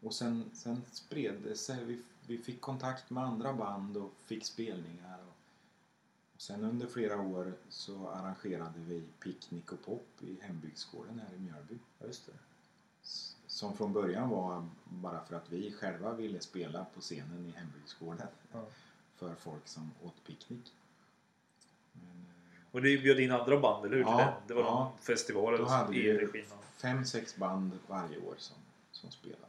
och 0.01 0.13
sen, 0.13 0.49
sen 0.53 0.81
spred 0.91 1.35
det 1.43 1.55
sig. 1.55 1.85
Vi, 1.85 2.01
vi 2.27 2.37
fick 2.37 2.61
kontakt 2.61 3.09
med 3.09 3.23
andra 3.23 3.53
band 3.53 3.97
och 3.97 4.13
fick 4.25 4.45
spelningar. 4.45 5.19
Och, 5.19 5.35
och 6.35 6.41
sen 6.41 6.63
under 6.63 6.87
flera 6.87 7.21
år 7.21 7.53
så 7.69 8.07
arrangerade 8.07 8.79
vi 8.79 9.03
picknick 9.19 9.71
och 9.71 9.85
pop 9.85 10.07
i 10.19 10.37
hembygdsgården 10.41 11.19
här 11.19 11.35
i 11.35 11.39
Mjölby. 11.39 11.77
Just 11.99 12.25
det. 12.25 12.33
Som 13.47 13.77
från 13.77 13.93
början 13.93 14.29
var 14.29 14.69
bara 14.83 15.25
för 15.25 15.35
att 15.35 15.51
vi 15.51 15.71
själva 15.71 16.13
ville 16.13 16.39
spela 16.39 16.85
på 16.85 17.01
scenen 17.01 17.45
i 17.45 17.51
hembygdsgården 17.51 18.27
Ja. 18.51 18.65
För 19.17 19.35
folk 19.35 19.67
som 19.67 19.91
åt 20.03 20.23
picknick. 20.27 20.73
Men, 21.93 22.25
eh, 22.51 22.75
Och 22.75 22.81
ni 22.81 22.97
bjöd 22.97 23.19
in 23.19 23.31
andra 23.31 23.59
band, 23.59 23.85
eller 23.85 23.95
hur? 23.95 24.03
Ja? 24.03 24.37
Det 24.47 24.53
var 24.53 24.61
ja. 24.61 24.69
någon 24.69 24.97
festival 24.97 25.53
eller 25.53 25.63
Då 25.63 25.69
hade 25.69 25.95
i 25.97 26.13
regin. 26.13 26.45
fem, 26.77 27.05
sex 27.05 27.35
band 27.35 27.71
varje 27.87 28.17
år 28.17 28.35
som, 28.37 28.57
som 28.91 29.11
spelade. 29.11 29.43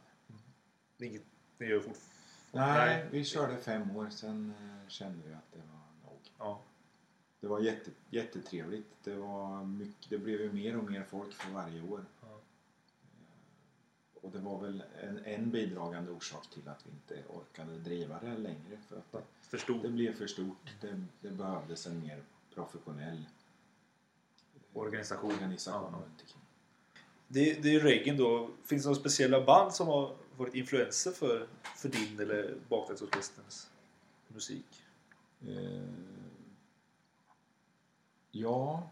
Är 0.97 1.05
Inget 1.05 1.23
ni 1.57 1.65
gör 1.67 1.79
fortfarande? 1.79 2.83
Nej, 2.83 3.05
vi 3.11 3.25
körde 3.25 3.57
fem 3.57 3.95
år. 3.95 4.09
Sen 4.09 4.53
eh, 4.61 4.89
kände 4.89 5.27
vi 5.27 5.33
att 5.33 5.51
det 5.51 5.57
var 5.57 6.09
nog. 6.11 6.19
Ja. 6.37 6.61
Det 7.39 7.47
var 7.47 7.59
jätte, 7.59 7.91
jättetrevligt. 8.09 8.87
Det, 9.03 9.15
var 9.15 9.63
mycket, 9.65 10.09
det 10.09 10.17
blev 10.17 10.41
ju 10.41 10.51
mer 10.51 10.77
och 10.77 10.83
mer 10.91 11.03
folk 11.03 11.33
för 11.33 11.51
varje 11.51 11.81
år. 11.81 12.05
Och 14.21 14.31
det 14.31 14.39
var 14.39 14.61
väl 14.61 14.83
en, 15.01 15.25
en 15.25 15.51
bidragande 15.51 16.11
orsak 16.11 16.49
till 16.49 16.67
att 16.67 16.85
vi 16.85 16.91
inte 16.91 17.27
orkade 17.29 17.77
driva 17.77 18.19
det 18.19 18.37
längre. 18.37 18.77
För 18.87 18.97
att 18.97 19.11
det, 19.11 19.21
Förstod. 19.41 19.81
det 19.81 19.89
blev 19.89 20.13
för 20.13 20.27
stort. 20.27 20.75
Det, 20.81 21.03
det 21.21 21.29
behövdes 21.29 21.87
en 21.87 22.01
mer 22.01 22.23
professionell 22.53 23.25
Organisation. 24.73 25.31
organisation 25.31 25.81
Ja. 25.91 25.97
runt 25.97 26.21
omkring. 26.21 26.41
Det, 27.27 27.53
det 27.63 27.75
är 27.75 27.79
reggae 27.79 28.13
då. 28.15 28.49
Finns 28.63 28.83
det 28.83 28.89
några 28.89 28.99
speciella 28.99 29.45
band 29.45 29.73
som 29.73 29.87
har 29.87 30.15
varit 30.37 30.55
influenser 30.55 31.11
för, 31.11 31.47
för 31.63 31.89
din 31.89 32.19
eller 32.19 32.55
Bakverksorkesterns 32.69 33.69
musik? 34.27 34.83
Eh, 35.47 35.81
ja, 38.31 38.89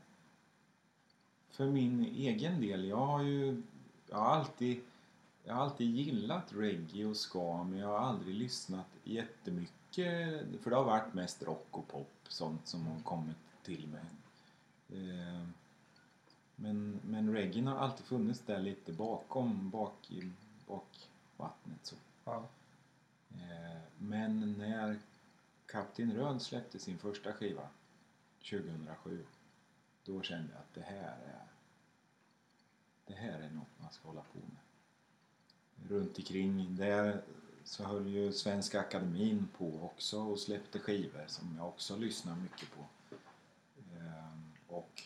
för 1.50 1.66
min 1.66 2.06
egen 2.06 2.62
del. 2.62 2.86
Jag 2.86 2.98
har 3.06 3.24
ju 3.24 3.62
jag 4.10 4.18
har 4.18 4.26
alltid, 4.36 4.82
jag 5.48 5.54
har 5.56 5.62
alltid 5.64 5.95
gillat 5.95 6.54
reggae 6.54 7.06
och 7.06 7.18
ska 7.18 7.64
men 7.64 7.80
jag 7.80 7.88
har 7.88 7.98
aldrig 7.98 8.36
lyssnat 8.36 8.88
jättemycket. 9.04 10.45
För 10.62 10.70
det 10.70 10.76
har 10.76 10.84
varit 10.84 11.14
mest 11.14 11.43
rock 11.43 11.68
och 11.72 11.88
pop, 11.88 12.12
sånt 12.28 12.68
som 12.68 12.88
har 12.88 13.00
kommit 13.00 13.38
till 13.64 13.88
mig. 13.88 14.06
Eh, 14.89 15.48
men, 16.56 17.00
men 17.04 17.34
reggae 17.34 17.64
har 17.64 17.78
alltid 17.78 18.06
funnits 18.06 18.39
där 18.39 18.60
lite 18.60 18.93
bakom, 18.93 19.70
bak 19.70 20.12
i 20.12 20.32
bak 20.68 21.10
vattnet 21.38 21.86
så. 21.86 21.95
Ja. 22.26 22.48
Eh, 23.32 23.82
Men 23.98 24.54
när 24.54 25.00
Kapten 25.66 26.14
Röd 26.14 26.41
släppte 26.41 26.80
sin 26.80 26.98
första 26.98 27.34
skiva 27.34 27.68
2007 28.39 29.26
då 30.06 30.22
kände 30.22 30.54
jag 30.54 30.60
att 30.60 30.74
det 30.74 30.82
här 30.82 31.18
är 31.26 31.43
det 33.06 33.14
här 33.14 33.39
är 33.39 33.50
något 33.50 33.80
man 33.82 33.91
ska 33.91 34.08
hålla 34.08 34.22
på 34.22 34.39
med. 34.39 34.58
Runt 35.90 36.18
omkring 36.18 36.76
där 36.76 37.22
så 37.64 37.84
höll 37.84 38.08
ju 38.08 38.34
Svenska 38.34 38.80
Akademin 38.80 39.48
på 39.58 39.80
också 39.82 40.20
och 40.20 40.40
släppte 40.40 40.80
skivor 40.80 41.24
som 41.28 41.56
jag 41.58 41.68
också 41.68 41.96
lyssnar 41.98 42.36
mycket 42.36 42.70
på. 42.72 42.86
Ehm, 43.96 44.52
och 44.68 45.04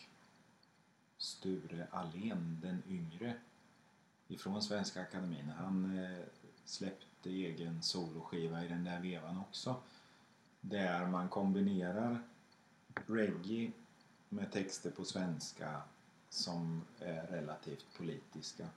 Sture 1.18 1.86
Allén, 1.90 2.58
den 2.62 2.82
yngre 2.88 3.34
ifrån 4.28 4.62
Svenska 4.62 5.02
Akademin, 5.02 5.52
han 5.58 5.98
eh, 5.98 6.24
släppte 6.64 7.30
egen 7.30 7.82
soloskiva 7.82 8.64
i 8.64 8.68
den 8.68 8.84
där 8.84 9.00
vevan 9.00 9.38
också. 9.38 9.76
Där 10.60 11.06
man 11.06 11.28
kombinerar 11.28 12.22
reggae 13.06 13.72
med 14.28 14.52
texter 14.52 14.90
på 14.90 15.04
svenska 15.04 15.82
som 16.28 16.82
är 16.98 17.26
relativt 17.26 17.86
politiska. 17.96 18.68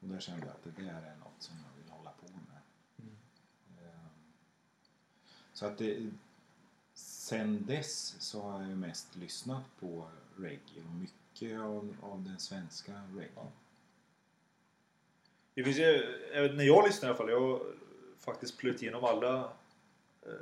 Och 0.00 0.08
där 0.08 0.20
kände 0.20 0.46
jag 0.46 0.54
att 0.54 0.64
det 0.76 0.82
där 0.82 1.02
är 1.02 1.16
något 1.16 1.42
som 1.42 1.54
jag 1.56 1.82
vill 1.82 1.92
hålla 1.92 2.10
på 2.10 2.26
med. 2.32 2.60
Eh, 3.84 3.98
Så 5.52 5.66
att 5.66 5.78
det, 5.78 6.10
sen 6.94 7.66
dess 7.66 8.16
så 8.18 8.42
har 8.42 8.60
jag 8.60 8.68
ju 8.70 8.76
mest 8.76 9.16
lyssnat 9.16 9.62
på 9.80 10.08
reggae 10.36 10.82
och 10.88 10.94
mycket 10.94 11.60
av, 11.60 11.96
av 12.02 12.22
den 12.22 12.38
svenska 12.38 12.92
reggae. 13.16 13.46
Det 15.54 15.64
finns 15.64 15.78
ju, 15.78 15.82
jag 16.34 16.54
när 16.56 16.64
jag 16.64 16.86
lyssnar 16.86 17.08
i 17.08 17.10
alla 17.10 17.18
fall, 17.18 17.30
jag 17.30 17.40
har 17.40 17.62
faktiskt 18.18 18.56
plöjt 18.58 18.82
igenom 18.82 19.04
alla 19.04 19.44
eh, 20.22 20.32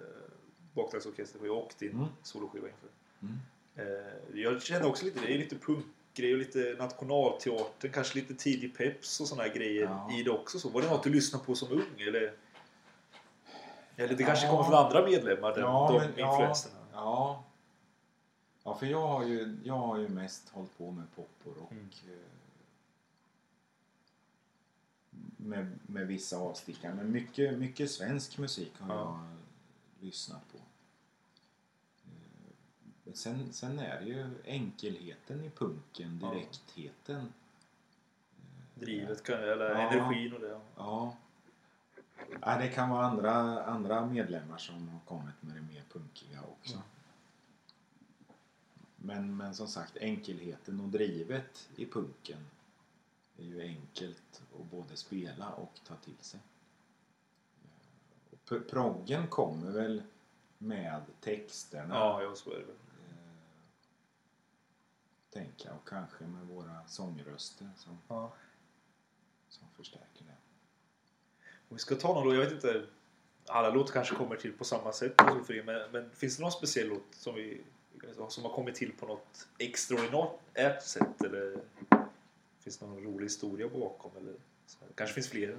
Bakverksorkester 0.74 1.50
och 1.50 1.74
din 1.78 1.90
Mm. 1.92 2.06
soloskiva 2.22 2.68
inför. 2.68 2.88
Mm. 3.20 3.36
Eh, 3.76 4.40
jag 4.40 4.62
känner 4.62 4.86
också 4.86 5.04
lite 5.04 5.20
det 5.20 5.34
är 5.34 5.38
lite 5.38 5.56
punkgrej 5.58 5.93
och 6.22 6.38
lite 6.38 6.76
nationalteater, 6.78 7.88
kanske 7.88 8.14
lite 8.18 8.34
tidig 8.34 8.76
peps 8.76 9.20
och 9.20 9.28
såna 9.28 9.42
här 9.42 9.54
grejer 9.54 9.82
Ja. 9.82 10.12
i 10.12 10.22
det 10.22 10.30
också. 10.30 10.58
Så 10.58 10.68
var 10.68 10.82
det 10.82 10.88
något 10.90 11.02
du 11.04 11.10
lyssnade 11.10 11.44
på 11.44 11.54
som 11.54 11.72
ung 11.72 12.00
eller? 12.08 12.34
Eller 13.96 14.14
det 14.14 14.24
kanske 14.24 14.46
Ja. 14.46 14.50
kommer 14.50 14.64
från 14.64 14.74
andra 14.74 15.04
medlemmar, 15.06 15.50
den, 15.54 15.60
Ja, 15.60 15.88
de 15.92 15.98
men- 16.06 16.12
ja. 16.16 16.32
influenserna? 16.32 16.74
Ja. 16.92 17.44
Ja, 18.64 18.74
för 18.74 18.86
jag 18.86 19.06
har 19.08 19.24
ju, 19.24 19.56
jag 19.64 19.74
har 19.74 19.98
ju 19.98 20.08
mest 20.08 20.48
hållit 20.48 20.78
på 20.78 20.90
med 20.90 21.04
pop 21.16 21.28
och 21.44 21.56
rock. 21.56 21.70
Mm. 21.70 21.90
eh, 22.08 22.18
Med, 25.36 25.78
med 25.86 26.06
vissa 26.06 26.36
avstickare. 26.38 26.94
Men 26.94 27.12
mycket, 27.12 27.58
mycket 27.58 27.90
svensk 27.90 28.38
musik 28.38 28.72
har 28.78 28.94
Ja. 28.94 29.00
jag 30.00 30.06
lyssnat 30.06 30.40
på. 30.52 30.58
Eh, 33.14 33.16
sen, 33.16 33.52
sen 33.52 33.78
är 33.78 34.00
det 34.00 34.06
ju 34.06 34.26
enkelheten 34.44 35.44
i 35.44 35.50
punken, 35.50 36.18
direktheten. 36.18 37.32
Drivet 38.74 39.22
kan, 39.22 39.38
eller 39.38 39.70
Ja. 39.70 39.90
energin 39.92 40.32
och 40.34 40.40
det. 40.40 40.48
Ja. 40.76 41.16
ja. 42.40 42.58
Det 42.58 42.68
kan 42.68 42.90
vara 42.90 43.06
andra, 43.06 43.64
andra 43.64 44.06
medlemmar 44.06 44.58
som 44.58 44.88
har 44.88 45.00
kommit 45.06 45.34
med 45.42 45.56
det 45.56 45.62
mer 45.74 45.82
punkiga 45.92 46.40
också. 46.42 46.74
Mm. 46.74 46.86
Men, 48.96 49.36
men 49.36 49.54
som 49.54 49.68
sagt, 49.68 49.96
enkelheten 49.96 50.80
och 50.80 50.88
drivet 50.88 51.68
i 51.76 51.86
punken 51.86 52.46
är 53.38 53.44
ju 53.44 53.62
enkelt 53.62 54.42
att 54.60 54.70
både 54.70 54.96
spela 54.96 55.50
och 55.54 55.80
ta 55.86 55.94
till 55.94 56.16
sig. 56.20 56.40
P- 58.48 58.60
Proggen 58.60 59.26
kommer 59.26 59.70
väl 59.70 60.02
med 60.58 61.02
texterna, 61.20 61.94
Ja, 61.94 62.22
ja, 62.22 62.34
så 62.34 62.50
är 62.50 62.54
det 62.58 62.64
väl. 62.64 62.74
Jag. 65.40 65.76
Och 65.76 65.88
kanske 65.88 66.24
med 66.24 66.46
våra 66.46 66.86
sångröster 66.86 67.70
som, 67.76 67.98
Ja. 68.08 68.32
som 69.48 69.68
förstärker 69.76 70.24
det. 70.24 70.34
Om 71.68 71.76
vi 71.76 71.78
ska 71.78 71.94
ta 71.94 72.14
någon 72.14 72.24
då, 72.28 72.34
jag 72.34 72.40
vet 72.40 72.52
inte. 72.52 72.86
Alla 73.46 73.70
låtar 73.70 73.92
kanske 73.92 74.14
kommer 74.14 74.36
till 74.36 74.52
på 74.52 74.64
samma 74.64 74.92
sätt 74.92 75.14
men, 75.64 75.90
men 75.92 76.10
finns 76.10 76.36
det 76.36 76.42
någon 76.42 76.52
speciell 76.52 76.88
låt 76.88 77.02
som, 77.10 77.34
vi, 77.34 77.60
som 78.28 78.44
har 78.44 78.54
kommit 78.54 78.74
till 78.74 78.92
på 78.92 79.06
något 79.06 79.48
extraordinärt 79.58 80.82
sätt? 80.82 81.22
Eller 81.24 81.60
finns 82.58 82.78
det 82.78 82.86
någon 82.86 83.04
rolig 83.04 83.24
historia 83.24 83.68
bakom? 83.68 84.10
Eller 84.16 84.34
så 84.66 84.78
här? 84.80 84.88
kanske 84.94 85.14
finns 85.14 85.28
fler? 85.28 85.58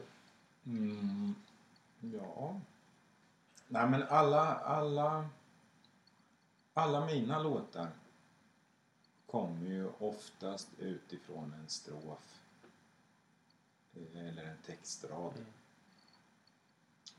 Mm, 0.66 1.36
ja. 2.00 2.62
Nej 3.68 3.88
men 3.90 4.04
alla, 4.04 4.56
alla, 4.56 5.30
alla 6.74 7.06
mina 7.06 7.40
låtar 7.44 7.88
kommer 9.28 9.68
ju 9.68 9.90
oftast 10.00 10.68
utifrån 10.80 11.54
en 11.54 11.70
strof 11.70 12.42
eh, 13.96 14.28
eller 14.28 14.44
en 14.44 14.58
textrad. 14.66 15.34
Mm. 15.36 15.46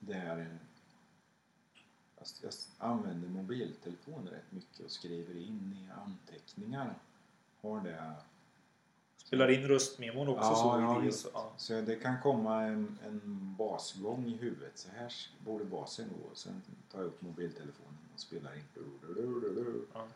Där 0.01 0.59
jag, 2.43 2.53
använder 2.79 3.29
mobiltelefon 3.29 4.29
rätt 4.29 4.53
mycket 4.53 4.85
och 4.85 4.91
skriver 4.91 5.37
in 5.37 5.77
i 5.83 5.91
anteckningar. 5.91 6.95
Har 7.61 7.81
det 7.81 8.15
Spelar 9.17 9.51
in 9.51 9.69
röstmemon 9.69 10.29
också 10.29 10.45
Ja, 10.45 10.55
så. 10.55 10.81
ja, 10.81 11.01
det, 11.01 11.31
ja. 11.35 11.53
Så 11.57 11.81
det 11.81 11.97
kan 11.97 12.21
komma 12.23 12.63
en, 12.63 12.99
en 13.05 13.55
basgång 13.59 14.27
i 14.27 14.37
huvudet. 14.37 14.79
Så 14.79 14.89
här 14.89 15.13
borde 15.45 15.65
basen 15.65 16.09
gå. 16.09 16.35
Sen 16.35 16.63
tar 16.93 16.99
jag 16.99 17.07
upp 17.07 17.23
mobiltelefonen 17.23 17.99
och 18.15 18.21
spelar 18.21 18.55
in. 18.55 18.65
Ja. 19.95 20.07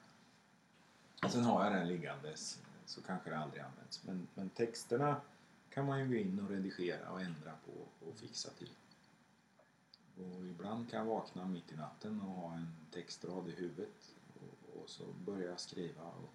Sen 1.28 1.44
har 1.44 1.64
jag 1.64 1.72
den 1.72 1.88
liggandes 1.88 2.62
så 2.86 3.02
kanske 3.02 3.30
det 3.30 3.38
aldrig 3.38 3.62
används. 3.62 4.04
Men, 4.04 4.28
men 4.34 4.48
texterna 4.48 5.20
kan 5.70 5.86
man 5.86 6.00
ju 6.00 6.08
gå 6.08 6.14
in 6.14 6.40
och 6.40 6.50
redigera 6.50 7.10
och 7.10 7.20
ändra 7.20 7.52
på 7.66 8.06
och 8.06 8.16
fixa 8.16 8.50
till. 8.50 8.70
Och 10.16 10.46
ibland 10.46 10.90
kan 10.90 10.98
jag 10.98 11.14
vakna 11.14 11.46
mitt 11.46 11.72
i 11.72 11.76
natten 11.76 12.20
och 12.20 12.34
ha 12.34 12.54
en 12.54 12.76
textrad 12.90 13.48
i 13.48 13.52
huvudet 13.52 14.14
och, 14.34 14.82
och 14.82 14.88
så 14.88 15.04
börjar 15.24 15.48
jag 15.48 15.60
skriva. 15.60 16.02
Och 16.02 16.30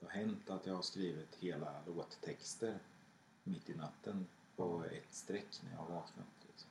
det 0.00 0.06
har 0.06 0.12
hänt 0.12 0.50
att 0.50 0.66
jag 0.66 0.74
har 0.74 0.82
skrivit 0.82 1.36
hela 1.40 1.82
låttexter 1.86 2.78
mitt 3.44 3.70
i 3.70 3.74
natten 3.74 4.26
på 4.56 4.84
ett 4.84 5.14
streck 5.14 5.60
när 5.64 5.70
jag 5.70 5.78
har 5.78 5.94
vaknat. 5.94 6.26
Liksom. 6.46 6.70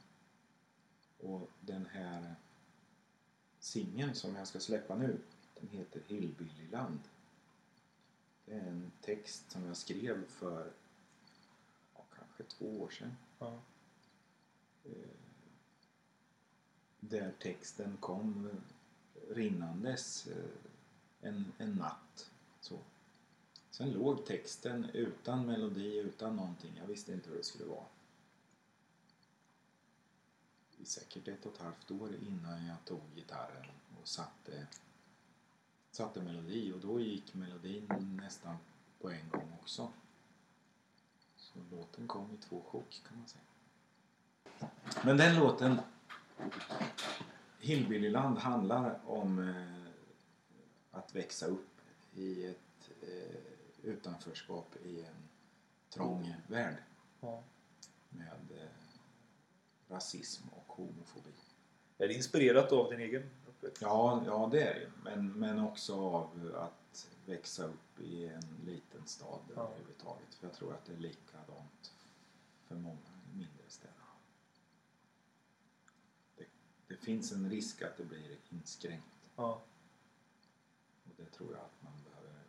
Och 1.32 1.50
den 1.62 1.86
här 1.86 2.36
singeln 3.60 4.16
som 4.16 4.36
jag 4.36 4.48
ska 4.48 4.60
släppa 4.60 4.96
nu, 4.96 5.20
den 5.60 5.70
heter 5.70 6.02
Hillbillyland. 6.08 7.00
Det 8.48 8.54
är 8.54 8.68
en 8.68 8.92
text 9.02 9.52
som 9.52 9.66
jag 9.66 9.78
skrev 9.78 10.28
för 10.28 10.72
ja, 11.96 12.04
kanske 12.16 12.44
två 12.44 12.82
år 12.82 12.90
sedan. 12.90 13.18
Ja. 13.40 13.60
Eh, 14.86 14.92
där 17.00 17.34
texten 17.40 17.98
kom 18.00 18.50
rinnandes 19.30 20.28
eh, 20.28 21.30
en, 21.30 21.52
en 21.58 21.72
natt. 21.72 22.32
Så. 22.62 22.80
Sen 23.72 23.92
låg 23.92 24.26
texten 24.26 24.90
utan 24.94 25.46
melodi, 25.46 25.98
utan 25.98 26.36
någonting. 26.36 26.72
Jag 26.78 26.88
visste 26.88 27.14
inte 27.14 27.30
hur 27.30 27.38
det 27.38 27.44
skulle 27.44 27.66
vara. 27.66 27.86
I 30.78 30.86
säkert 30.86 31.28
ett 31.28 31.46
och 31.46 31.54
ett 31.54 31.62
halvt 31.62 31.92
år 31.92 32.10
innan 32.28 32.66
jag 32.66 32.86
tog 32.86 33.02
gitarren 33.16 33.66
och 34.02 34.08
satte, 34.08 34.68
satte 35.98 36.22
melodi. 36.22 36.72
Och 36.74 36.80
då 36.80 37.00
gick 37.00 37.34
melodin 37.34 38.20
nästan 38.24 38.58
på 39.02 39.10
en 39.10 39.30
gång 39.30 39.54
också. 39.62 39.92
Så 41.36 41.60
låten 41.72 42.08
kom 42.08 42.32
i 42.32 42.38
två 42.38 42.62
chock 42.62 43.02
kan 43.08 43.18
man 43.18 43.28
säga. 43.28 43.44
Men 45.04 45.18
den 45.18 45.36
låten, 45.36 45.80
Hillbillyland, 47.60 48.38
handlar 48.38 49.00
om 49.06 49.40
eh, 49.50 49.92
att 50.92 51.16
växa 51.16 51.46
upp 51.46 51.82
i 52.14 52.46
ett 52.46 52.92
eh, 53.02 53.40
utanförskap 53.84 54.76
i 54.86 55.00
en 55.04 55.30
trång 55.90 56.36
värld 56.48 56.76
Ja. 57.22 57.44
med 58.10 58.52
eh, 58.52 58.70
rasism 59.90 60.44
och 60.50 60.74
homofobi. 60.74 61.32
Är 61.98 62.08
det 62.08 62.14
inspirerat 62.14 62.72
av 62.72 62.90
din 62.90 63.00
egen 63.00 63.30
uppväxt? 63.62 63.82
Ja, 63.82 64.24
ja 64.26 64.50
det 64.52 64.62
är 64.62 64.74
det 64.74 64.80
ju. 64.80 64.92
Men, 65.04 65.32
men 65.34 65.60
också 65.60 65.96
av 66.02 66.56
att 66.56 67.08
växa 67.26 67.66
upp 67.66 68.00
i 68.00 68.28
en 68.28 68.44
liten 68.66 69.08
stad 69.08 69.40
Ja. 69.56 69.62
överhuvudtaget. 69.62 70.34
För 70.36 70.48
jag 70.48 70.54
tror 70.56 70.74
att 70.74 70.86
det 70.86 70.94
är 70.94 70.98
likadant 70.98 71.94
för 72.68 72.76
många 72.76 73.12
mindre 73.34 73.64
städer. 73.68 73.94
Det, 76.36 76.46
det 76.88 76.96
finns 76.98 77.32
en 77.32 77.50
risk 77.50 77.82
att 77.82 77.98
det 77.98 78.06
blir 78.06 78.38
inskränkt. 78.50 79.06
Ja. 79.36 79.62
Och 81.04 81.12
det 81.18 81.26
tror 81.26 81.52
jag 81.54 81.62
att 81.62 81.84
man 81.84 81.94
behöver 82.04 82.42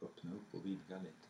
öppna 0.00 0.32
upp 0.34 0.54
och 0.54 0.64
vidga 0.66 0.98
lite. 0.98 1.28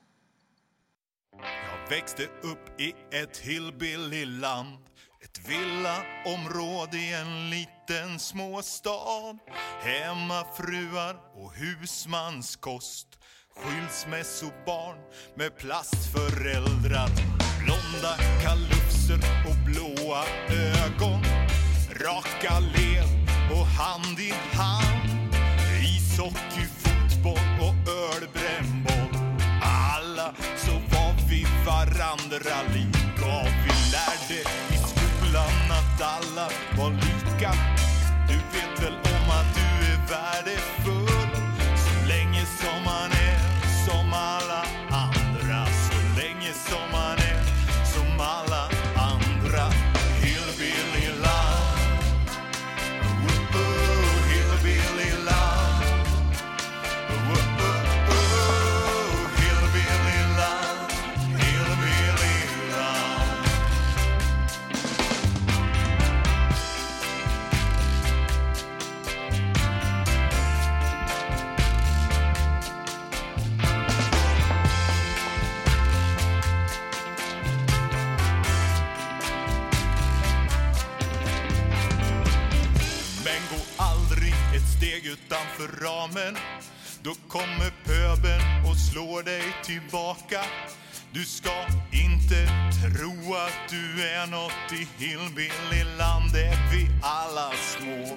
Jag 1.40 1.90
växte 1.90 2.22
upp 2.22 2.80
i 2.80 2.94
ett 3.10 3.38
hillbillyland 3.38 4.78
Ett 5.24 5.40
villaområde 5.48 6.96
i 6.96 7.12
en 7.12 7.50
liten 7.50 8.18
småstad. 8.18 9.38
Hemmafruar 9.80 11.16
och 11.34 11.52
husmanskost. 11.54 13.08
Skilsmässobarn 13.56 14.98
med 15.34 15.56
plastföräldrar. 15.58 17.10
Blonda 17.64 18.16
kalufser 18.42 19.20
och 19.48 19.56
blåa 19.66 20.24
ögon. 20.50 21.22
Raka 21.90 22.60
led 22.60 23.08
och 23.52 23.66
hand 23.66 24.20
i 24.20 24.32
hand. 24.52 25.34
Ishockey, 25.84 26.66
fotboll 26.82 27.51
för 85.62 85.84
ramen. 85.84 86.36
Då 87.02 87.14
kommer 87.28 87.70
pöben 87.84 88.70
och 88.70 88.76
slår 88.76 89.22
dig 89.22 89.42
tillbaka. 89.64 90.40
Du 91.12 91.24
ska 91.24 91.66
inte 91.92 92.46
tro 92.82 93.34
att 93.34 93.70
du 93.70 94.02
är 94.02 94.26
nåt 94.26 94.72
i 94.72 95.04
hillbillyland 95.04 96.36
är 96.36 96.72
vi 96.72 96.88
alla 97.02 97.52
små. 97.52 98.16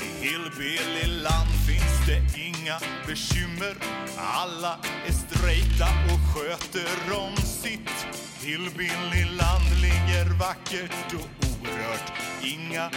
I 0.00 0.26
hillbillyland 0.26 1.50
finns 1.68 2.06
det 2.06 2.40
inga 2.40 2.78
bekymmer. 3.06 3.74
Alla 4.16 4.78
är 5.06 5.12
strejta 5.12 5.88
och 6.12 6.20
sköter 6.34 7.18
om 7.18 7.36
sitt. 7.36 8.06
Hillbillyland 8.40 9.66
ligger 9.82 10.38
vackert 10.38 11.14
och 11.14 11.46
orört. 11.48 12.12
Inga 12.42 12.90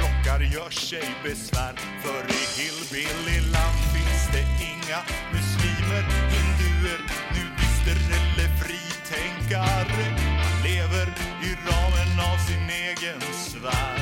Rockar 0.00 0.40
gör 0.40 0.70
sig 0.70 1.08
besvär. 1.22 1.74
För 2.02 2.22
i 2.40 2.42
hillbillyland 2.60 3.78
finns 3.94 4.24
det 4.34 4.44
inga 4.70 5.00
muslimer, 5.32 6.04
hinduer, 6.34 7.00
nudister 7.34 7.98
eller 8.18 8.48
fritänkare. 8.62 10.06
Man 10.40 10.62
lever 10.62 11.06
i 11.46 11.50
ramen 11.68 12.12
av 12.32 12.38
sin 12.46 12.70
egen 12.70 13.20
sfär. 13.20 13.93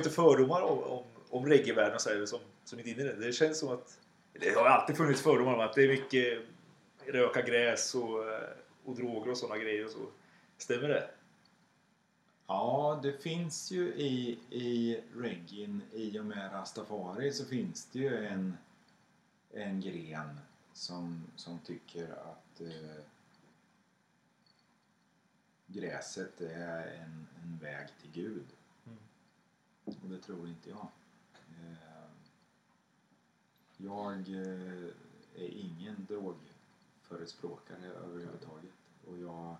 Lite 0.00 0.14
fördomar 0.14 0.62
om, 0.62 0.82
om, 0.82 1.02
om 1.30 1.46
reggaevärlden 1.46 1.94
och 1.94 2.00
så 2.00 2.10
här, 2.10 2.26
som, 2.26 2.40
som 2.64 2.78
inte 2.78 2.90
är 2.90 2.92
inne 2.92 3.02
i 3.02 3.06
det. 3.06 3.26
Det 3.26 3.32
känns 3.32 3.58
som 3.58 3.68
att... 3.68 3.98
Det 4.32 4.54
har 4.54 4.66
alltid 4.66 4.96
funnits 4.96 5.22
fördomar 5.22 5.54
om 5.54 5.60
att 5.60 5.74
det 5.74 5.82
är 5.82 5.88
mycket 5.88 6.38
röka 7.06 7.42
gräs 7.42 7.94
och, 7.94 8.28
eh, 8.28 8.48
och 8.84 8.94
droger 8.94 9.30
och 9.30 9.38
sådana 9.38 9.58
grejer 9.58 9.84
och 9.84 9.90
så. 9.90 10.06
Stämmer 10.58 10.88
det? 10.88 11.10
Ja, 12.46 13.00
det 13.02 13.22
finns 13.22 13.70
ju 13.70 13.88
i, 13.88 14.38
i 14.50 15.00
reggaen, 15.16 15.82
i 15.92 16.18
och 16.18 16.24
med 16.24 16.52
rastafari, 16.52 17.32
så 17.32 17.44
finns 17.44 17.86
det 17.92 17.98
ju 17.98 18.26
en, 18.26 18.56
en 19.52 19.80
gren 19.80 20.40
som, 20.72 21.24
som 21.36 21.58
tycker 21.58 22.04
att 22.04 22.60
eh, 22.60 23.02
gräset 25.66 26.40
är 26.40 26.86
en, 26.86 27.26
en 27.42 27.58
väg 27.62 27.88
till 28.00 28.22
Gud. 28.22 28.46
Och 30.02 30.08
det 30.08 30.18
tror 30.18 30.48
inte 30.48 30.70
jag. 30.70 30.88
Eh, 31.34 32.10
jag 33.76 34.12
eh, 34.12 34.88
är 35.36 35.48
ingen 35.48 36.06
drogförespråkare 36.08 37.86
överhuvudtaget. 37.86 38.72
Och 39.06 39.18
jag 39.18 39.56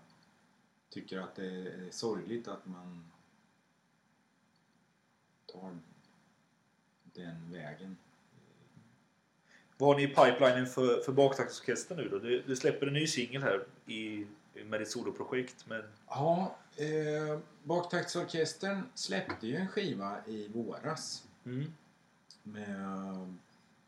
tycker 0.89 1.19
att 1.19 1.35
det 1.35 1.45
är 1.45 1.91
sorgligt 1.91 2.47
att 2.47 2.65
man 2.65 3.11
tar 5.45 5.77
den 7.03 7.51
vägen. 7.51 7.97
Vad 9.77 9.89
har 9.89 9.95
ni 9.95 10.03
i 10.03 10.07
pipelinen 10.07 10.67
för, 10.67 11.01
för 11.01 11.11
baktaktsorkestern 11.11 11.97
nu 11.97 12.09
då? 12.09 12.19
Du, 12.19 12.41
du 12.41 12.55
släpper 12.55 12.87
en 12.87 12.93
ny 12.93 13.07
singel 13.07 13.43
här 13.43 13.65
i, 13.85 14.25
med 14.65 14.81
ditt 14.81 14.91
soloprojekt. 14.91 15.65
Men 15.67 15.83
Ja, 16.07 16.55
eh, 16.81 17.39
Baktaktsorkestern 17.63 18.83
släppte 18.95 19.47
ju 19.47 19.55
en 19.55 19.67
skiva 19.67 20.25
i 20.25 20.47
våras 20.47 21.23
mm, 21.43 21.73
med 22.43 22.79
eh, 22.79 23.27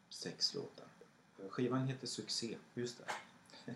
sex 0.10 0.54
låtar. 0.54 0.86
Skivan 1.50 1.88
heter 1.88 2.08
Succé. 2.08 2.58
just 2.74 2.98
det. 3.66 3.76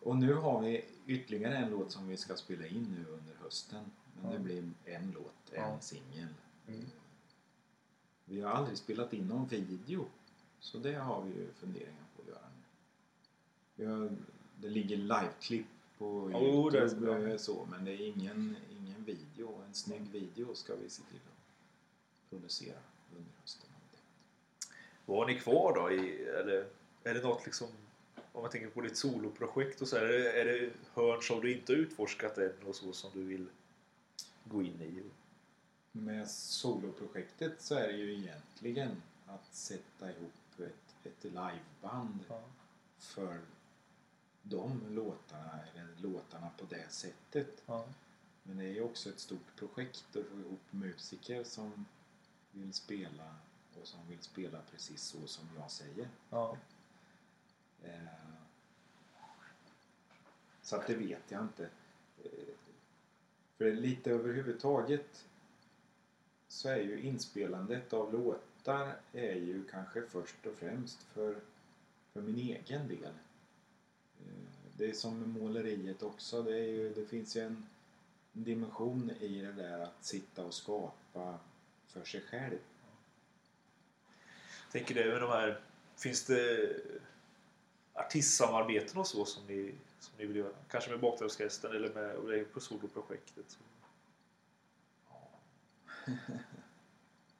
Och 0.00 0.16
nu 0.16 0.34
har 0.34 0.60
vi 0.60 0.84
ytterligare 1.06 1.56
en 1.56 1.70
låt 1.70 1.92
som 1.92 2.08
vi 2.08 2.16
ska 2.16 2.36
spela 2.36 2.66
in 2.66 2.94
nu 2.98 3.12
under 3.12 3.34
hösten. 3.42 3.84
Men 4.14 4.30
Ja. 4.32 4.38
det 4.38 4.44
blir 4.44 4.70
en 4.84 5.10
låt, 5.14 5.52
en 5.52 5.60
Ja. 5.62 5.80
singel. 5.80 6.28
Mm. 6.68 6.84
Vi 8.24 8.40
har 8.40 8.50
aldrig 8.52 8.78
spelat 8.78 9.12
in 9.12 9.28
någon 9.28 9.46
video. 9.48 10.06
Så 10.60 10.78
det 10.78 10.94
har 10.94 11.22
vi 11.22 11.30
ju 11.30 11.52
funderingar 11.52 12.04
på 12.16 12.22
att 12.22 12.28
göra 12.28 12.48
nu. 13.76 14.16
Det 14.60 14.68
ligger 14.68 14.96
liveklipp 14.96 15.66
på 15.98 16.30
Ja, 16.32 16.40
Youtube 16.42 16.94
bra. 16.94 17.28
eh, 17.28 17.36
så, 17.36 17.66
men 17.70 17.84
det 17.84 17.92
är 17.92 18.00
ingen, 18.06 18.56
ingen 18.80 19.04
video. 19.04 19.62
En 19.68 19.74
snygg 19.74 20.02
video 20.12 20.54
ska 20.54 20.74
vi 20.76 20.90
se 20.90 21.02
till 21.02 21.20
att 21.26 22.30
producera 22.30 22.78
under 23.16 23.30
hösten. 23.40 23.70
Vad 25.06 25.18
har 25.18 25.26
ni 25.26 25.40
kvar 25.40 25.74
då? 25.74 25.90
I, 25.92 26.24
eller, 26.24 26.66
är 27.04 27.14
det 27.14 27.22
något 27.22 27.44
liksom... 27.46 27.68
Om 28.32 28.42
man 28.42 28.50
tänker 28.50 28.68
på 28.70 28.80
ditt 28.80 28.96
soloprojekt 28.96 29.82
och 29.82 29.88
så. 29.88 29.96
Är 29.96 30.08
det, 30.08 30.32
är 30.40 30.44
det 30.44 30.70
hörn 30.94 31.22
som 31.22 31.40
du 31.40 31.52
inte 31.52 31.72
utforskat 31.72 32.38
än 32.38 32.52
och 32.66 32.76
så 32.76 32.92
som 32.92 33.10
du 33.14 33.22
vill 33.24 33.46
gå 34.44 34.62
in 34.62 34.82
i? 34.82 35.02
Med 35.92 36.30
soloprojektet 36.30 37.62
så 37.62 37.74
är 37.74 37.88
det 37.88 37.96
ju 37.96 38.14
egentligen 38.14 39.02
att 39.26 39.54
sätta 39.54 40.10
ihop 40.10 40.32
ett, 40.58 40.94
ett 41.04 41.24
liveband 41.24 42.18
Ja. 42.28 42.40
för 42.98 43.38
de 44.42 44.94
låtarna, 44.94 45.60
eller 45.74 45.96
låtarna 45.96 46.50
på 46.58 46.64
det 46.68 46.92
sättet. 46.92 47.62
Ja. 47.66 47.84
Men 48.42 48.56
det 48.56 48.64
är 48.64 48.72
ju 48.72 48.82
också 48.82 49.10
ett 49.10 49.20
stort 49.20 49.56
projekt 49.56 50.04
att 50.16 50.26
få 50.26 50.38
ihop 50.40 50.60
musiker 50.70 51.44
som 51.44 51.84
vill 52.52 52.72
spela 52.72 53.34
och 53.80 53.86
som 53.88 54.08
vill 54.08 54.22
spela 54.22 54.60
precis 54.70 55.02
så 55.02 55.26
som 55.26 55.48
jag 55.58 55.70
säger. 55.70 56.08
Ja. 56.30 56.56
Eh, 57.82 57.92
Så 60.62 60.76
att 60.76 60.86
det 60.86 60.94
vet 60.94 61.30
jag 61.30 61.42
inte. 61.42 61.68
Eh, 62.24 62.30
För 63.58 63.72
lite 63.72 64.10
överhuvudtaget 64.10 65.26
så 66.48 66.68
är 66.68 66.76
ju 66.76 67.00
inspelandet 67.00 67.92
av 67.92 68.12
låtar 68.12 68.96
är 69.12 69.34
ju 69.34 69.64
kanske 69.70 70.02
först 70.02 70.46
och 70.46 70.54
främst 70.54 71.02
för, 71.02 71.40
för 72.12 72.20
min 72.22 72.38
egen 72.38 72.88
del. 72.88 73.12
Eh, 74.26 74.32
Det 74.76 74.90
är 74.90 74.92
som 74.92 75.18
med 75.20 75.28
måleriet 75.28 76.02
också. 76.02 76.42
Det, 76.42 76.58
är 76.58 76.68
ju, 76.68 76.94
det 76.94 77.06
finns 77.06 77.36
ju 77.36 77.40
en 77.40 77.66
dimension 78.32 79.10
i 79.10 79.40
det 79.40 79.52
där 79.52 79.78
att 79.78 80.04
sitta 80.04 80.44
och 80.44 80.54
skapa 80.54 81.38
för 81.86 82.04
sig 82.04 82.20
själv. 82.20 82.58
Tänker 84.72 84.94
det 84.94 85.04
med 85.04 85.20
de 85.20 85.30
här... 85.30 85.60
Finns 85.96 86.24
det 86.24 86.76
artistsamarbeten 87.94 88.98
och 88.98 89.06
så 89.06 89.24
som 89.24 89.46
ni, 89.46 89.74
som 90.00 90.12
ni 90.18 90.26
vill 90.26 90.36
göra? 90.36 90.52
Kanske 90.68 90.90
med 90.90 91.00
Baktaktsorkestern 91.00 91.76
eller 91.76 91.94
med 91.94 92.52
på 92.52 92.60
soloprojektet? 92.60 93.58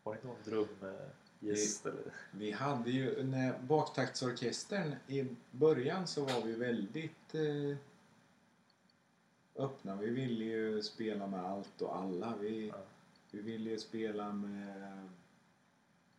Har 0.02 0.14
ni 0.14 0.20
någon 0.22 0.42
drömgäst 0.44 1.27
eller? 1.42 2.12
Vi 2.30 2.52
hade 2.52 2.90
ju, 2.90 3.22
när 3.22 3.58
baktaktsorkestern 3.58 4.94
i 5.06 5.26
början 5.50 6.06
så 6.06 6.24
var 6.24 6.40
vi 6.42 6.52
väldigt 6.52 7.34
eh, 7.34 7.76
öppna. 9.64 9.96
Vi 9.96 10.10
ville 10.10 10.44
ju 10.44 10.82
spela 10.82 11.26
med 11.26 11.44
allt 11.44 11.82
och 11.82 11.96
alla. 11.96 12.34
Vi, 12.40 12.68
Ja. 12.68 12.78
vi 13.30 13.40
ville 13.40 13.70
ju 13.70 13.78
spela 13.78 14.32
med 14.32 15.08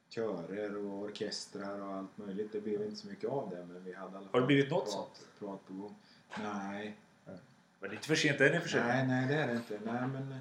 körer 0.10 0.76
och 0.78 0.94
orkestrar 1.04 1.80
och 1.82 1.94
allt 1.94 2.18
möjligt. 2.18 2.52
Det 2.52 2.62
blev 2.62 2.82
inte 2.84 2.96
så 2.96 3.08
mycket 3.08 3.30
av 3.30 3.50
det 3.50 3.66
men 3.66 3.84
vi 3.84 3.94
hade 3.94 4.18
alla 4.18 4.28
Har 4.32 4.42
det 4.42 4.48
blivit 4.48 4.70
något 4.72 4.84
prat, 4.84 4.94
sånt? 4.94 5.28
prat 5.40 5.68
på 5.68 5.74
gång. 5.74 5.96
Nej, 6.44 6.96
Men 7.26 7.40
det 7.80 7.88
är 7.88 7.94
inte 7.94 8.08
för 8.08 8.16
sent 8.16 8.42
än 8.42 8.56
i 8.56 8.58
och 8.58 8.62
för 8.62 8.70
sig. 8.70 8.82
nej, 8.84 9.08
nej 9.08 9.28
det 9.28 9.34
är 9.36 9.48
det 9.48 9.54
inte. 9.54 9.80
Nej 9.86 10.08
men... 10.08 10.32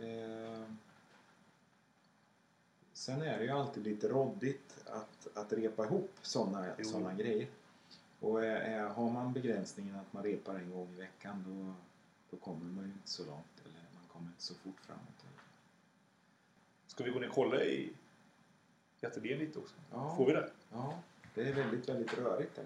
Eh, 0.00 0.62
sen 3.02 3.22
är 3.22 3.38
det 3.38 3.44
ju 3.44 3.50
alltid 3.50 3.84
lite 3.84 4.08
råddigt 4.08 4.84
att, 4.86 5.36
att 5.36 5.52
repa 5.52 5.84
ihop 5.84 6.10
sådana 6.22 6.84
såna 6.84 7.14
grejer. 7.14 7.48
Och 8.20 8.44
är, 8.44 8.88
har 8.88 9.10
man 9.10 9.32
begränsningen 9.32 9.94
att 9.94 10.12
man 10.12 10.22
repar 10.22 10.54
en 10.54 10.70
gång 10.70 10.88
i 10.94 11.00
veckan 11.00 11.44
då, 11.46 11.74
då 12.30 12.44
kommer 12.44 12.64
man 12.64 12.84
ju 12.84 12.90
inte 12.90 13.08
så 13.08 13.24
långt. 13.24 13.62
Eller 13.64 13.80
man 13.94 14.08
kommer 14.12 14.26
inte 14.26 14.42
så 14.42 14.54
fort 14.54 14.80
framåt. 14.80 15.24
Ska 16.86 17.04
vi 17.04 17.10
gå 17.10 17.18
ner 17.18 17.28
och 17.28 17.34
kolla 17.34 17.64
i 17.64 17.92
i 19.00 19.06
ateljén 19.06 19.38
lite 19.38 19.58
också? 19.58 19.74
Ja. 19.90 20.14
Får 20.16 20.26
vi 20.26 20.32
det? 20.32 20.50
Ja, 20.72 20.98
det 21.34 21.48
är 21.48 21.52
väldigt, 21.52 21.88
väldigt 21.88 22.18
rörigt. 22.18 22.54
där 22.54 22.64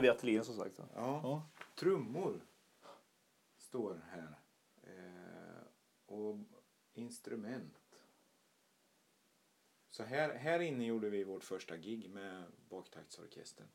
nere. 0.00 0.06
Ja, 0.06 0.12
det 0.12 0.16
Och 0.16 0.30
nu 0.30 0.32
är 0.32 0.40
vi 0.40 0.40
i 0.40 0.44
ateljén 0.44 0.44
som 0.44 0.56
sagt. 0.56 0.78
Ja. 0.94 1.20
Ja. 1.22 1.42
Trummor 1.74 2.40
står 3.56 4.00
här. 4.10 4.38
Eh, 4.82 5.62
och 6.06 6.36
instrument. 6.94 7.80
Så 9.90 10.02
här, 10.02 10.34
här 10.34 10.60
inne 10.60 10.86
gjorde 10.86 11.10
vi 11.10 11.24
vårt 11.24 11.44
första 11.44 11.76
gig 11.76 12.10
med 12.10 12.44
baktaktsorkestern. 12.68 13.68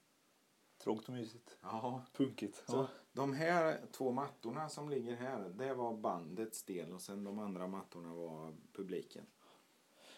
Trångt 0.77 1.07
och 1.07 1.13
mysigt. 1.13 1.57
Ja. 1.61 2.05
Punkigt. 2.13 2.63
Så 2.69 2.87
de 3.11 3.33
här 3.33 3.79
två 3.91 4.11
mattorna 4.11 4.69
som 4.69 4.89
ligger 4.89 5.15
här, 5.15 5.49
det 5.49 5.73
var 5.73 5.93
bandets 5.93 6.63
del 6.63 6.93
och 6.93 7.01
sen 7.01 7.23
de 7.23 7.39
andra 7.39 7.67
mattorna 7.67 8.13
var 8.13 8.53
publiken. 8.73 9.25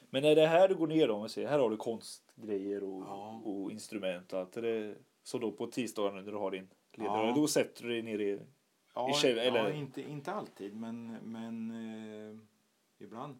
Men 0.09 0.25
är 0.25 0.35
det 0.35 0.47
här 0.47 0.67
du 0.67 0.75
går 0.75 0.87
ner 0.87 1.07
då? 1.07 1.13
Om 1.13 1.29
ser, 1.29 1.47
här 1.47 1.59
har 1.59 1.69
du 1.69 1.77
konstgrejer 1.77 2.83
och, 2.83 3.03
Ja. 3.03 3.41
och 3.45 3.71
instrument 3.71 4.33
och 4.33 4.39
allt. 4.39 4.57
Är 4.57 4.61
det 4.61 4.97
så 5.23 5.37
då 5.37 5.51
på 5.51 5.67
tisdagen 5.67 6.15
när 6.25 6.31
du 6.31 6.37
har 6.37 6.51
din 6.51 6.67
ledare, 6.93 7.27
Ja. 7.27 7.33
då 7.35 7.47
sätter 7.47 7.83
du 7.83 7.89
dig 7.89 8.01
ner 8.01 8.19
i... 8.19 8.39
Ja, 8.95 9.09
I 9.09 9.13
käll- 9.13 9.37
eller- 9.39 9.59
ja 9.69 9.71
inte, 9.73 10.01
inte 10.01 10.31
alltid 10.33 10.75
men, 10.75 11.11
men 11.13 11.71
eh, 11.71 12.37
ibland. 12.97 13.39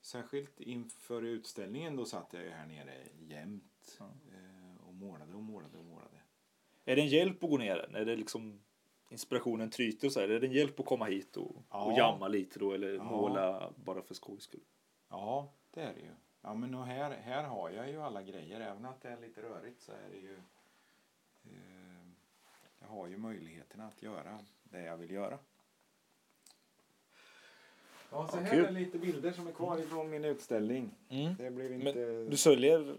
Särskilt 0.00 0.60
inför 0.60 1.22
utställningen 1.22 1.96
då 1.96 2.04
satt 2.04 2.32
jag 2.32 2.42
ju 2.42 2.50
här 2.50 2.66
nere 2.66 2.94
jämt 3.20 3.96
Ja. 3.98 4.04
eh, 4.04 4.86
och 4.88 4.94
målade 4.94 5.34
och 5.34 5.42
målade 5.42 5.78
och 5.78 5.84
målade. 5.84 6.16
Är 6.84 6.96
det 6.96 7.02
en 7.02 7.08
hjälp 7.08 7.44
att 7.44 7.50
gå 7.50 7.58
ner? 7.58 7.76
Är 7.96 8.04
det 8.04 8.16
liksom 8.16 8.60
inspirationen 9.08 9.70
tryter 9.70 10.06
och 10.08 10.12
så 10.12 10.20
här? 10.20 10.28
Är 10.28 10.40
det 10.40 10.46
en 10.46 10.52
hjälp 10.52 10.80
att 10.80 10.86
komma 10.86 11.04
hit 11.04 11.36
och, 11.36 11.56
Ja. 11.70 11.84
och 11.84 11.92
jamma 11.98 12.28
lite 12.28 12.58
då 12.58 12.72
eller 12.72 12.94
Ja. 12.94 13.02
måla 13.04 13.72
bara 13.84 14.02
för 14.02 14.14
skojs 14.14 14.42
skull? 14.42 14.60
Ja, 15.08 15.52
det 15.70 15.80
är 15.80 15.94
det 15.94 16.00
ju. 16.00 16.10
Ja, 16.42 16.54
men 16.54 16.74
här, 16.74 17.10
här 17.10 17.44
har 17.44 17.70
jag 17.70 17.90
ju 17.90 18.00
alla 18.02 18.22
grejer. 18.22 18.60
Även 18.60 18.84
att 18.84 19.00
det 19.00 19.08
är 19.08 19.20
lite 19.20 19.42
rörigt 19.42 19.80
så 19.82 19.92
är 19.92 20.08
det 20.12 20.18
ju... 20.18 20.38
Eh, 21.44 22.08
jag 22.80 22.86
har 22.86 23.06
ju 23.08 23.16
möjligheterna 23.16 23.86
att 23.86 24.02
göra 24.02 24.38
det 24.62 24.82
jag 24.82 24.96
vill 24.96 25.10
göra. 25.10 25.38
Ja, 28.10 28.28
så 28.28 28.36
Ja, 28.36 28.40
här 28.40 28.64
är 28.64 28.70
lite 28.70 28.98
bilder 28.98 29.32
som 29.32 29.46
är 29.46 29.52
kvar 29.52 29.78
ifrån 29.78 30.10
min 30.10 30.24
utställning. 30.24 30.94
Mm. 31.08 31.34
Det 31.38 31.50
blev 31.50 31.72
inte... 31.72 31.84
Men 31.84 32.30
du 32.30 32.36
säljer 32.36 32.96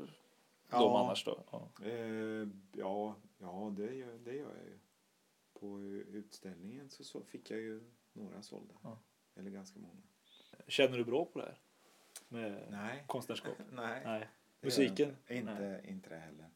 De 0.69 0.95
annars 0.95 1.25
då? 1.25 1.43
Ja. 1.51 1.69
Eh, 1.85 2.47
ja, 2.73 3.15
ja 3.37 3.73
det, 3.77 3.95
gör, 3.95 4.17
det 4.17 4.35
gör 4.35 4.55
jag 4.55 4.65
ju. 4.65 4.79
På 5.53 5.81
utställningen 6.17 6.89
så, 6.89 7.03
så 7.03 7.23
fick 7.23 7.51
jag 7.51 7.59
ju 7.59 7.83
några 8.13 8.41
sålda. 8.41 8.73
Ja. 8.83 8.99
Eller 9.35 9.49
ganska 9.49 9.79
många. 9.79 10.01
Känner 10.67 10.97
du 10.97 11.03
bra 11.03 11.25
på 11.25 11.39
det 11.39 11.45
här? 11.45 11.59
Med 12.27 12.67
Nej. 12.71 13.03
konstnärskap? 13.07 13.57
Nej. 13.71 14.01
Nej. 14.05 14.29
Musiken? 14.61 15.09
Inte, 15.09 15.33
inte, 15.33 15.81
inte 15.87 16.09
det 16.09 16.17
heller. 16.17 16.49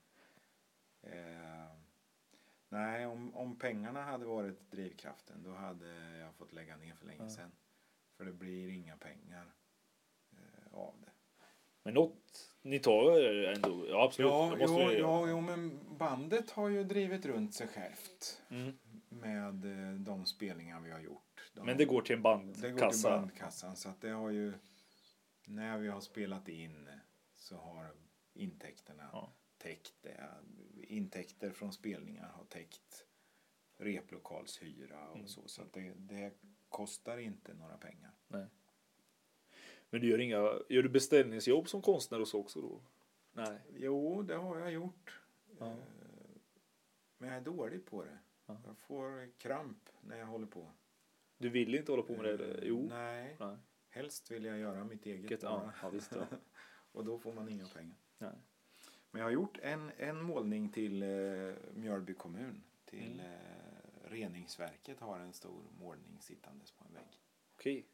Eh, 1.01 1.68
nej, 2.69 3.05
om, 3.05 3.35
om 3.35 3.55
pengarna 3.59 4.01
hade 4.03 4.25
varit 4.25 4.71
drivkraften 4.71 5.43
då 5.43 5.51
hade 5.53 6.17
jag 6.17 6.35
fått 6.35 6.53
lägga 6.53 6.77
ner 6.77 6.93
för 6.95 7.05
länge 7.05 7.23
Ja. 7.23 7.29
sedan. 7.29 7.51
För 8.17 8.25
det 8.25 8.33
blir 8.33 8.69
inga 8.69 8.97
pengar 8.97 9.53
eh, 10.31 10.73
av 10.73 10.95
det. 11.01 11.11
Men 11.83 11.93
något, 11.93 12.51
ni 12.61 12.79
tar 12.79 13.19
ändå, 13.53 13.87
ja 13.89 14.03
absolut. 14.05 14.31
Ja, 14.31 14.55
jo, 14.59 14.79
göra. 14.79 14.93
ja, 14.93 15.29
jo, 15.29 15.41
men 15.41 15.79
bandet 15.97 16.51
har 16.51 16.69
ju 16.69 16.83
drivit 16.83 17.25
runt 17.25 17.53
sig 17.53 17.67
självt 17.67 18.41
Mm. 18.49 18.77
med 19.09 19.65
eh, 19.65 19.95
de 19.99 20.25
spelningar 20.25 20.79
vi 20.79 20.91
har 20.91 20.99
gjort. 20.99 21.51
De, 21.53 21.65
Men 21.65 21.77
det 21.77 21.85
går 21.85 22.01
till 22.01 22.15
en 22.15 22.21
det 22.23 22.29
går 22.29 22.43
till 22.51 22.63
bandkassa? 22.71 23.09
bandkassan 23.09 23.75
så 23.75 23.89
att 23.89 24.01
det 24.01 24.09
har 24.09 24.29
ju 24.29 24.53
när 25.45 25.77
vi 25.77 25.87
har 25.87 26.01
spelat 26.01 26.47
in 26.49 26.89
så 27.35 27.55
har 27.57 27.91
intäkterna 28.33 29.09
Ja. 29.13 29.33
täckt 29.57 29.93
det. 30.01 30.29
Intäkter 30.89 31.51
från 31.51 31.73
spelningar 31.73 32.27
har 32.27 32.45
täckt 32.45 33.05
replokalshyra 33.77 35.09
och 35.09 35.15
Mm. 35.15 35.27
så. 35.27 35.47
Så 35.47 35.63
det, 35.73 35.93
det 35.97 36.33
kostar 36.69 37.17
inte 37.17 37.53
några 37.53 37.77
pengar. 37.77 38.11
Nej. 38.27 38.45
Men 39.89 40.01
du 40.01 40.07
gör 40.09 40.19
inga, 40.19 40.37
gör 40.69 40.83
du 40.83 40.89
beställningsjobb 40.89 41.69
som 41.69 41.81
konstnär 41.81 42.21
och 42.21 42.27
så 42.27 42.39
också 42.39 42.61
då? 42.61 42.81
Nej. 43.31 43.59
Jo, 43.75 44.21
det 44.21 44.35
har 44.35 44.59
jag 44.59 44.71
gjort. 44.71 45.21
Ja. 45.59 45.65
Eh, 45.71 45.77
Men 47.17 47.29
jag 47.29 47.37
är 47.37 47.41
dålig 47.41 47.85
på 47.85 48.03
det. 48.03 48.17
Ja. 48.45 48.57
Jag 48.65 48.77
får 48.77 49.31
kramp 49.37 49.89
när 50.01 50.17
jag 50.17 50.25
håller 50.25 50.47
på. 50.47 50.71
Du 51.37 51.49
vill 51.49 51.75
inte 51.75 51.91
hålla 51.91 52.03
på 52.03 52.13
med 52.13 52.25
det? 52.25 52.33
eller? 52.33 52.57
Eh, 52.61 52.67
Jo. 52.67 52.87
Nej, 52.89 53.35
Nej. 53.39 53.57
helst 53.89 54.31
vill 54.31 54.45
jag 54.45 54.57
göra 54.59 54.83
mitt 54.83 55.05
eget 55.05 55.43
ja, 55.43 55.73
ja, 55.81 55.89
visst, 55.89 56.11
ja. 56.15 56.25
Och 56.91 57.05
då 57.05 57.19
får 57.19 57.33
man 57.33 57.49
inga 57.49 57.65
pengar. 57.67 57.97
Nej. 58.17 58.33
Men 59.11 59.19
jag 59.19 59.25
har 59.27 59.31
gjort 59.31 59.57
en, 59.61 59.91
en 59.97 60.21
målning 60.21 60.69
till 60.69 61.03
eh, 61.03 61.53
Mjölby 61.73 62.13
kommun. 62.13 62.63
Till 62.85 63.19
Mm. 63.19 63.31
eh, 63.33 64.09
reningsverket 64.09 64.99
har 64.99 65.19
en 65.19 65.33
stor 65.33 65.63
målning 65.79 66.17
sittandes 66.21 66.71
på 66.71 66.85
en 66.87 66.93
vägg. 66.93 67.21
Okej. 67.55 67.85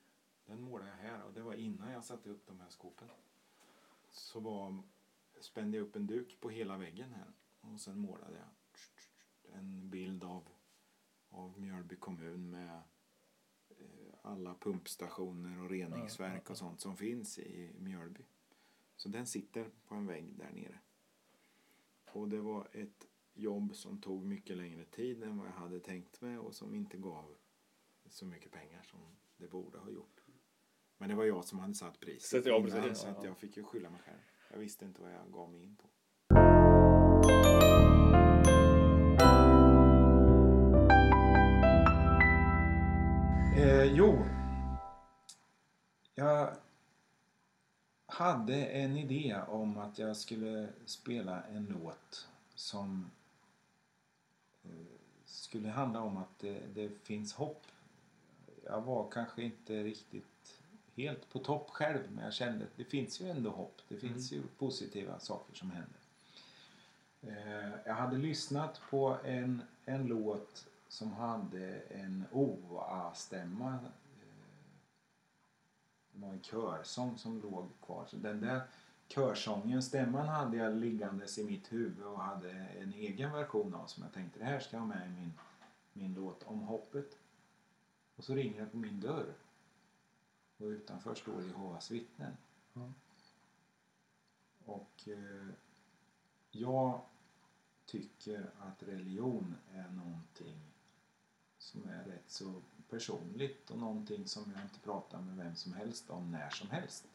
Den 0.46 0.62
målade 0.62 0.90
jag 0.92 0.98
här 0.98 1.24
och 1.24 1.34
det 1.34 1.42
var 1.42 1.54
innan 1.54 1.92
jag 1.92 2.04
satte 2.04 2.30
upp 2.30 2.48
de 2.48 2.60
här 2.60 2.70
skåpen. 2.70 3.08
Så 4.12 4.40
var, 4.40 4.84
spände 5.40 5.78
jag 5.78 5.88
upp 5.88 5.96
en 5.96 6.08
duk 6.08 6.38
på 6.40 6.50
hela 6.50 6.78
väggen 6.78 7.12
här 7.14 7.34
och 7.62 7.80
sen 7.80 8.00
målade 8.00 8.38
jag 8.38 8.50
en 9.60 9.90
bild 9.90 10.24
av, 10.24 10.50
av 11.30 11.60
Mjölby 11.60 11.96
kommun 11.96 12.50
med 12.50 12.82
eh, 13.70 14.14
alla 14.22 14.56
pumpstationer 14.56 15.62
och 15.64 15.70
reningsverk 15.70 16.50
och 16.50 16.58
sånt 16.58 16.82
som 16.82 16.98
finns 16.98 17.40
i 17.40 17.72
Mjölby. 17.80 18.26
Så 18.96 19.10
den 19.10 19.28
sitter 19.28 19.70
på 19.88 19.96
en 19.96 20.08
vägg 20.08 20.38
där 20.38 20.52
nere. 20.52 20.80
Och 22.16 22.30
det 22.30 22.42
var 22.42 22.68
ett 22.72 23.06
jobb 23.34 23.76
som 23.76 24.02
tog 24.02 24.26
mycket 24.26 24.58
längre 24.58 24.86
tid 24.86 25.24
än 25.24 25.38
vad 25.38 25.48
jag 25.48 25.52
hade 25.54 25.80
tänkt 25.80 26.22
mig 26.22 26.38
och 26.38 26.56
som 26.56 26.76
inte 26.76 26.98
gav 26.98 27.36
så 28.10 28.26
mycket 28.26 28.52
pengar 28.52 28.82
som 28.82 29.00
det 29.38 29.48
borde 29.48 29.78
ha 29.78 29.90
gjort. 29.90 30.22
Men 30.98 31.10
det 31.10 31.16
var 31.16 31.24
jag 31.26 31.46
som 31.46 31.60
hade 31.60 31.74
satt 31.74 32.00
priset 32.00 32.22
Så 32.30 32.38
att- 32.38 32.46
ja, 32.46 32.58
innan, 32.58 32.96
så 32.96 33.08
att 33.08 33.18
ja. 33.24 33.26
jag 33.26 33.38
fick 33.38 33.58
ju 33.58 33.64
skylla 33.64 33.90
mig 33.90 34.02
själv. 34.02 34.20
Jag 34.52 34.60
visste 34.60 34.86
inte 34.86 35.02
vad 35.02 35.12
jag 35.14 35.32
gav 35.32 35.52
mig 35.52 35.64
in 35.64 35.76
på. 35.76 35.90
Eh, 43.58 43.84
jo, 43.84 44.26
jag 46.16 46.50
hade 48.16 48.66
en 48.66 48.98
idé 48.98 49.42
om 49.48 49.78
att 49.78 50.00
jag 50.00 50.18
skulle 50.18 50.68
spela 50.86 51.44
en 51.44 51.66
låt 51.66 52.28
som 52.56 53.12
eh, 54.64 54.70
skulle 55.26 55.70
handla 55.70 56.02
om 56.02 56.18
att 56.18 56.40
det, 56.40 56.62
det 56.74 56.90
finns 57.04 57.34
hopp. 57.34 57.64
Jag 58.66 58.82
var 58.82 59.10
kanske 59.12 59.44
inte 59.44 59.84
riktigt 59.84 60.62
helt 60.96 61.30
på 61.30 61.40
topp 61.40 61.70
själv 61.70 62.00
men 62.10 62.24
jag 62.24 62.34
kände 62.34 62.66
att 62.66 62.78
det 62.78 62.84
finns 62.84 63.22
ju 63.22 63.30
ändå 63.30 63.50
hopp. 63.50 63.82
Det 63.88 63.98
finns 63.98 64.32
ju 64.32 64.42
positiva 64.58 65.20
saker 65.20 65.56
som 65.56 65.72
händer. 65.72 66.00
Eh, 67.22 67.70
jag 67.86 67.94
hade 67.94 68.18
lyssnat 68.18 68.82
på 68.90 69.18
en, 69.24 69.62
en 69.86 70.08
låt 70.08 70.68
som 70.88 71.12
hade 71.12 71.80
en 71.80 72.24
OA-stämma. 72.32 73.80
Det 76.16 76.26
var 76.26 76.34
en 76.34 76.42
körsång 76.42 77.18
som 77.18 77.42
låg 77.42 77.70
kvar. 77.82 78.06
Så 78.06 78.18
den 78.18 78.42
där 78.42 78.62
körsången, 79.08 79.84
stämman 79.84 80.28
hade 80.28 80.58
jag 80.58 80.76
liggandes 80.76 81.38
i 81.38 81.44
mitt 81.44 81.74
huvud 81.74 82.06
och 82.06 82.22
hade 82.22 82.52
en 82.52 82.94
egen 82.94 83.32
version 83.32 83.74
av 83.74 83.88
som 83.88 84.04
jag 84.04 84.14
tänkte 84.14 84.40
det 84.40 84.46
här 84.46 84.60
ska 84.60 84.76
jag 84.76 84.82
ha 84.82 84.88
med 84.88 85.08
i 85.08 85.10
min, 85.10 85.34
min 85.94 86.14
låt 86.14 86.44
om 86.44 86.60
hoppet. 86.60 87.18
Och 88.16 88.24
så 88.24 88.36
ringer 88.36 88.62
det 88.62 88.68
på 88.68 88.78
min 88.78 89.00
dörr. 89.00 89.34
Och 90.58 90.66
utanför 90.66 91.16
står 91.16 91.44
Jehovas 91.44 91.92
vittnen. 91.92 92.38
Och 94.66 95.08
eh, 95.08 95.48
jag 96.52 97.02
tycker 97.86 98.50
att 98.60 98.84
religion 98.84 99.56
är 99.74 99.90
någonting 99.90 100.60
som 101.58 101.90
är 101.90 102.04
rätt 102.04 102.30
så 102.30 102.62
personligt 102.90 103.70
och 103.70 103.78
någonting 103.78 104.28
som 104.28 104.52
jag 104.56 104.64
inte 104.64 104.80
pratar 104.80 105.22
med 105.22 105.38
vem 105.38 105.56
som 105.56 105.74
helst 105.74 106.10
om 106.10 106.32
när 106.32 106.50
som 106.50 106.70
helst. 106.70 107.08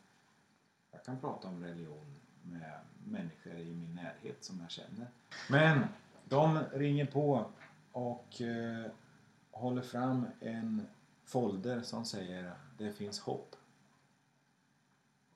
Jag 0.91 1.05
kan 1.05 1.21
prata 1.21 1.49
om 1.49 1.65
religion 1.65 2.17
med 2.43 2.81
människor 3.05 3.59
i 3.59 3.75
min 3.75 3.95
närhet 3.95 4.45
som 4.45 4.61
jag 4.61 4.71
känner. 4.71 5.11
Men 5.51 5.85
de 6.25 6.59
ringer 6.73 7.07
på 7.07 7.51
och 7.93 8.41
eh, 8.41 8.91
håller 9.51 9.83
fram 9.83 10.27
en 10.41 10.87
folder 11.25 11.83
som 11.83 12.05
säger 12.05 12.55
det 12.79 12.93
finns 12.93 13.21
hopp. 13.21 13.57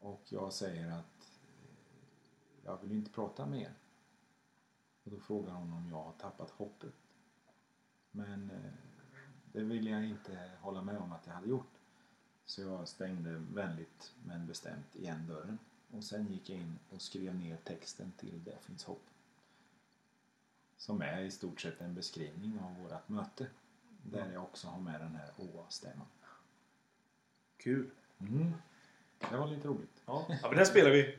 Och 0.01 0.23
jag 0.29 0.53
säger 0.53 0.87
att 0.87 0.95
eh, 0.95 2.65
jag 2.65 2.79
vill 2.83 2.93
inte 2.93 3.11
prata 3.11 3.47
med 3.47 3.61
er. 3.61 3.75
Och 5.05 5.11
då 5.11 5.19
frågar 5.19 5.53
hon 5.53 5.73
om 5.73 5.89
jag 5.91 6.03
har 6.03 6.13
tappat 6.13 6.51
hoppet. 6.51 6.95
Men 8.11 8.51
eh, 8.51 8.84
det 9.55 9.65
vill 9.65 9.87
jag 9.87 10.05
inte 10.05 10.51
hålla 10.61 10.83
med 10.83 10.97
om 10.97 11.13
att 11.13 11.27
jag 11.27 11.35
hade 11.35 11.49
gjort. 11.49 11.73
Så 12.45 12.61
jag 12.61 12.89
stängde 12.89 13.43
vänligt 13.55 14.13
men 14.25 14.47
bestämt 14.47 14.97
igen 14.97 15.27
dörren. 15.29 15.59
Och 15.91 16.05
sen 16.05 16.33
gick 16.33 16.51
jag 16.51 16.59
in 16.59 16.79
och 16.91 17.03
skrev 17.03 17.35
ner 17.35 17.57
texten 17.57 18.13
till 18.17 18.45
Det 18.45 18.59
finns 18.61 18.85
hopp. 18.85 19.03
Som 20.77 21.03
är 21.03 21.21
i 21.21 21.31
stort 21.31 21.61
sett 21.61 21.81
en 21.81 21.95
beskrivning 21.95 22.59
av 22.61 22.83
vårt 22.83 23.09
möte. 23.09 23.47
Där 24.03 24.33
jag 24.33 24.43
också 24.43 24.69
har 24.69 24.81
med 24.81 25.01
den 25.01 25.15
här 25.15 25.31
OA-stämman. 25.37 26.07
Kul. 27.57 27.91
Mm. 28.19 28.53
Det 29.31 29.37
var 29.37 29.47
lite 29.47 29.69
roligt. 29.69 30.03
Ja, 30.07 30.27
ja 30.29 30.49
men 30.49 30.57
den 30.57 30.67
spelar 30.67 30.91
vi. 30.91 31.19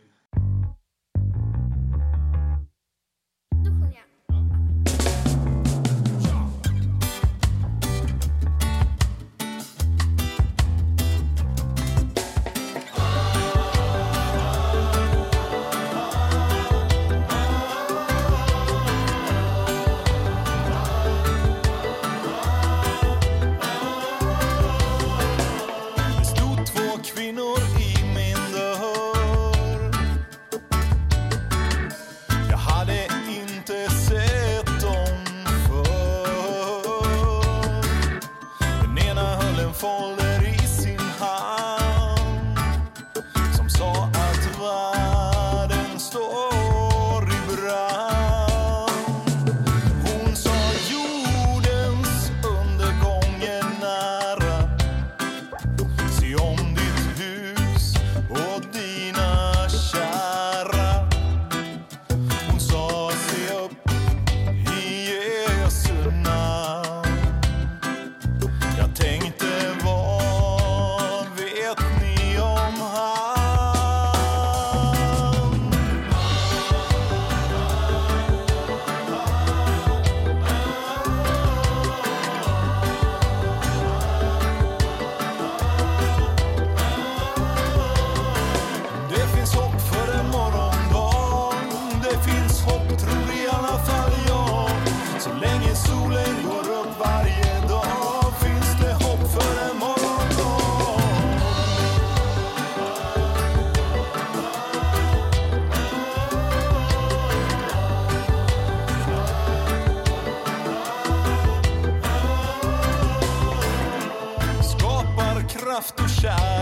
Kraft 116.25 116.54